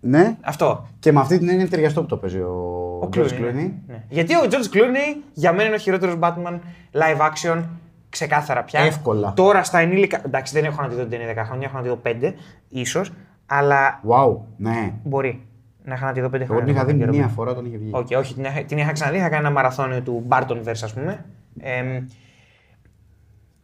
[0.00, 0.88] Ναι, Αυτό.
[0.98, 3.40] και με αυτή την έννοια είναι ταιριαστό που το παίζει ο, Ο George Clooney.
[3.40, 3.70] Clooney.
[3.86, 4.02] Ναι.
[4.08, 6.58] Γιατί ο George Clooney για μένα είναι ο χειρότερος Batman
[6.92, 7.62] live action
[8.08, 8.80] ξεκάθαρα πια.
[8.80, 9.32] Εύκολα.
[9.32, 10.20] Τώρα στα ενήλικα.
[10.26, 12.32] Εντάξει, δεν έχω να τη δω την ταινία 10 χρόνια, έχω να τη δω 5
[12.68, 13.12] ίσως.
[13.46, 14.92] Αλλά Wow, ναι.
[15.04, 15.46] μπορεί
[15.84, 16.46] να είχα να τη δω 5 χρόνια.
[16.54, 17.12] Εγώ την είχα δει δεν ξέρω.
[17.16, 17.90] μία φορά όταν είχε βγει.
[17.94, 19.16] Οκ, όχι, την είχα, την είχα ξαναδεί.
[19.16, 21.24] Είχα κάνει ένα μαραθώνιο του Burtonverse, ας πούμε.
[21.60, 22.04] Εμ,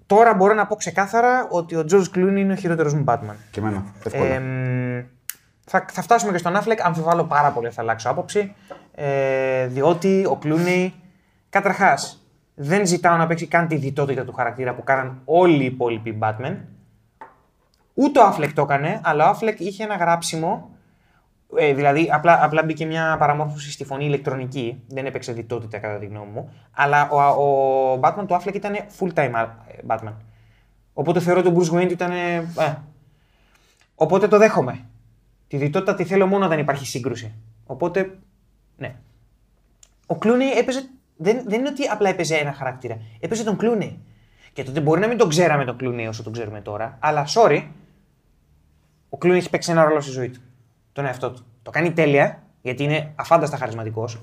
[0.06, 3.34] τώρα μπορώ να πω ξεκάθαρα ότι ο George Clooney είναι ο χειρότερος μου Batman.
[3.50, 3.84] Και εμένα.
[4.04, 4.24] Εύκολα.
[4.24, 5.04] Εμ,
[5.66, 6.78] θα, θα φτάσουμε και στον Affleck.
[6.82, 8.54] Αμφιβάλλω πάρα πολύ ότι θα αλλάξω άποψη.
[8.94, 10.90] Ε, διότι ο Clooney,
[11.50, 16.18] καταρχάς, δεν ζητάω να παίξει καν τη διτότητα του χαρακτήρα που κάναν όλοι οι υπόλοιποι
[16.22, 16.56] Batman.
[17.94, 20.70] Ούτε ο Affleck το έκανε, αλλά ο Affleck είχε ένα γράψιμο.
[21.56, 24.82] Ε, δηλαδή, απλά, απλά μπήκε μια παραμόρφωση στη φωνή ηλεκτρονική.
[24.88, 26.52] Δεν έπαιξε διτότητα κατά τη γνώμη μου.
[26.72, 30.12] Αλλά ο, ο Batman του Affleck ήταν full time ε, Batman.
[30.92, 32.10] Οπότε θεωρώ ότι ο Bruce Wayne ήταν.
[32.10, 32.48] Ε,
[33.94, 34.84] Οπότε το δέχομαι.
[35.48, 37.34] Τη διτότητα τη θέλω μόνο όταν υπάρχει σύγκρουση.
[37.66, 38.10] Οπότε, ναι.
[40.06, 40.88] Ο Κλούνι έπαιζε.
[41.16, 42.98] Δεν, δεν είναι ότι απλά έπαιζε ένα χαρακτήρα.
[43.20, 44.00] Έπαιζε τον Κλούνι.
[44.52, 46.96] Και τότε μπορεί να μην τον ξέραμε τον Κλούνι όσο τον ξέρουμε τώρα.
[47.00, 47.68] Αλλά sorry,
[49.08, 50.40] ο Κλούνι έχει παίξει ένα ρόλο στη ζωή του.
[50.92, 51.44] Τον εαυτό του.
[51.62, 54.20] Το κάνει τέλεια, γιατί είναι αφάνταστα χαρισματικός.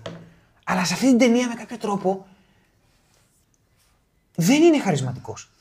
[0.65, 2.25] Αλλά σε αυτή την ταινία με κάποιο τρόπο
[4.35, 5.51] δεν είναι χαρισματικός.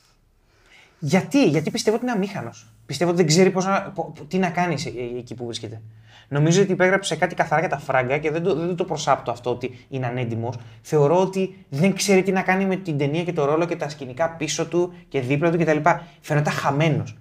[0.99, 2.73] Γιατί, γιατί πιστεύω ότι είναι αμήχανος.
[2.85, 5.81] Πιστεύω ότι δεν ξέρει πώς να, πο- τι να κάνει σε- εκεί που βρίσκεται.
[6.29, 9.49] Νομίζω ότι υπέγραψε κάτι καθαρά για τα φράγκα και δεν το, δεν το προσάπτω αυτό
[9.49, 10.57] ότι είναι ανέντιμος.
[10.81, 13.89] Θεωρώ ότι δεν ξέρει τι να κάνει με την ταινία και το ρόλο και τα
[13.89, 15.77] σκηνικά πίσω του και δίπλα του κτλ.
[16.21, 17.17] Φαινόταν χαμένος.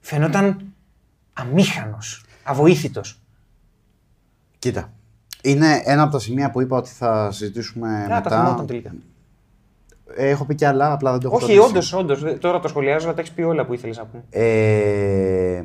[0.00, 0.72] Φαινόταν
[1.32, 2.24] αμήχανος.
[2.42, 3.20] Αβοήθητος.
[4.58, 4.92] Κοίτα.
[5.42, 8.44] Είναι ένα από τα σημεία που είπα ότι θα συζητήσουμε Να τα μετά.
[8.44, 8.94] θυμόταν τελικά.
[10.16, 11.68] Ε, έχω πει και άλλα, απλά δεν το έχω Όχι, τονίσει.
[11.68, 12.38] όντως, όντως.
[12.40, 14.22] Τώρα το σχολιάζω, αλλά τα έχεις πει όλα που ήθελες να πούμε.
[14.30, 15.62] Ε,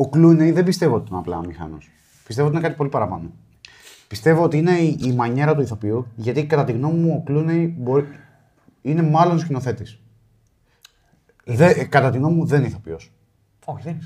[0.00, 1.90] ο Κλούνεϊ δεν πιστεύω ότι είναι απλά ο μηχανός.
[2.26, 3.30] Πιστεύω ότι είναι κάτι πολύ παραπάνω.
[4.08, 7.74] Πιστεύω ότι είναι η, η μανιέρα του ηθοποιού, γιατί κατά τη γνώμη μου ο Κλούνεϊ
[7.78, 8.06] μπορεί,
[8.82, 10.00] είναι μάλλον σκηνοθέτης.
[11.44, 13.12] Δε, κατά τη γνώμη μου δεν είναι ηθοποιός.
[13.64, 14.04] Όχι, δεν είναι.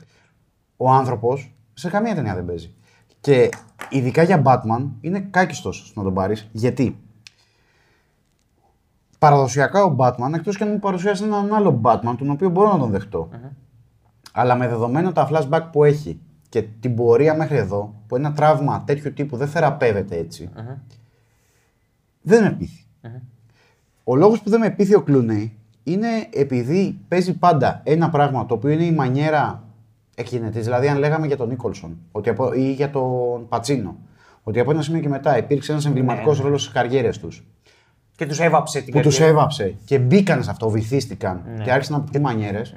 [0.76, 2.74] Ο άνθρωπος σε καμία ταινία δεν παίζει.
[3.20, 3.49] Και
[3.90, 6.49] ειδικά για Batman είναι κάκιστος να τον πάρεις.
[6.53, 6.99] Γιατί
[9.18, 12.78] παραδοσιακά ο Batman, εκτός και αν μου παρουσιάσει έναν άλλο Batman, τον οποίο μπορώ να
[12.78, 13.28] τον δεχτω
[14.37, 16.18] Αλλά με δεδομένα τα flashback που έχει
[16.49, 20.51] και την πορεία μέχρι εδώ, που ένα τραύμα τέτοιου τύπου δεν θεραπεύεται έτσι,
[22.22, 22.85] δεν με πείθει.
[24.05, 25.53] Ο λόγος που δεν με πείθει ο Κλούνεϊ
[25.85, 29.62] είναι επειδή παίζει πάντα ένα πράγμα το οποίο είναι η μανιέρα
[30.14, 30.64] εκκινητής.
[30.64, 33.97] Δηλαδή, αν λέγαμε για τον Νίκολσον ότι από, ή για τον Πατσίνο,
[34.43, 36.45] ότι από ένα σημείο και μετά υπήρξε ένας εμβληματικός Ναι, ναι.
[36.45, 37.45] ρόλος στις καριέρες τους,
[38.16, 39.39] Και τους έβαψε την που τους καριέρα.
[39.39, 41.64] έβαψε και μπήκαν σε αυτό, βυθίστηκαν Ναι.
[41.64, 42.68] και άρχισαν να αποκτούν μανιέρες.
[42.68, 42.76] Στο,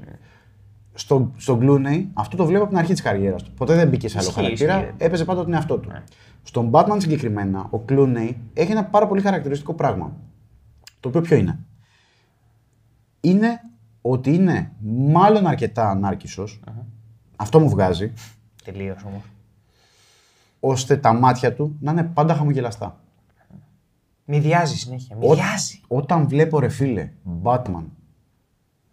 [1.37, 3.51] στον Κλούνεϊ αυτό το βλέπω από την αρχή της καριέρας του.
[3.53, 4.91] Ποτέ δεν μπήκε σε άλλο Ισχύει, χαρακτήρα, ισχύει.
[4.97, 5.81] έπαιζε πάντα τον εαυτό Ναι.
[5.81, 5.91] του.
[6.43, 10.15] Στον Batman συγκεκριμένα, ο Κλούνεϊ έχει ένα πάρα πολύ χαρακτηριστικό πράγμα.
[10.99, 11.59] Το οποίο ποιο είναι;
[13.21, 13.61] Είναι
[14.01, 14.71] ότι είναι
[15.11, 16.59] μάλλον αρκετά ανάρκησος,
[17.35, 18.13] αυτό μου βγάζει,
[18.63, 19.21] Τελείως όμως.
[20.59, 22.99] ώστε τα μάτια του να είναι πάντα χαμογελαστά.
[24.25, 25.15] Μη διάζει συνέχεια.
[25.15, 25.81] Μη Ό- διάζει.
[25.87, 27.11] Όταν βλέπω ρε φίλε,
[27.43, 27.83] Batman,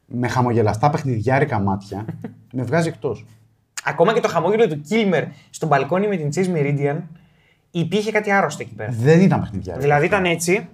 [0.07, 2.05] με χαμογελαστά παιχνιδιάρικα μάτια,
[2.57, 3.25] με βγάζει εκτός.
[3.85, 6.99] Ακόμα και το χαμόγελο του Κίλμερ στο μπαλκόνι με την Chase Meridian
[7.71, 8.93] υπήρχε κάτι άρρωστο εκεί πέρα.
[8.93, 9.87] Δεν ήταν παιχνιδιάρικα.
[9.87, 10.69] Δηλαδή ήταν έτσι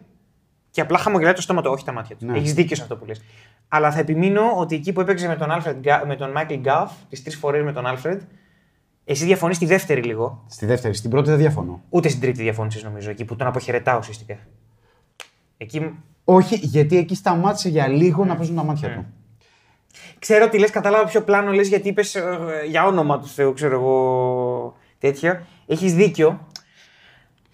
[0.70, 2.26] και απλά χαμογελάει το στόμα του, όχι τα μάτια του.
[2.26, 2.38] Ναι.
[2.38, 3.22] Έχεις δίκιο σε αυτό που λες.
[3.68, 6.86] Αλλά θα επιμείνω ότι εκεί που έπαιξε με τον, Alfred, Ga- με τον Michael Gaff,
[7.08, 8.18] τις τρεις φορές με τον Alfred,
[9.04, 10.44] εσύ διαφωνείς τη δεύτερη λίγο.
[10.46, 11.82] Στη δεύτερη, στην πρώτη δεν διαφωνώ.
[11.88, 14.36] Ούτε στην τρίτη διαφώνησε νομίζω, εκεί που τον αποχαιρετά ουσιαστικά.
[15.56, 19.06] Εκεί Όχι, γιατί εκεί σταμάτησε για λίγο να παίζουν τα μάτια του.
[20.18, 22.16] Ξέρω ότι λες, κατάλαβα ποιο πλάνο λες γιατί είπες
[22.68, 24.76] για όνομα του Θεού, ξέρω εγώ.
[24.98, 25.42] Τέτοια.
[25.66, 26.46] Έχεις δίκιο.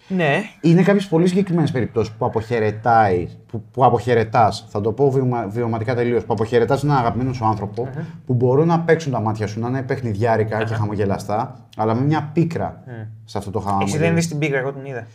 [0.09, 0.41] Ναι.
[0.61, 5.95] Είναι κάποιες πολύ συγκεκριμένες περιπτώσεις που αποχαιρετάει, που, που αποχαιρετάς, θα το πω βιωμα, βιωματικά
[5.95, 7.89] τελείως, που αποχαιρετάς έναν αγαπημένο σου άνθρωπο,
[8.25, 12.29] που μπορούν να παίξουν τα μάτια σου, να είναι παιχνιδιάρικα και χαμογελαστά, αλλά με μια
[12.33, 12.83] πίκρα
[13.25, 13.99] σε αυτό το Εσύ χαμόγελο.
[13.99, 15.07] δεν είδες την πίκρα, εγώ την είδα.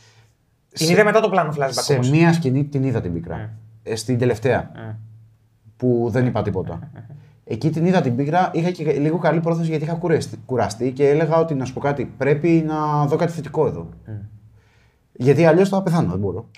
[0.72, 2.10] Την είδα μετά το πλάνο flashback Σε όμως.
[2.10, 3.50] μία σκηνή την είδα την πίκρα.
[3.82, 4.70] Ε, στην τελευταία.
[5.82, 6.90] Που δεν είπα τίποτα.
[7.44, 11.08] Εκεί την είδα την πίκρα, είχα και λίγο καλή πρόθεση γιατί είχα κουραστεί, κουραστεί και
[11.08, 13.88] έλεγα ότι να σου πω κάτι, πρέπει να δω κάτι θετικό εδώ.
[15.12, 16.48] Γιατί αλλιώς θα πεθάνω, δεν μπορώ.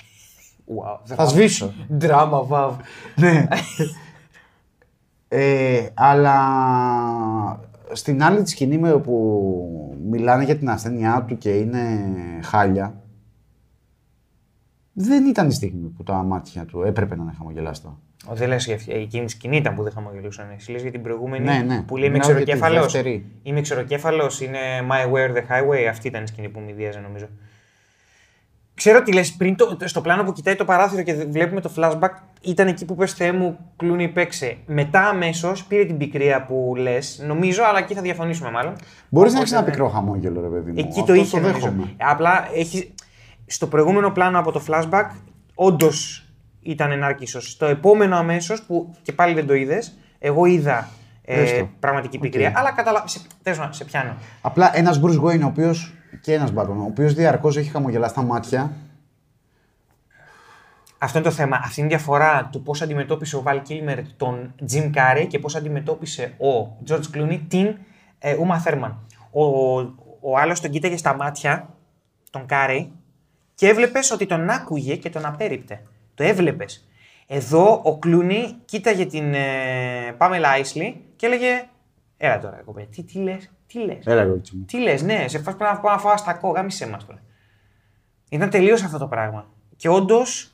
[0.66, 1.72] Wow, Θα σβήσω.
[1.88, 2.76] Δράμα, βαβ.
[3.16, 3.46] ναι.
[5.28, 6.38] ε, αλλά
[7.92, 11.98] στην άλλη τη σκηνή με όπου μιλάνε για την ασθένειά του και είναι
[12.42, 13.02] χάλια,
[14.92, 17.98] δεν ήταν η στιγμή που τα μάτια του έπρεπε να είναι χαμογελάστα.
[18.26, 20.46] Ο, δεν λες για αυτή- εκείνη τη σκηνή ήταν που δεν χαμογελούσαν.
[20.56, 21.82] Εσύ λες για την προηγούμενη Ναι, ναι.
[21.82, 22.82] που λέει Είμαι Μιλάω για τη ξεροκέφαλο.
[22.82, 23.24] δεύτερη.
[23.42, 24.58] Είμαι ξεροκέφαλο, είναι
[24.90, 25.84] My Where the Highway.
[25.90, 27.28] Αυτή ήταν η σκηνή που μηδίαζε νομίζω.
[28.74, 32.08] Ξέρω τι λες πριν το, στο πλάνο που κοιτάει το παράθυρο και βλέπουμε το flashback,
[32.40, 34.56] ήταν εκεί που πες Θεέ μου, κλούνι παίξε.
[34.66, 38.74] Μετά αμέσως πήρε την πικρία που λες, νομίζω, αλλά εκεί θα διαφωνήσουμε μάλλον.
[39.08, 39.70] Μπορείς να Οπότε, έχει ένα ναι.
[39.70, 40.74] πικρό χαμόγελο, ρε παιδί μου.
[40.78, 41.58] Εκεί Αυτό το είχε νομίζω.
[41.60, 41.94] δέχομαι.
[41.96, 42.94] Απλά έχει.
[43.46, 45.10] Στο προηγούμενο πλάνο από το flashback,
[45.54, 46.23] όντως
[46.64, 47.50] ήταν ενάρκησος.
[47.50, 50.88] Στο επόμενο αμέσως, που και πάλι δεν το είδες, εγώ είδα
[51.24, 51.68] ε, Έστω.
[51.80, 52.52] πραγματική πικρία.
[52.56, 53.08] Αλλά καταλαβαίνω.
[53.08, 54.16] Σε, τέλος πάντων, σε πιάνω.
[54.40, 58.72] Απλά ένας Bruce Wayne, ο οποίος και ένας Batman, ο οποίος διαρκώς έχει χαμογελαστά μάτια.
[60.98, 61.60] Αυτό είναι το θέμα.
[61.64, 65.54] Αυτή είναι η διαφορά του πώς αντιμετώπισε ο Val Kilmer τον Jim Carrey και πώς
[65.56, 67.76] αντιμετώπισε ο George Clooney την
[68.18, 68.92] ε, Uma Thurman.
[69.30, 69.44] Ο,
[70.20, 71.68] ο άλλος τον κοίταγε στα μάτια,
[72.30, 72.86] τον Carrey,
[73.54, 75.82] και έβλεπες ότι τον άκουγε και τον απέρριπτε.
[76.14, 76.88] Το έβλεπες.
[77.26, 81.66] Εδώ ο Clooney κοίταγε την ε, Pamela Isley και έλεγε
[82.16, 84.64] Έλα τώρα, κοπέ, τι, τι λες, τι λες; Έλα, κορίτσι μου.
[84.64, 87.22] Τι λες, ναι, σε φάση πρέπει να πάω να φάω αστακό, γάμησέ μας τώρα.
[88.28, 89.46] Ήταν τελείως αυτό το πράγμα.
[89.76, 90.52] Και όντως,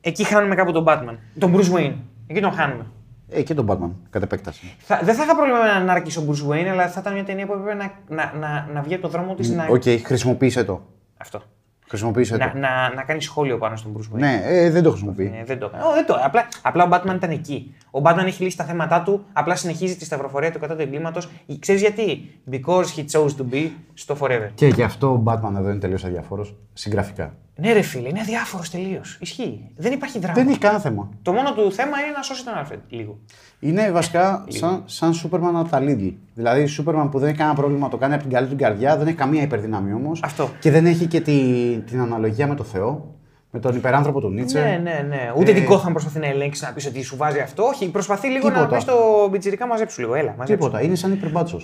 [0.00, 1.16] εκεί χάνουμε κάπου τον Batman.
[1.38, 1.94] Τον Bruce Wayne.
[2.26, 2.86] Εκεί τον χάνουμε.
[3.28, 4.76] Ε, και τον Batman, κατ' επέκταση.
[4.78, 7.24] Θα, δεν θα είχα πρόβλημα με να ανάρκησε ο Bruce Wayne, αλλά θα ήταν μια
[7.24, 9.66] ταινία που έπρεπε να, να, να, να βγει από το δρόμο της να.
[9.70, 10.86] Οκ, χρησιμοποίησε το.
[11.16, 11.42] Αυτό.
[11.88, 12.58] Χρησιμοποίησε Να, το.
[12.58, 14.18] να, να κάνεις σχόλιο πάνω στον Bruce Wayne.
[14.18, 15.32] Ναι, ε, δεν το χρησιμοποιεί.
[15.40, 15.84] Ε, δεν το έκανε.
[15.84, 16.14] Ω, δεν το.
[16.24, 17.74] Απλά, απλά ο Batman ήταν εκεί.
[17.90, 21.28] Ο Batman έχει λύσει τα θέματα του, απλά συνεχίζει τη σταυροφορία του κατά του εγκλήματος.
[21.58, 24.48] Ξέρεις γιατί; Because he chose to be στο Forever.
[24.54, 27.34] Και γι' αυτό ο Batman εδώ είναι τελείως αδιαφόρο συγγραφικά.
[27.60, 29.18] Ναι, ρε φίλε, είναι αδιάφορος τελείως.
[29.20, 29.70] Ισχύει.
[29.76, 30.34] Δεν υπάρχει δράμα.
[30.34, 31.08] Δεν έχει κανένα θέμα.
[31.22, 33.18] Το μόνο του θέμα είναι να σώσει τον Άλφρεντ λίγο.
[33.60, 36.12] Είναι βασικά σαν, σαν Σούπερμαν από τα Lidl.
[36.34, 39.06] Δηλαδή, Σούπερμαν που δεν έχει κανένα πρόβλημα, το κάνει από την καλή του καρδιά, δεν
[39.06, 40.20] έχει καμία υπερδύναμη όμως.
[40.24, 40.50] Αυτό.
[40.60, 41.38] Και δεν έχει και τη,
[41.86, 43.14] την αναλογία με το Θεό,
[43.50, 44.60] με τον υπεράνθρωπο του Νίτσε.
[44.60, 45.32] Ναι, ναι, ναι.
[45.36, 47.62] Ούτε Ε, την Gotham προσπαθεί να ελέγξει να πεις ότι σου βάζει αυτό.
[47.62, 48.74] Όχι, προσπαθεί λίγο να Τίποτα.
[48.74, 50.14] πεις στο πιτσιρικά μαζέψου λίγο.
[50.14, 50.54] Έλα, μαζέψου.
[50.66, 50.82] Τίποτα.
[50.82, 51.60] Είναι σαν υπερμπάτσο.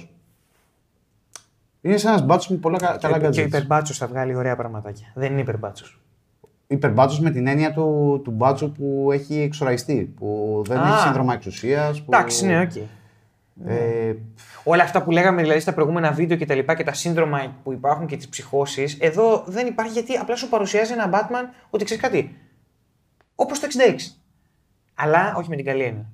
[1.87, 3.37] Είναι σαν ένας μπάτσος με πολλά κα- καλά Και ο gadgets.
[3.47, 5.07] υπερμπάτσος θα βγάλει ωραία πραγματάκια.
[5.15, 6.01] Δεν είναι υπερμπάτσος.
[6.67, 10.13] Υπερμπάτσος με την έννοια του, του μπάτσου που έχει εξωραϊστεί.
[10.17, 10.89] Που δεν Α.
[10.89, 12.03] έχει σύνδρομα εξουσίας.
[12.03, 12.11] Που...
[12.15, 12.73] Εντάξει, ναι, οκ.
[13.67, 14.15] Ε,
[14.65, 17.73] Όλα αυτά που λέγαμε δηλαδή στα προηγούμενα βίντεο και τα λοιπά και τα σύνδρομα που
[17.73, 22.03] υπάρχουν και τις ψυχώσεις, εδώ δεν υπάρχει γιατί απλά σου παρουσιάζει ένα Batman ότι ξέρεις
[22.03, 22.37] κάτι.
[23.35, 24.15] Όπως το 66.
[24.95, 26.07] Αλλά όχι με την καλή έννοια.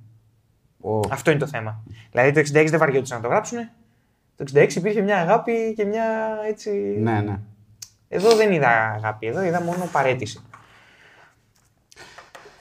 [0.81, 1.83] ο, Αυτό είναι το θέμα.
[2.11, 3.57] Δηλαδή το 66 δεν βαριόντουσαν να το γράψουν.
[4.45, 6.03] Το 66 υπήρχε μια αγάπη και μια
[6.49, 6.69] έτσι.
[6.99, 7.39] ναι, ναι.
[8.07, 10.39] Εδώ δεν είδα αγάπη, εδώ είδα μόνο παρέτηση.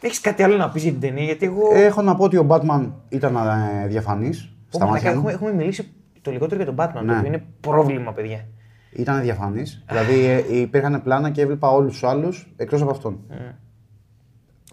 [0.00, 1.74] Έχεις κάτι άλλο να πεις για την ταινία, γιατί εγώ.
[1.74, 5.28] Έχω να πω ότι ο Batman ήταν ε, διαφανής στα Πω, μαλάκα, μάτια έχουμε, μου.
[5.36, 7.12] έχουμε μιλήσει το λιγότερο για τον Batman, Ναι.
[7.12, 8.46] το οποίο είναι πρόβλημα, παιδιά.
[8.92, 9.84] Ήταν διαφανής.
[9.88, 13.20] δηλαδή ε, υπήρχαν πλάνα και έβλεπα όλους τους άλλους εκτός από αυτόν.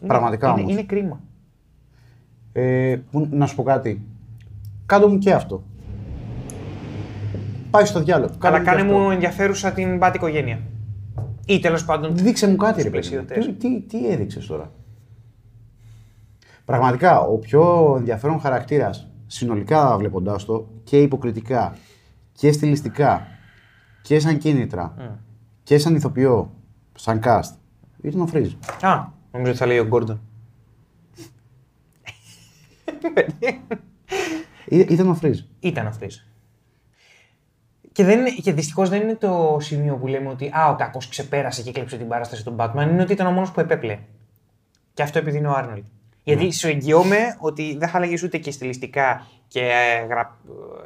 [0.08, 0.72] Πραγματικά είναι, όμως.
[0.72, 1.22] είναι κρίμα.
[2.54, 4.02] Ε, που- να σου πω κάτι.
[4.86, 5.64] Κάντο μου και αυτό.
[7.78, 8.34] Πάει στο διάλογο.
[8.40, 8.98] Αλλά Κάνε κάνε και αυτό.
[9.04, 10.60] μου ενδιαφέρουσα την μπάτη οικογένεια.
[11.46, 12.18] Ή τέλος πάντων.
[12.18, 13.16] Δείξε μου κάτι, ρε Στους παιδί.
[13.18, 13.26] μου.
[13.26, 13.58] πλαισιωτές.
[13.58, 14.72] Τι, τι, τι έδειξες τώρα;
[16.66, 21.76] Πραγματικά, ο πιο ενδιαφέρον χαρακτήρας συνολικά βλέποντάς το και υποκριτικά
[22.32, 23.28] και στιλιστικά
[24.02, 24.94] και σαν κίνητρα
[25.64, 26.52] και σαν ηθοποιό,
[26.94, 27.42] σαν cast,
[28.02, 28.52] ήταν ο Φρίζ.
[28.82, 30.22] Α, νομίζω ότι θα λέει ο Γκόρντον.
[34.66, 35.40] Ή- Ήταν ο Φρίζ.
[35.60, 36.08] Ήταν αυτή.
[37.98, 41.08] Και, δεν είναι- και δυστυχώς δεν είναι το σημείο που λέμε ότι α, ο κακός
[41.08, 42.82] ξεπέρασε και έκλεψε την παράσταση του Batman.
[42.92, 43.98] Είναι ότι ήταν ο μόνος που επέπλε.
[44.94, 45.84] Και αυτό επειδή είναι ο Άρνολτ.
[46.24, 50.38] Γιατί σου εγγυώμαι ότι δεν θα έλεγε ούτε και στιλιστικά και ε, γρα...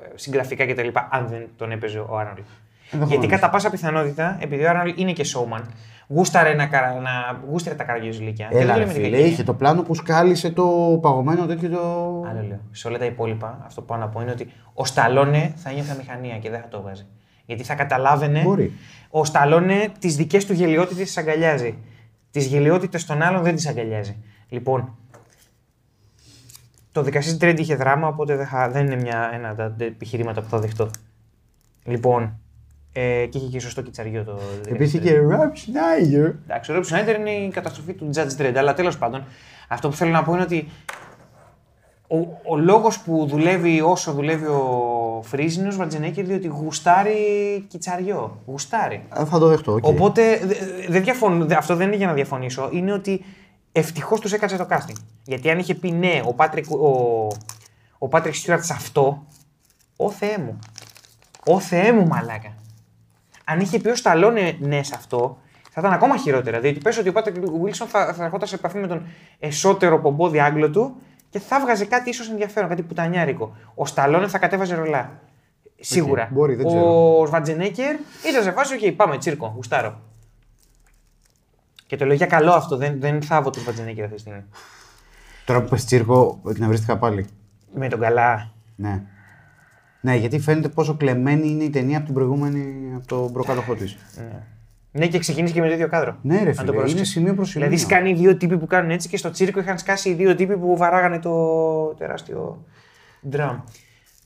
[0.04, 0.88] ε, συγγραφικά κτλ.
[1.10, 2.38] αν δεν τον έπαιζε ο Άρνολτ.
[2.38, 3.10] Ενδεχομένως.
[3.10, 5.62] Γιατί κατά πάσα πιθανότητα, επειδή ο Άρνολτ είναι και showman,
[6.14, 6.94] γούσταρε, να, καρα...
[6.94, 7.10] να...
[7.50, 8.48] γούσταρε τα καραγκιόζηλικια.
[8.48, 9.32] Και δεν Έλα, το ρε λέμε την φίλε, κακία.
[9.32, 11.80] είχε το πλάνο που σκάλισε το παγωμένο τέτοιο το.
[12.30, 12.60] Άλλο λέω.
[12.72, 15.96] Σε όλα τα υπόλοιπα, αυτό που πάω να πω είναι ότι ο Σταλόνε θα νιώθε
[15.98, 17.06] μηχανία και δεν θα το βάζει.
[17.46, 18.42] Γιατί θα καταλάβαινε.
[18.42, 18.74] Μπορεί.
[19.10, 21.78] Ο Σταλόνε τις δικές του γελιότητες τις αγκαλιάζει.
[22.32, 24.18] Τις γελιότητες των άλλων δεν τις αγκαλιάζει.
[24.50, 24.96] Λοιπόν,
[26.92, 30.42] το δικαστή Dredd είχε δράμα, οπότε δεν, θα- δεν είναι μια, ένα από τα επιχειρήματα
[30.42, 30.90] που θα δεχτώ.
[31.84, 32.40] Λοιπόν,
[32.94, 35.04] ε, και είχε και σωστό κιτσαριό το δικαστή Επίσης Dredd.
[35.04, 36.26] και Ρομπ Σνάιντερ.
[36.48, 38.54] Εντάξει, ο Ρόμπ Σνάιντερ είναι η καταστροφή του Judge Dredd.
[38.58, 39.24] Αλλά τέλος πάντων,
[39.68, 40.68] αυτό που θέλω να πω είναι ότι
[42.08, 47.16] Ο, ο λόγος που δουλεύει όσο δουλεύει ο Φριζ είναι ο Σβαρτζενέγκερ διότι γουστάρει
[47.68, 48.38] κιτσαριό.
[48.46, 49.04] Γουστάρει.
[49.18, 49.72] Ε, θα το δεχτώ.
[49.74, 49.86] οκ.
[49.86, 50.56] Οπότε δε-
[50.90, 52.70] δεν διαφωνώ, δε- αυτό δεν είναι για να διαφωνήσω.
[52.72, 53.26] Είναι ότι
[53.72, 54.96] ευτυχώς τους έκατσε το casting.
[55.26, 57.28] Γιατί αν είχε πει ναι, ο Πάτρικ, ο,
[57.98, 59.26] ο Patrick Stewart σε αυτό,
[59.98, 60.60] ω Θεέ μου.
[61.46, 62.54] Ω Θεέ μου, μαλάκα.
[63.46, 65.38] Αν είχε πει ο Σταλόνε ναι σε αυτό,
[65.72, 66.60] θα ήταν ακόμα χειρότερα.
[66.60, 69.06] Διότι πες ότι ο Patrick Wilson θα, θα ερχόταν σε επαφή με τον
[69.40, 70.96] εσωτερικό πομπώδη Άγγλο του
[71.30, 73.56] και θα 'βγαζε κάτι ίσως ενδιαφέρον, κάτι πουτανιάρικο.
[73.76, 75.20] Ο Σταλόνε θα κατέβαζε ρολά.
[75.80, 76.30] Σίγουρα.
[76.32, 77.26] μπορεί, δεν ο ξέρω.
[77.28, 77.96] Σβαρτζενέγκερ
[78.30, 80.02] ήταν σε φάση, οκ, πάμε, τσίρκο, γουστάρω.
[81.88, 84.44] Και το λέω για καλό αυτό, δεν, δεν θάβω τον Σβατζενέκερ αυτή τη στιγμή.
[85.46, 87.28] Τώρα που πες τσίρκο, εκνευρίστηκα πάλι.
[87.76, 88.52] Με τον καλά.
[88.76, 89.04] Ναι.
[90.02, 93.98] Ναι, γιατί φαίνεται πόσο κλεμμένη είναι η ταινία από την προηγούμενη, από τον προκάτοχό της.
[94.92, 96.18] Ναι, και ξεκίνησε και με το ίδιο κάδρο.
[96.22, 96.96] Ναι, ρε Αν το φίλε, πρόσεξες.
[96.98, 97.68] είναι σημείο προς σημείο.
[97.68, 100.36] Δηλαδή, σκάνει οι δύο τύποι που κάνουν έτσι και στο τσίρκο είχαν σκάσει οι δύο
[100.36, 102.66] τύποι που βαράγανε το τεράστιο
[103.30, 103.60] ντραμ.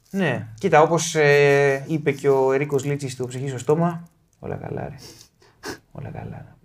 [0.09, 1.15] Ναι, κοίτα, όπως
[1.87, 4.03] είπε και ο Ερίκος Λίτσης στο ψυχή στο στόμα,
[4.39, 4.95] όλα καλά, ρε.
[5.91, 6.55] όλα καλά.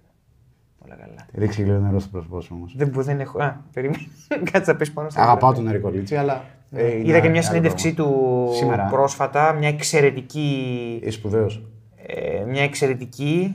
[0.84, 1.26] Όλα καλά.
[1.34, 2.74] Ρίξει λίγο νερό στο πρόσωπό σου όμως.
[2.76, 3.42] Δεν, μπο- δεν έχω.
[3.42, 4.02] Α, περίμενε.
[4.52, 6.44] Κάτσε να πες πάνω στο Αγαπάω τον Ερικό Λίτσι, αλλά.
[6.72, 8.12] Ε, είναι Είδα και μια άλλο συνέντευξή πράγμα.
[8.14, 8.84] του Σήμερα.
[8.90, 11.62] πρόσφατα, μια εξαιρετική Είσαι σπουδαίος.
[12.06, 13.54] ε, μια εξαιρετική.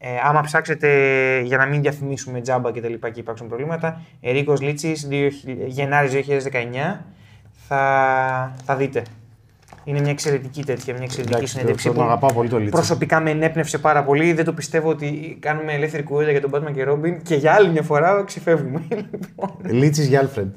[0.00, 0.88] Ε, άμα ψάξετε
[1.44, 6.12] για να μην διαφημίσουμε τζάμπα και τα λοιπά και υπάρξουν προβλήματα, Ερίκος Λίτσης, 2000 Γενάρης
[6.12, 7.04] 2019,
[7.68, 9.02] θα, θα δείτε.
[9.84, 12.72] Είναι μια εξαιρετική τέτοια, μια εξαιρετική Εντάξει, συνέντευξη τον- τον που αγαπάω πολύ τον Λίτση.
[12.72, 14.32] προσωπικά με ενέπνευσε πάρα πολύ.
[14.32, 17.68] Δεν το πιστεύω ότι κάνουμε ελεύθερη κουβέντα για τον Batman και Robin και για άλλη
[17.70, 18.82] μια φορά ξεφεύγουμε.
[18.90, 20.52] Λοιπόν, Λίτσης για Άλφρεντ.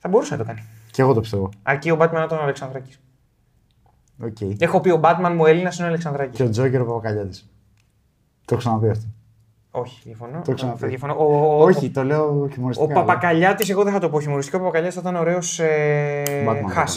[0.00, 0.62] Θα μπορούσε να το κάνει.
[0.90, 1.48] Και εγώ το πιστεύω.
[1.62, 3.00] Αρκεί ο Batman να τον ο Αλεξανδράκης.
[4.24, 4.36] Οκ.
[4.58, 6.36] Έχω πει ο Batman μου Έλληνας είναι ο Αλεξανδράκης.
[6.36, 7.38] Και ο Τζόκερ ο Παπακαλιάτη.
[8.44, 9.04] Το έχω ξαναπεί αυτό.
[9.70, 10.42] Όχι, διαφωνώ.
[10.44, 10.78] Το ξαναπεί.
[10.78, 11.14] Θα διαφωνώ.
[11.18, 12.92] Ο, ο, Όχι, το λέω Ο χιουμοριστικά.
[12.92, 14.56] αλλά- Παπακαλιάτη, εγώ δεν θα το πω χιουμοριστικό.
[14.56, 16.96] Ο Παπακαλιάτη θα ήταν ωραίος ε, Batman Hush.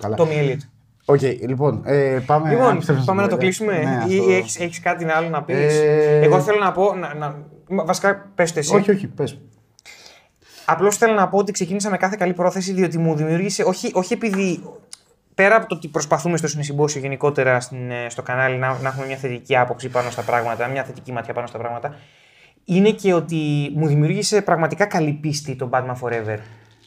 [0.00, 0.16] θα ήταν.
[0.16, 0.16] Καλά.
[0.16, 0.58] Το Elliot.
[1.04, 3.72] OK, λοιπόν, ε, πάμε, Λοιπόν, αν επιστρέψουμε πάμε να το στην κλείσουμε.
[3.72, 4.06] κουβέντα.
[4.06, 6.94] Ναι, ή αυτό- έχεις, έχεις κάτι άλλο να πεις; Ε, Εγώ θέλω να πω.
[6.94, 7.36] Να, να,
[7.84, 8.74] βασικά, πες το εσύ.
[8.76, 9.38] Όχι, όχι, πες.
[10.64, 13.62] Απλώς θέλω να πω ότι ξεκίνησα με κάθε καλή πρόθεση διότι μου δημιούργησε.
[13.62, 14.62] Όχι, όχι επειδή.
[15.34, 19.06] Πέρα από το ότι προσπαθούμε στο Σινεσυμπόσιο γενικότερα στην, ε, στο κανάλι να, να έχουμε
[19.06, 21.96] μια θετική άποψη πάνω στα πράγματα, μια θετική ματιά πάνω στα πράγματα,
[22.64, 26.38] είναι και ότι μου δημιούργησε πραγματικά καλή πίστη το Batman Forever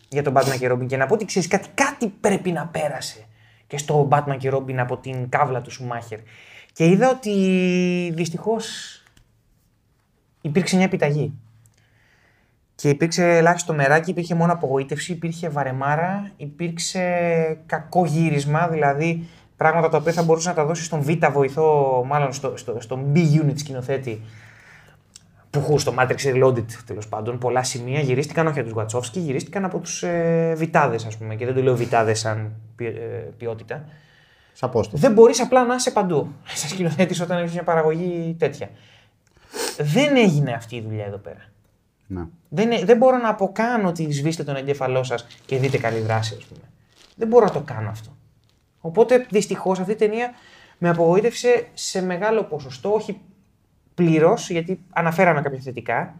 [0.10, 0.86] για τον Batman και Robin.
[0.86, 3.26] Και να πω ότι ξέρεις κάτι, κάτι πρέπει να πέρασε
[3.68, 6.20] και στο Batman και Robin από την κάβλα του Σουμάχερ.
[6.74, 7.32] Και είδα ότι
[8.16, 8.68] δυστυχώς
[10.42, 11.34] υπήρξε μια επιταγή.
[12.78, 17.02] Και υπήρξε ελάχιστο μεράκι, υπήρχε μόνο απογοήτευση, υπήρχε βαρεμάρα, υπήρξε
[17.66, 19.28] κακό γύρισμα, δηλαδή
[19.58, 23.12] πράγματα τα οποία θα μπορούσε να τα δώσεις στον Β' βοηθό, μάλλον στο, στο, στον
[23.16, 24.22] B-unit σκηνοθέτη,
[25.50, 27.38] που χου στο Matrix Reloaded τέλος πάντων.
[27.38, 31.36] Πολλά σημεία γυρίστηκαν όχι από τους Γουατσόφσκι, γυρίστηκαν από τους ε, Βιτάδε, ας πούμε.
[31.36, 33.86] Και δεν το λέω Βιτάδε σαν ποι- ε, ποιότητα.
[34.54, 34.98] Σαν πόστο.
[34.98, 36.34] Δεν μπορείς απλά να είσαι παντού.
[36.44, 38.70] Σαν σκηνοθέτης όταν έχεις μια παραγωγή τέτοια.
[39.78, 41.42] Δεν έγινε αυτή η δουλειά εδώ πέρα.
[42.08, 42.26] Ναι.
[42.50, 46.36] Δεν, ε- δεν μπορώ να αποκάνω ότι σβήστε τον εγκέφαλό σας και δείτε καλή δράση,
[46.38, 46.62] ας πούμε.
[47.16, 48.16] Δεν μπορώ να το κάνω αυτό.
[48.80, 50.32] Οπότε δυστυχώς αυτή η ταινία
[50.78, 53.20] με απογοήτευσε σε μεγάλο ποσοστό, όχι
[53.94, 56.16] πλήρως, γιατί αναφέραμε κάποια θετικά.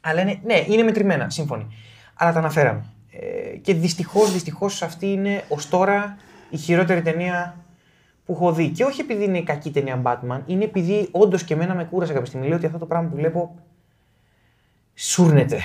[0.00, 1.66] Αλλά είναι, ναι, είναι μετρημένα, σύμφωνοι.
[2.14, 2.84] Αλλά τα αναφέραμε.
[3.10, 6.16] Ε, και δυστυχώς, δυστυχώς αυτή είναι ως τώρα
[6.50, 7.56] η χειρότερη ταινία
[8.24, 8.68] που έχω δει.
[8.68, 12.26] Και όχι επειδή είναι κακή ταινία Batman, είναι επειδή όντως και εμένα με κούρασε κάποια
[12.26, 12.46] στιγμή.
[12.46, 13.54] Λέω ότι αυτό το πράγμα που βλέπω
[14.94, 15.60] σούρνεται.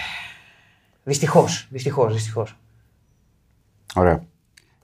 [1.04, 2.58] Δυστυχώς, δυστυχώς, δυστυχώς.
[3.96, 4.24] Ωραία.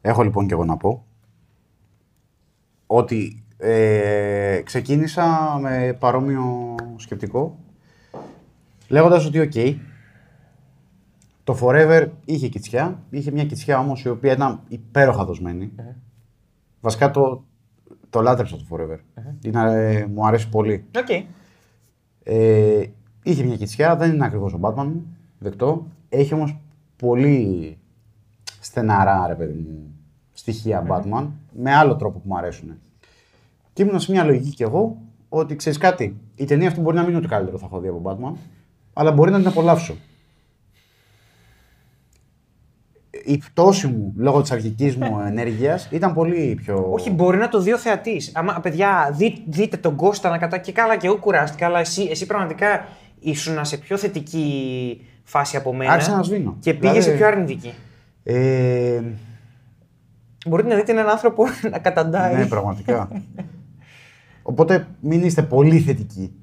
[0.02, 1.06] Έχω λοιπόν και εγώ να πω
[2.88, 7.58] ότι ε, ξεκίνησα με παρόμοιο σκεπτικό
[8.88, 9.82] λέγοντας ότι οκ,
[11.44, 15.72] το Forever είχε κιτσιά, είχε μια κιτσιά όμως η οποία ήταν υπέροχα δοσμένη.
[16.82, 17.44] Βασικά το,
[18.10, 18.98] το λάτρεψα το Forever.
[19.42, 20.86] Είναι, ε, μου αρέσει πολύ.
[20.98, 21.26] Οκ.
[22.24, 22.86] Ε,
[23.24, 24.92] είχε μια κιτσιά, δεν είναι ακριβώς ο Batman,
[25.40, 25.88] δεκτό.
[26.10, 26.58] Έχει όμως
[26.96, 27.78] πολύ
[28.60, 29.96] στεναρά, ρε παιδί μου,
[30.34, 32.80] στοιχεία Batman, με άλλο τρόπο που μου αρέσουν.
[33.74, 34.98] Και ήμουν σε μια λογική κι εγώ
[35.30, 37.88] ότι ξέρεις κάτι, η ταινία αυτή μπορεί να μην είναι ότι καλύτερο θα έχω δει
[37.88, 38.38] από Batman,
[38.94, 39.96] αλλά μπορεί να την απολαύσω.
[43.26, 46.88] Η πτώση μου λόγω της αρχικής μου ενέργειας ήταν πολύ πιο.
[46.92, 48.32] Όχι, μπορεί να το δει ο θεατής.
[48.36, 52.08] Άμα, παιδιά, δει, δείτε τον Κώστα να κατά και καλά και εγώ κουράστηκα, αλλά εσύ,
[52.12, 52.88] εσύ πραγματικά
[53.24, 55.92] ήσουν σε πιο θετική φάση από μένα.
[55.92, 56.58] Άρχισα να σβήνω.
[56.60, 57.74] Και πήγε Δηλαδή- σε πιο αρνητική.
[58.24, 59.02] Ε,
[60.48, 62.36] Μπορείτε να δείτε έναν άνθρωπο να καταντάει.
[62.36, 63.22] Ναι, πραγματικά.
[64.42, 66.34] Οπότε μην είστε πολύ θετικοί.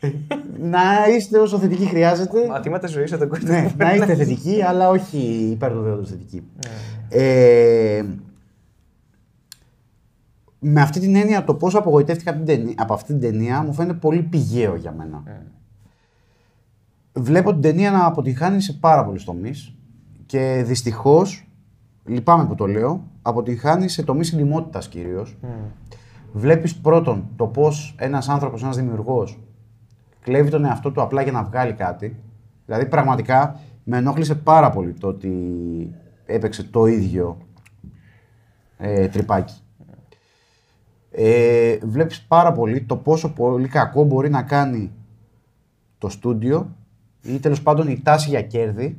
[0.60, 0.80] να
[1.16, 2.46] είστε όσο θετικοί χρειάζεται.
[2.48, 3.44] Μαθήματα ζωής θα τον κόλλει.
[3.44, 5.18] ναι, να είστε θετικοί, αλλά όχι
[5.52, 6.42] υπέρ του δέοντος θετικοί.
[7.08, 8.02] Ε,
[10.58, 13.72] με αυτή την έννοια, το πόσο απογοητεύτηκα από, την ταινία, από αυτή την ταινία μου
[13.72, 15.22] φαίνεται πολύ πηγαίο για μένα.
[17.18, 19.74] Βλέπω την ταινία να αποτυγχάνει σε πάρα πολλούς τομείς
[20.26, 21.48] και δυστυχώς,
[22.04, 25.36] λυπάμαι που το λέω, αποτυγχάνει σε τομείς συντημότητα κυρίως.
[26.32, 29.38] Βλέπεις πρώτον το πώς ένας άνθρωπος, ένας δημιουργός,
[30.20, 32.16] κλέβει τον εαυτό του απλά για να βγάλει κάτι.
[32.66, 35.30] Δηλαδή, πραγματικά με ενόχλησε πάρα πολύ το ότι
[36.26, 37.38] έπαιξε το ίδιο
[38.78, 39.60] ε, τρυπάκι.
[41.10, 44.92] Ε, βλέπεις πάρα πολύ το πόσο πολύ κακό μπορεί να κάνει
[45.98, 46.76] το στούντιο
[47.28, 48.98] ή τέλος πάντων η τάση για κέρδη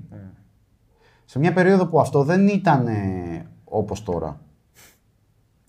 [1.25, 4.39] σε μια περίοδο που αυτό δεν ήταν ε, όπως τώρα.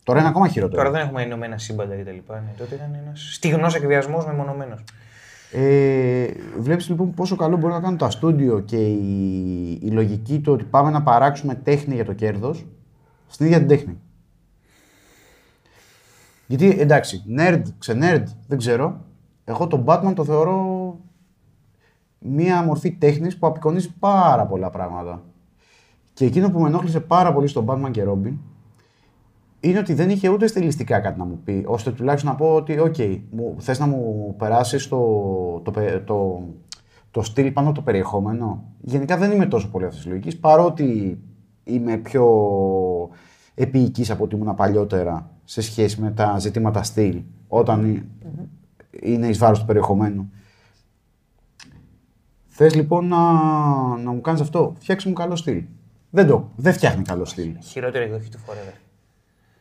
[0.02, 0.82] Τώρα είναι ακόμα χειρότερο.
[0.82, 2.32] Τώρα δεν έχουμε ενωμένα σύμπαντα κτλ.
[2.32, 4.85] Ναι, τότε ήταν ένας στιγνός εκβιασμός μεμονωμένος.
[5.52, 6.26] Ε,
[6.59, 10.64] βλέπεις λοιπόν πόσο καλό μπορεί να κάνουν τα στούντιο και η, η λογική του ότι
[10.64, 12.66] πάμε να παράξουμε τέχνη για το κέρδος
[13.26, 13.98] στην ίδια την τέχνη.
[16.47, 19.05] Γιατί εντάξει, nerd, ξε nerd, δεν ξέρω.
[19.44, 20.78] Εγώ τον Batman το θεωρώ
[22.19, 25.23] μία μορφή τέχνης που απεικονίζει πάρα πολλά πράγματα.
[26.12, 28.35] Και εκείνο που με ενόχλησε πάρα πολύ στον Batman και Robin
[29.61, 32.78] είναι ότι δεν είχε ούτε στιλιστικά κάτι να μου πει, ώστε τουλάχιστον να πω ότι,
[32.78, 33.20] OK, okay,
[33.57, 34.99] θες να μου περάσεις το,
[35.65, 35.73] το,
[36.05, 36.43] το,
[37.11, 38.65] το, στυλ πάνω το περιεχόμενο.
[38.81, 41.19] Γενικά δεν είμαι τόσο πολύ αυτής της λογικής, παρότι
[41.65, 42.27] είμαι πιο
[43.55, 48.07] επίοικης από ό,τι ήμουν παλιότερα σε σχέση με τα ζητήματα στυλ, όταν
[49.03, 50.31] είναι εις βάρος του περιεχομένου.
[52.60, 53.18] Θες λοιπόν να,
[53.97, 55.64] να μου κάνεις αυτό, φτιάξε μου καλό στυλ.
[56.10, 57.56] Δεν το, δεν φτιάχνει καλό στυλ.
[57.62, 58.72] Χειρότερη εκδοχή του Forever.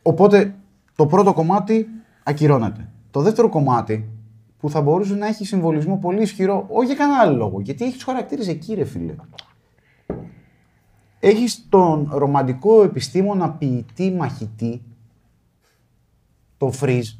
[0.02, 0.54] Οπότε
[0.96, 1.86] το πρώτο κομμάτι
[2.22, 2.88] ακυρώνεται.
[3.10, 4.08] Το δεύτερο κομμάτι
[4.58, 7.98] που θα μπορούσε να έχει συμβολισμό πολύ ισχυρό, όχι για κανένα άλλο λόγο, γιατί έχεις
[7.98, 9.14] του χαρακτήρε εκεί, ρε φίλε.
[11.20, 14.82] Έχεις τον ρομαντικό επιστήμονα ποιητή μαχητή,
[16.56, 17.10] το Φριζ,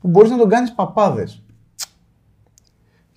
[0.00, 1.42] που μπορείς να τον κάνεις παπάδες.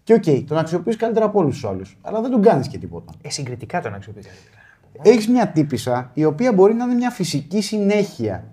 [0.03, 1.97] Και OK, okay, τον αξιοποιείς καλύτερα από όλους τους άλλους.
[2.01, 3.13] Αλλά δεν τον κάνεις και τίποτα.
[3.21, 4.59] Ε, συγκριτικά τον αξιοποιείς καλύτερα.
[5.01, 8.51] Έχεις μια τύπισσα η οποία μπορεί να είναι μια φυσική συνέχεια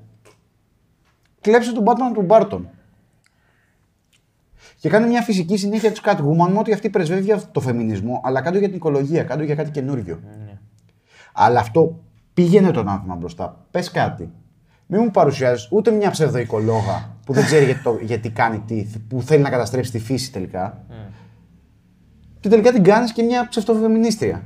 [1.41, 2.69] κλέψε τον Batman του Μπάρτον.
[4.81, 8.53] Και κάνει μια φυσική συνέχεια της Catwoman με ότι αυτή πρεσβεύει το φεμινισμό, αλλά κάν'
[8.53, 10.21] το για την οικολογία, κάν' το για κάτι καινούριο.
[10.25, 10.59] Ναι.
[11.33, 12.01] Αλλά αυτό
[12.35, 13.67] πήγαινε τον άνθρωπο μπροστά.
[13.71, 14.31] Πες κάτι.
[14.87, 19.23] Μην μου παρουσιάζεις ούτε μια ψευδοοικολόγα που δεν ξέρει γιατί, το, γιατί κάνει τι, που
[19.23, 20.85] θέλει να καταστρέψει τη φύση τελικά.
[20.91, 20.93] Mm.
[22.41, 24.43] Και τελικά την κάνεις και μια ψευτοφεμινίστρια.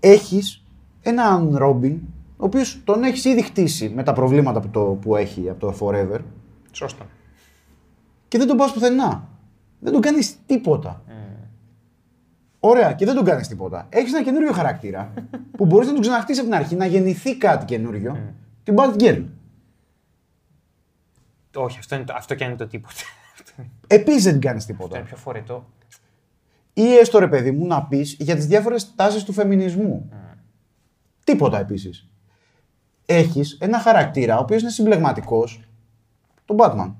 [0.00, 0.64] Έχεις
[1.02, 2.00] έναν Ρόμπιν
[2.36, 5.76] ο οποίος τον έχεις ήδη χτίσει με τα προβλήματα που, το, που έχει από το
[5.80, 6.18] Forever.
[6.72, 7.06] Σωστά.
[8.28, 9.28] Και δεν τον πας πουθενά.
[9.78, 11.02] Δεν τον κάνεις τίποτα.
[11.08, 11.12] Mm.
[12.60, 13.86] Ωραία, και δεν τον κάνεις τίποτα.
[13.88, 15.12] Έχεις ένα καινούριο χαρακτήρα
[15.56, 18.16] που μπορείς να τον ξαναχτίσεις από την αρχή, να γεννηθεί κάτι καινούριο.
[18.16, 18.32] Mm.
[18.62, 19.24] Την Bad Girl.
[21.54, 22.94] Όχι, αυτό, είναι το, αυτό και είναι το τίποτα.
[23.86, 24.84] Επίσης δεν την κάνεις τίποτα.
[24.84, 25.66] Αυτό είναι πιο φορετό.
[26.72, 30.08] Ή έστω ρε παιδί μου να πεις για τις διάφορες τάσεις του φεμινισμού.
[30.12, 30.36] Mm.
[31.24, 32.08] Τίποτα επίσης
[33.06, 35.60] έχεις ένα χαρακτήρα ο οποίος είναι συμπλεγματικός,
[36.44, 36.92] τον Batman.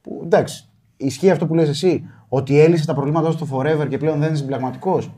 [0.00, 4.18] Που εντάξει, ισχύει αυτό που λες εσύ, ότι έλυσε τα προβλήματά στο Forever και πλέον
[4.18, 5.10] δεν είναι συμπλεγματικός;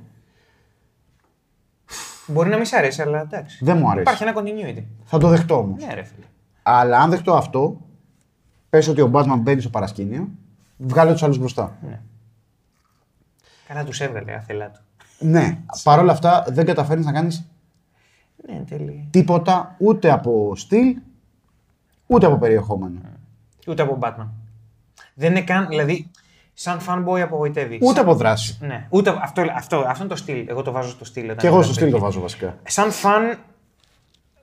[2.27, 3.65] Μπορεί να μην σ' αρέσει, αλλά εντάξει.
[3.65, 4.01] Δεν μου αρέσει.
[4.01, 4.85] Υπάρχει ένα continuity.
[5.05, 5.85] Θα το δεχτώ όμως.
[5.85, 6.27] Ναι, ρε φίλε.
[6.63, 7.81] Αλλά αν δεχτώ αυτό,
[8.71, 10.29] πες ότι ο Batman μπαίνει στο παρασκήνιο,
[10.77, 11.77] βγάλε τους άλλους μπροστά.
[11.89, 12.01] Ναι.
[13.69, 14.81] Καλά τους έβγαλε, αθελά του.
[15.19, 15.59] Ναι.
[15.83, 17.49] Παρ' όλα αυτά δεν καταφέρνεις να κάνεις
[18.47, 18.65] ναι,
[19.11, 20.97] Τίποτα ούτε από στυλ,
[22.07, 23.01] ούτε από περιεχόμενο.
[23.67, 24.27] Ούτε από Batman.
[25.15, 26.11] Δεν είναι καν, δηλαδή,
[26.55, 27.79] σαν fanboy απογοητεύει.
[27.83, 28.59] Ούτε από δράση.
[28.61, 30.49] Ναι, ούτε αυτό, αυτό, αυτό είναι το στυλ.
[30.49, 31.37] Εγώ το βάζω στο στυλ.
[31.37, 32.59] Και εγώ στο στυλ το βάζω βασικά.
[32.67, 33.37] Σαν fan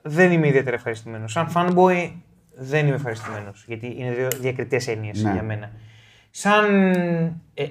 [0.02, 1.32] δεν είμαι ιδιαίτερα ευχαριστημένος.
[1.32, 2.10] Σαν fanboy
[2.56, 3.64] δεν είμαι ευχαριστημένος.
[3.66, 5.32] Γιατί είναι δύο διακριτές έννοιες ναι.
[5.32, 5.70] για μένα.
[6.30, 6.92] Σαν
[7.54, 7.66] ε,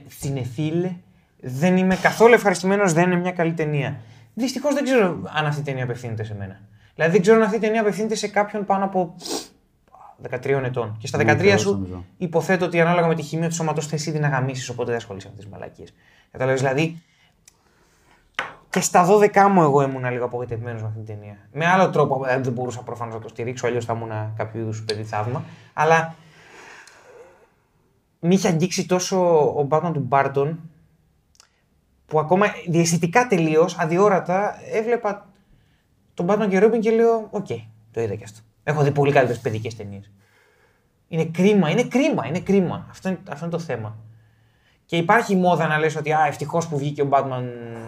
[1.40, 4.00] δεν είμαι καθόλου ευχαριστημένος, δεν είναι μια καλή ταινία.
[4.34, 6.60] Δυστυχώς δεν ξέρω αν αυτή η ταινία απευθύνεται σε μένα.
[6.96, 9.16] Δηλαδή δεν ξέρω αν αυτή η ταινία απευθύνεται σε κάποιον πάνω από
[10.30, 10.98] 13 ετών.
[11.00, 14.28] Και στα 13 σου υποθέτω ότι ανάλογα με τη χημία του σώματος θες ήδη να
[14.28, 15.94] γαμίσεις, οπότε δεν ασχολείσαι με τις μαλακίες.
[16.32, 17.02] Κατάλαβες δηλαδή.
[18.76, 21.38] Και στα 12 μου εγώ ήμουν λίγο απογοητευμένος με αυτή την ταινία.
[21.52, 24.84] Με άλλο τρόπο δηλαδή δεν μπορούσα προφανώς να το στηρίξω, αλλιώς θα ήμουν κάποιο είδους
[24.84, 25.44] παιδί θαύμα.
[25.74, 26.16] Αλλά
[28.20, 29.18] με είχε αγγίξει τόσο
[29.60, 30.60] ο Batman του Μπάρτον
[32.06, 35.30] που ακόμα διαισθητικά τελείως, αδιόρατα, έβλεπα
[36.14, 38.40] τον Batman και Robin και λέω: OK, okay, το είδα και αυτό.
[38.64, 40.12] Έχω δει πολύ καλύτερες παιδικές ταινίες.
[41.08, 42.88] Είναι κρίμα, είναι κρίμα, είναι κρίμα.
[42.90, 43.98] Αυτό είναι, αυτό είναι το θέμα.
[44.86, 47.44] Και υπάρχει μόδα να λες ότι α, ευτυχώς που βγήκε ο Batman,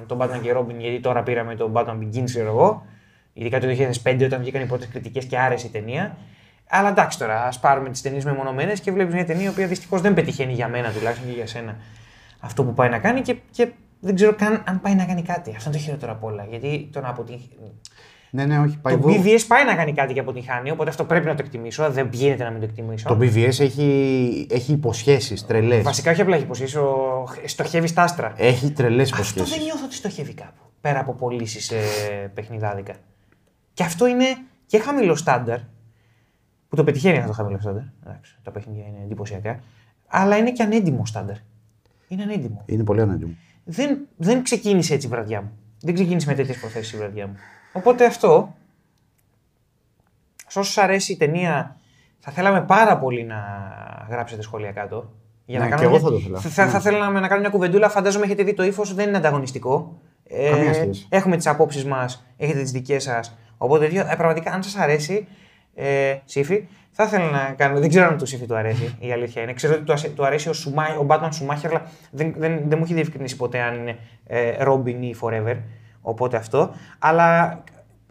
[0.06, 2.86] τον Batman και Robin, γιατί τώρα πήραμε τον Batman Begins, ξέρω εγώ.
[3.34, 3.68] Ειδικά το
[4.04, 6.18] 2005 όταν βγήκαν οι πρώτες κριτικές και άρεσε η ταινία.
[6.70, 10.02] Αλλά εντάξει τώρα, ας πάρουμε τις ταινίες μεμονωμένες και βλέπεις μια ταινία η οποία δυστυχώς
[10.02, 11.78] δεν πετυχαίνει για μένα τουλάχιστον και για σένα
[12.40, 15.54] αυτό που πάει να κάνει και, και δεν ξέρω καν αν πάει να κάνει κάτι.
[15.56, 16.46] Αυτό είναι το χειρότερο απ' όλα.
[16.50, 17.50] Γιατί το να αποτύχει.
[18.38, 18.78] Ναι, ναι, όχι.
[18.78, 21.92] Πάει Το BVS πάει να κάνει κάτι και αποτυγχάνει, οπότε αυτό πρέπει να το εκτιμήσω.
[21.92, 23.08] Δεν γίνεται να μην το εκτιμήσω.
[23.08, 25.84] Το BVS έχει, έχει υποσχέσεις τρελές.
[25.84, 27.28] Βασικά όχι απλά έχει υποσχέσεις, ο...
[27.46, 28.34] στοχεύει στα άστρα.
[28.38, 29.56] Έχει τρελές Αυτό υποσχέσεις.
[29.56, 30.62] δεν νιώθω ότι στοχεύει κάπου.
[30.82, 31.78] Πέρα από πωλήσεις ε,
[32.34, 32.94] παιχνιδάδικα.
[33.74, 34.26] Και αυτό είναι
[34.66, 35.60] και χαμηλό στάνταρ.
[36.70, 37.84] Που το πετυχαίνει αυτό το χαμηλό στάνταρ.
[38.06, 39.60] Εντάξει, τα παιχνίδια είναι εντυπωσιακά.
[40.08, 41.36] Αλλά είναι και ανέντιμο στάνταρ.
[42.08, 42.64] Είναι ανέντιμο.
[42.66, 43.32] Είναι πολύ ανέντιμο.
[43.64, 45.52] Δεν, δεν ξεκίνησε έτσι η βραδιά μου.
[45.82, 47.36] Δεν ξεκίνησε με τέτοιες προθέσεις η βραδιά μου.
[47.78, 48.56] Οπότε αυτό.
[50.48, 51.76] Σε όσους αρέσει η ταινία,
[52.20, 53.36] θα θέλαμε πάρα πολύ να
[54.10, 55.12] γράψετε σχόλια κάτω.
[55.46, 56.40] Για Ναι, να και κάνουμε εγώ μια- θα το ήθελα.
[56.54, 56.80] Θα, θα, Ναι.
[56.80, 57.90] θέλαμε να κάνουμε μια κουβεντούλα.
[57.90, 60.00] Φαντάζομαι έχετε δει το ύφος, δεν είναι ανταγωνιστικό.
[60.30, 61.06] Ε, Καμία σχέση.
[61.10, 63.38] έχουμε τις απόψεις μας, έχετε τις δικές σας.
[63.58, 65.28] Οπότε τέτοιο, ε, πραγματικά, αν σας αρέσει,
[65.76, 67.80] ε, Σύφη, θα ήθελα να κάνω.
[67.80, 69.54] Δεν ξέρω αν του Σύφη του αρέσει, η αλήθεια είναι.
[69.54, 71.82] Ξέρω ότι του, ασε- του αρέσει ο, Σουμά, ο Batman Schumacher, αλλά
[72.12, 73.98] δεν, δεν, δεν μου έχει διευκρινίσει ποτέ αν είναι
[74.28, 75.56] ε, Robin ή Forever.
[76.02, 76.72] Οπότε αυτό.
[77.00, 77.64] Αλλά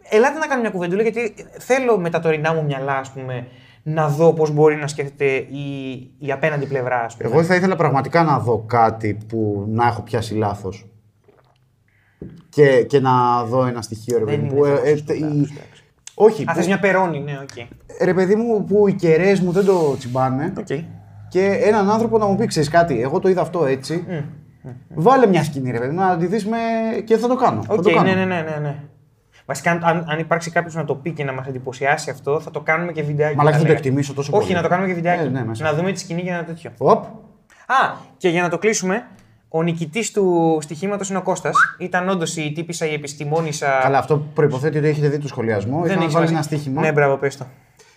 [0.09, 3.47] ελάτε να κάνουμε μια κουβεντούλα, γιατί θέλω με τα τωρινά μου μυαλά, ας πούμε,
[3.83, 6.99] να δω πώς μπορεί να σκέφτεται η, η απέναντι πλευρά.
[7.03, 7.29] Ας πούμε.
[7.29, 10.85] Εγώ θα ήθελα πραγματικά να δω κάτι που να έχω πιάσει λάθος.
[12.49, 14.55] Και, και να δω ένα στοιχείο, ρε Δεν παιδί μου.
[14.55, 15.83] είναι που, ε, θέμα ε, σωστό, η- εντάξει, εντάξει.
[16.15, 17.67] Όχι, Α, που- θες μια περώνη, ναι, οκ.
[18.03, 20.53] ρε παιδί μου, που οι κεραίες μου δεν το τσιμπάνε.
[20.57, 20.65] Οκ.
[21.29, 24.05] Και έναν άνθρωπο να μου πει: Ξέρεις κάτι, εγώ το είδα αυτό έτσι.
[24.89, 26.57] Βάλε μια σκηνή, ρε παιδί μου, να τη δει με.
[27.01, 27.63] και θα το κάνω.
[27.63, 28.01] θα Οκ, το κάνω.
[28.01, 28.75] ναι, ναι, ναι, ναι, ναι.
[29.45, 32.51] Βασικά, αν, αν, αν υπάρξει κάποιος να το πει και να μας εντυπωσιάσει αυτό, θα
[32.51, 33.35] το κάνουμε και βιντεάκι.
[33.35, 33.77] Μαλάκα, θα το λέγα.
[33.79, 34.55] εκτιμήσω τόσο Όχι, πολύ.
[34.55, 35.25] να το κάνουμε και βιντεάκι.
[35.25, 35.63] Ε, ναι, μέσα.
[35.63, 36.71] να δούμε τη σκηνή για ένα τέτοιο.
[36.77, 37.03] Οπ.
[37.65, 39.07] Α, και για να το κλείσουμε,
[39.49, 41.55] ο νικητής του στοιχήματος είναι ο Κώστας.
[41.79, 43.79] Ήταν όντως η τύπισσα, η επιστημόνισσα.
[43.81, 45.85] Καλά, αυτό προποθέτει ότι έχετε δει το σχολιασμό.
[45.85, 46.33] Είχαμε έχει βάλει σημασία.
[46.33, 46.81] ένα στοίχημα.
[46.81, 47.45] Ναι, μπράβο, πες το.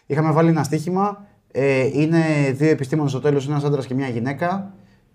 [0.06, 1.24] Είχαμε βάλει ένα στοίχημα.
[1.52, 2.20] Ε, είναι
[2.52, 4.72] δύο επιστήμονες στο τέλος, ένας άντρας και μια γυναίκα.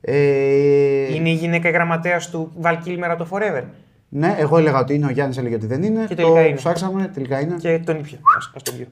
[0.07, 3.63] Ε, Είναι η γυναίκα γραμματέας του Val Kilmer από το Forever.
[4.09, 6.05] Ναι, εγώ έλεγα ότι είναι, ο Γιάννης έλεγε ότι δεν είναι.
[6.07, 6.55] Και τελικά το είναι.
[6.55, 7.55] ψάξαμε, τελικά είναι.
[7.55, 8.17] Και τον ήπιο.
[8.37, 8.85] Ας, ας τον πιω.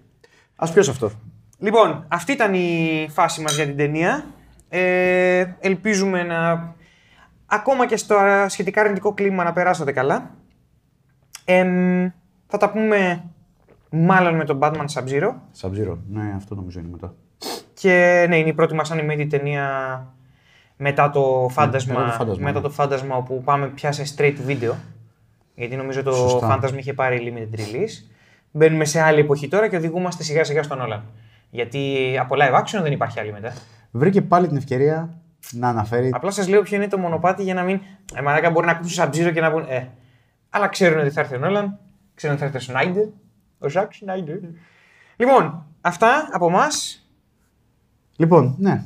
[0.55, 1.11] Α πιω αυτό.
[1.57, 4.25] Λοιπόν, αυτή ήταν η φάση μας για την ταινία.
[4.69, 6.73] Ε, ελπίζουμε να
[7.45, 8.15] ακόμα και στο
[8.47, 10.31] σχετικά αρνητικό κλίμα να περάσατε καλά.
[11.45, 12.09] Εμ,
[12.47, 13.23] θα τα πούμε
[13.89, 15.33] μάλλον με τον Batman Sub-Zero.
[15.61, 15.97] Sub-Zero.
[16.09, 17.13] Ναι, αυτό νομίζω είναι μετά.
[17.73, 19.67] Και ναι, είναι η πρώτη μας animated ταινία
[20.77, 22.65] μετά το φάντασμα, μετά το φάντασμα, μετά ναι.
[22.65, 24.73] το φάντασμα όπου πάμε πια σε straight video.
[25.55, 26.47] Γιατί νομίζω το Σωστά.
[26.47, 28.13] φάντασμα είχε πάρει limited release.
[28.51, 31.03] Μπαίνουμε σε άλλη εποχή τώρα και οδηγούμαστε σιγά σιγά στον Όλαν.
[31.49, 33.53] Γιατί από live action δεν υπάρχει άλλη μετά.
[33.91, 35.17] Βρήκε πάλι την ευκαιρία
[35.51, 36.09] να αναφέρει.
[36.13, 37.79] Απλά σας λέω ποιο είναι το μονοπάτι για να μην.
[38.15, 39.65] Ε, μαλάκα μπορεί να ακούσουν Sub-Zero και να πούν.
[39.69, 39.89] Ε.
[40.49, 41.79] Αλλά ξέρουν ότι θα έρθει ο Νόλαν,
[42.15, 43.07] ξέρουν ότι θα έρθει ο Σνάιντερ.
[43.59, 44.37] Ο Ζακ Σνάιντερ.
[45.15, 47.05] Λοιπόν, αυτά από εμάς.
[48.15, 48.83] Λοιπόν, ναι.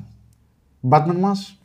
[0.90, 1.57] Batman μας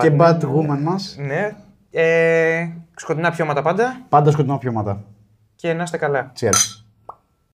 [0.00, 1.16] και Batman, Batwoman μας.
[1.18, 1.56] Ναι.
[1.90, 5.02] Ε, σκοτεινά πιώματα πάντα Πάντα σκοτεινά πιώματα.
[5.56, 6.32] και να είστε καλά.
[6.40, 6.85] Cheers.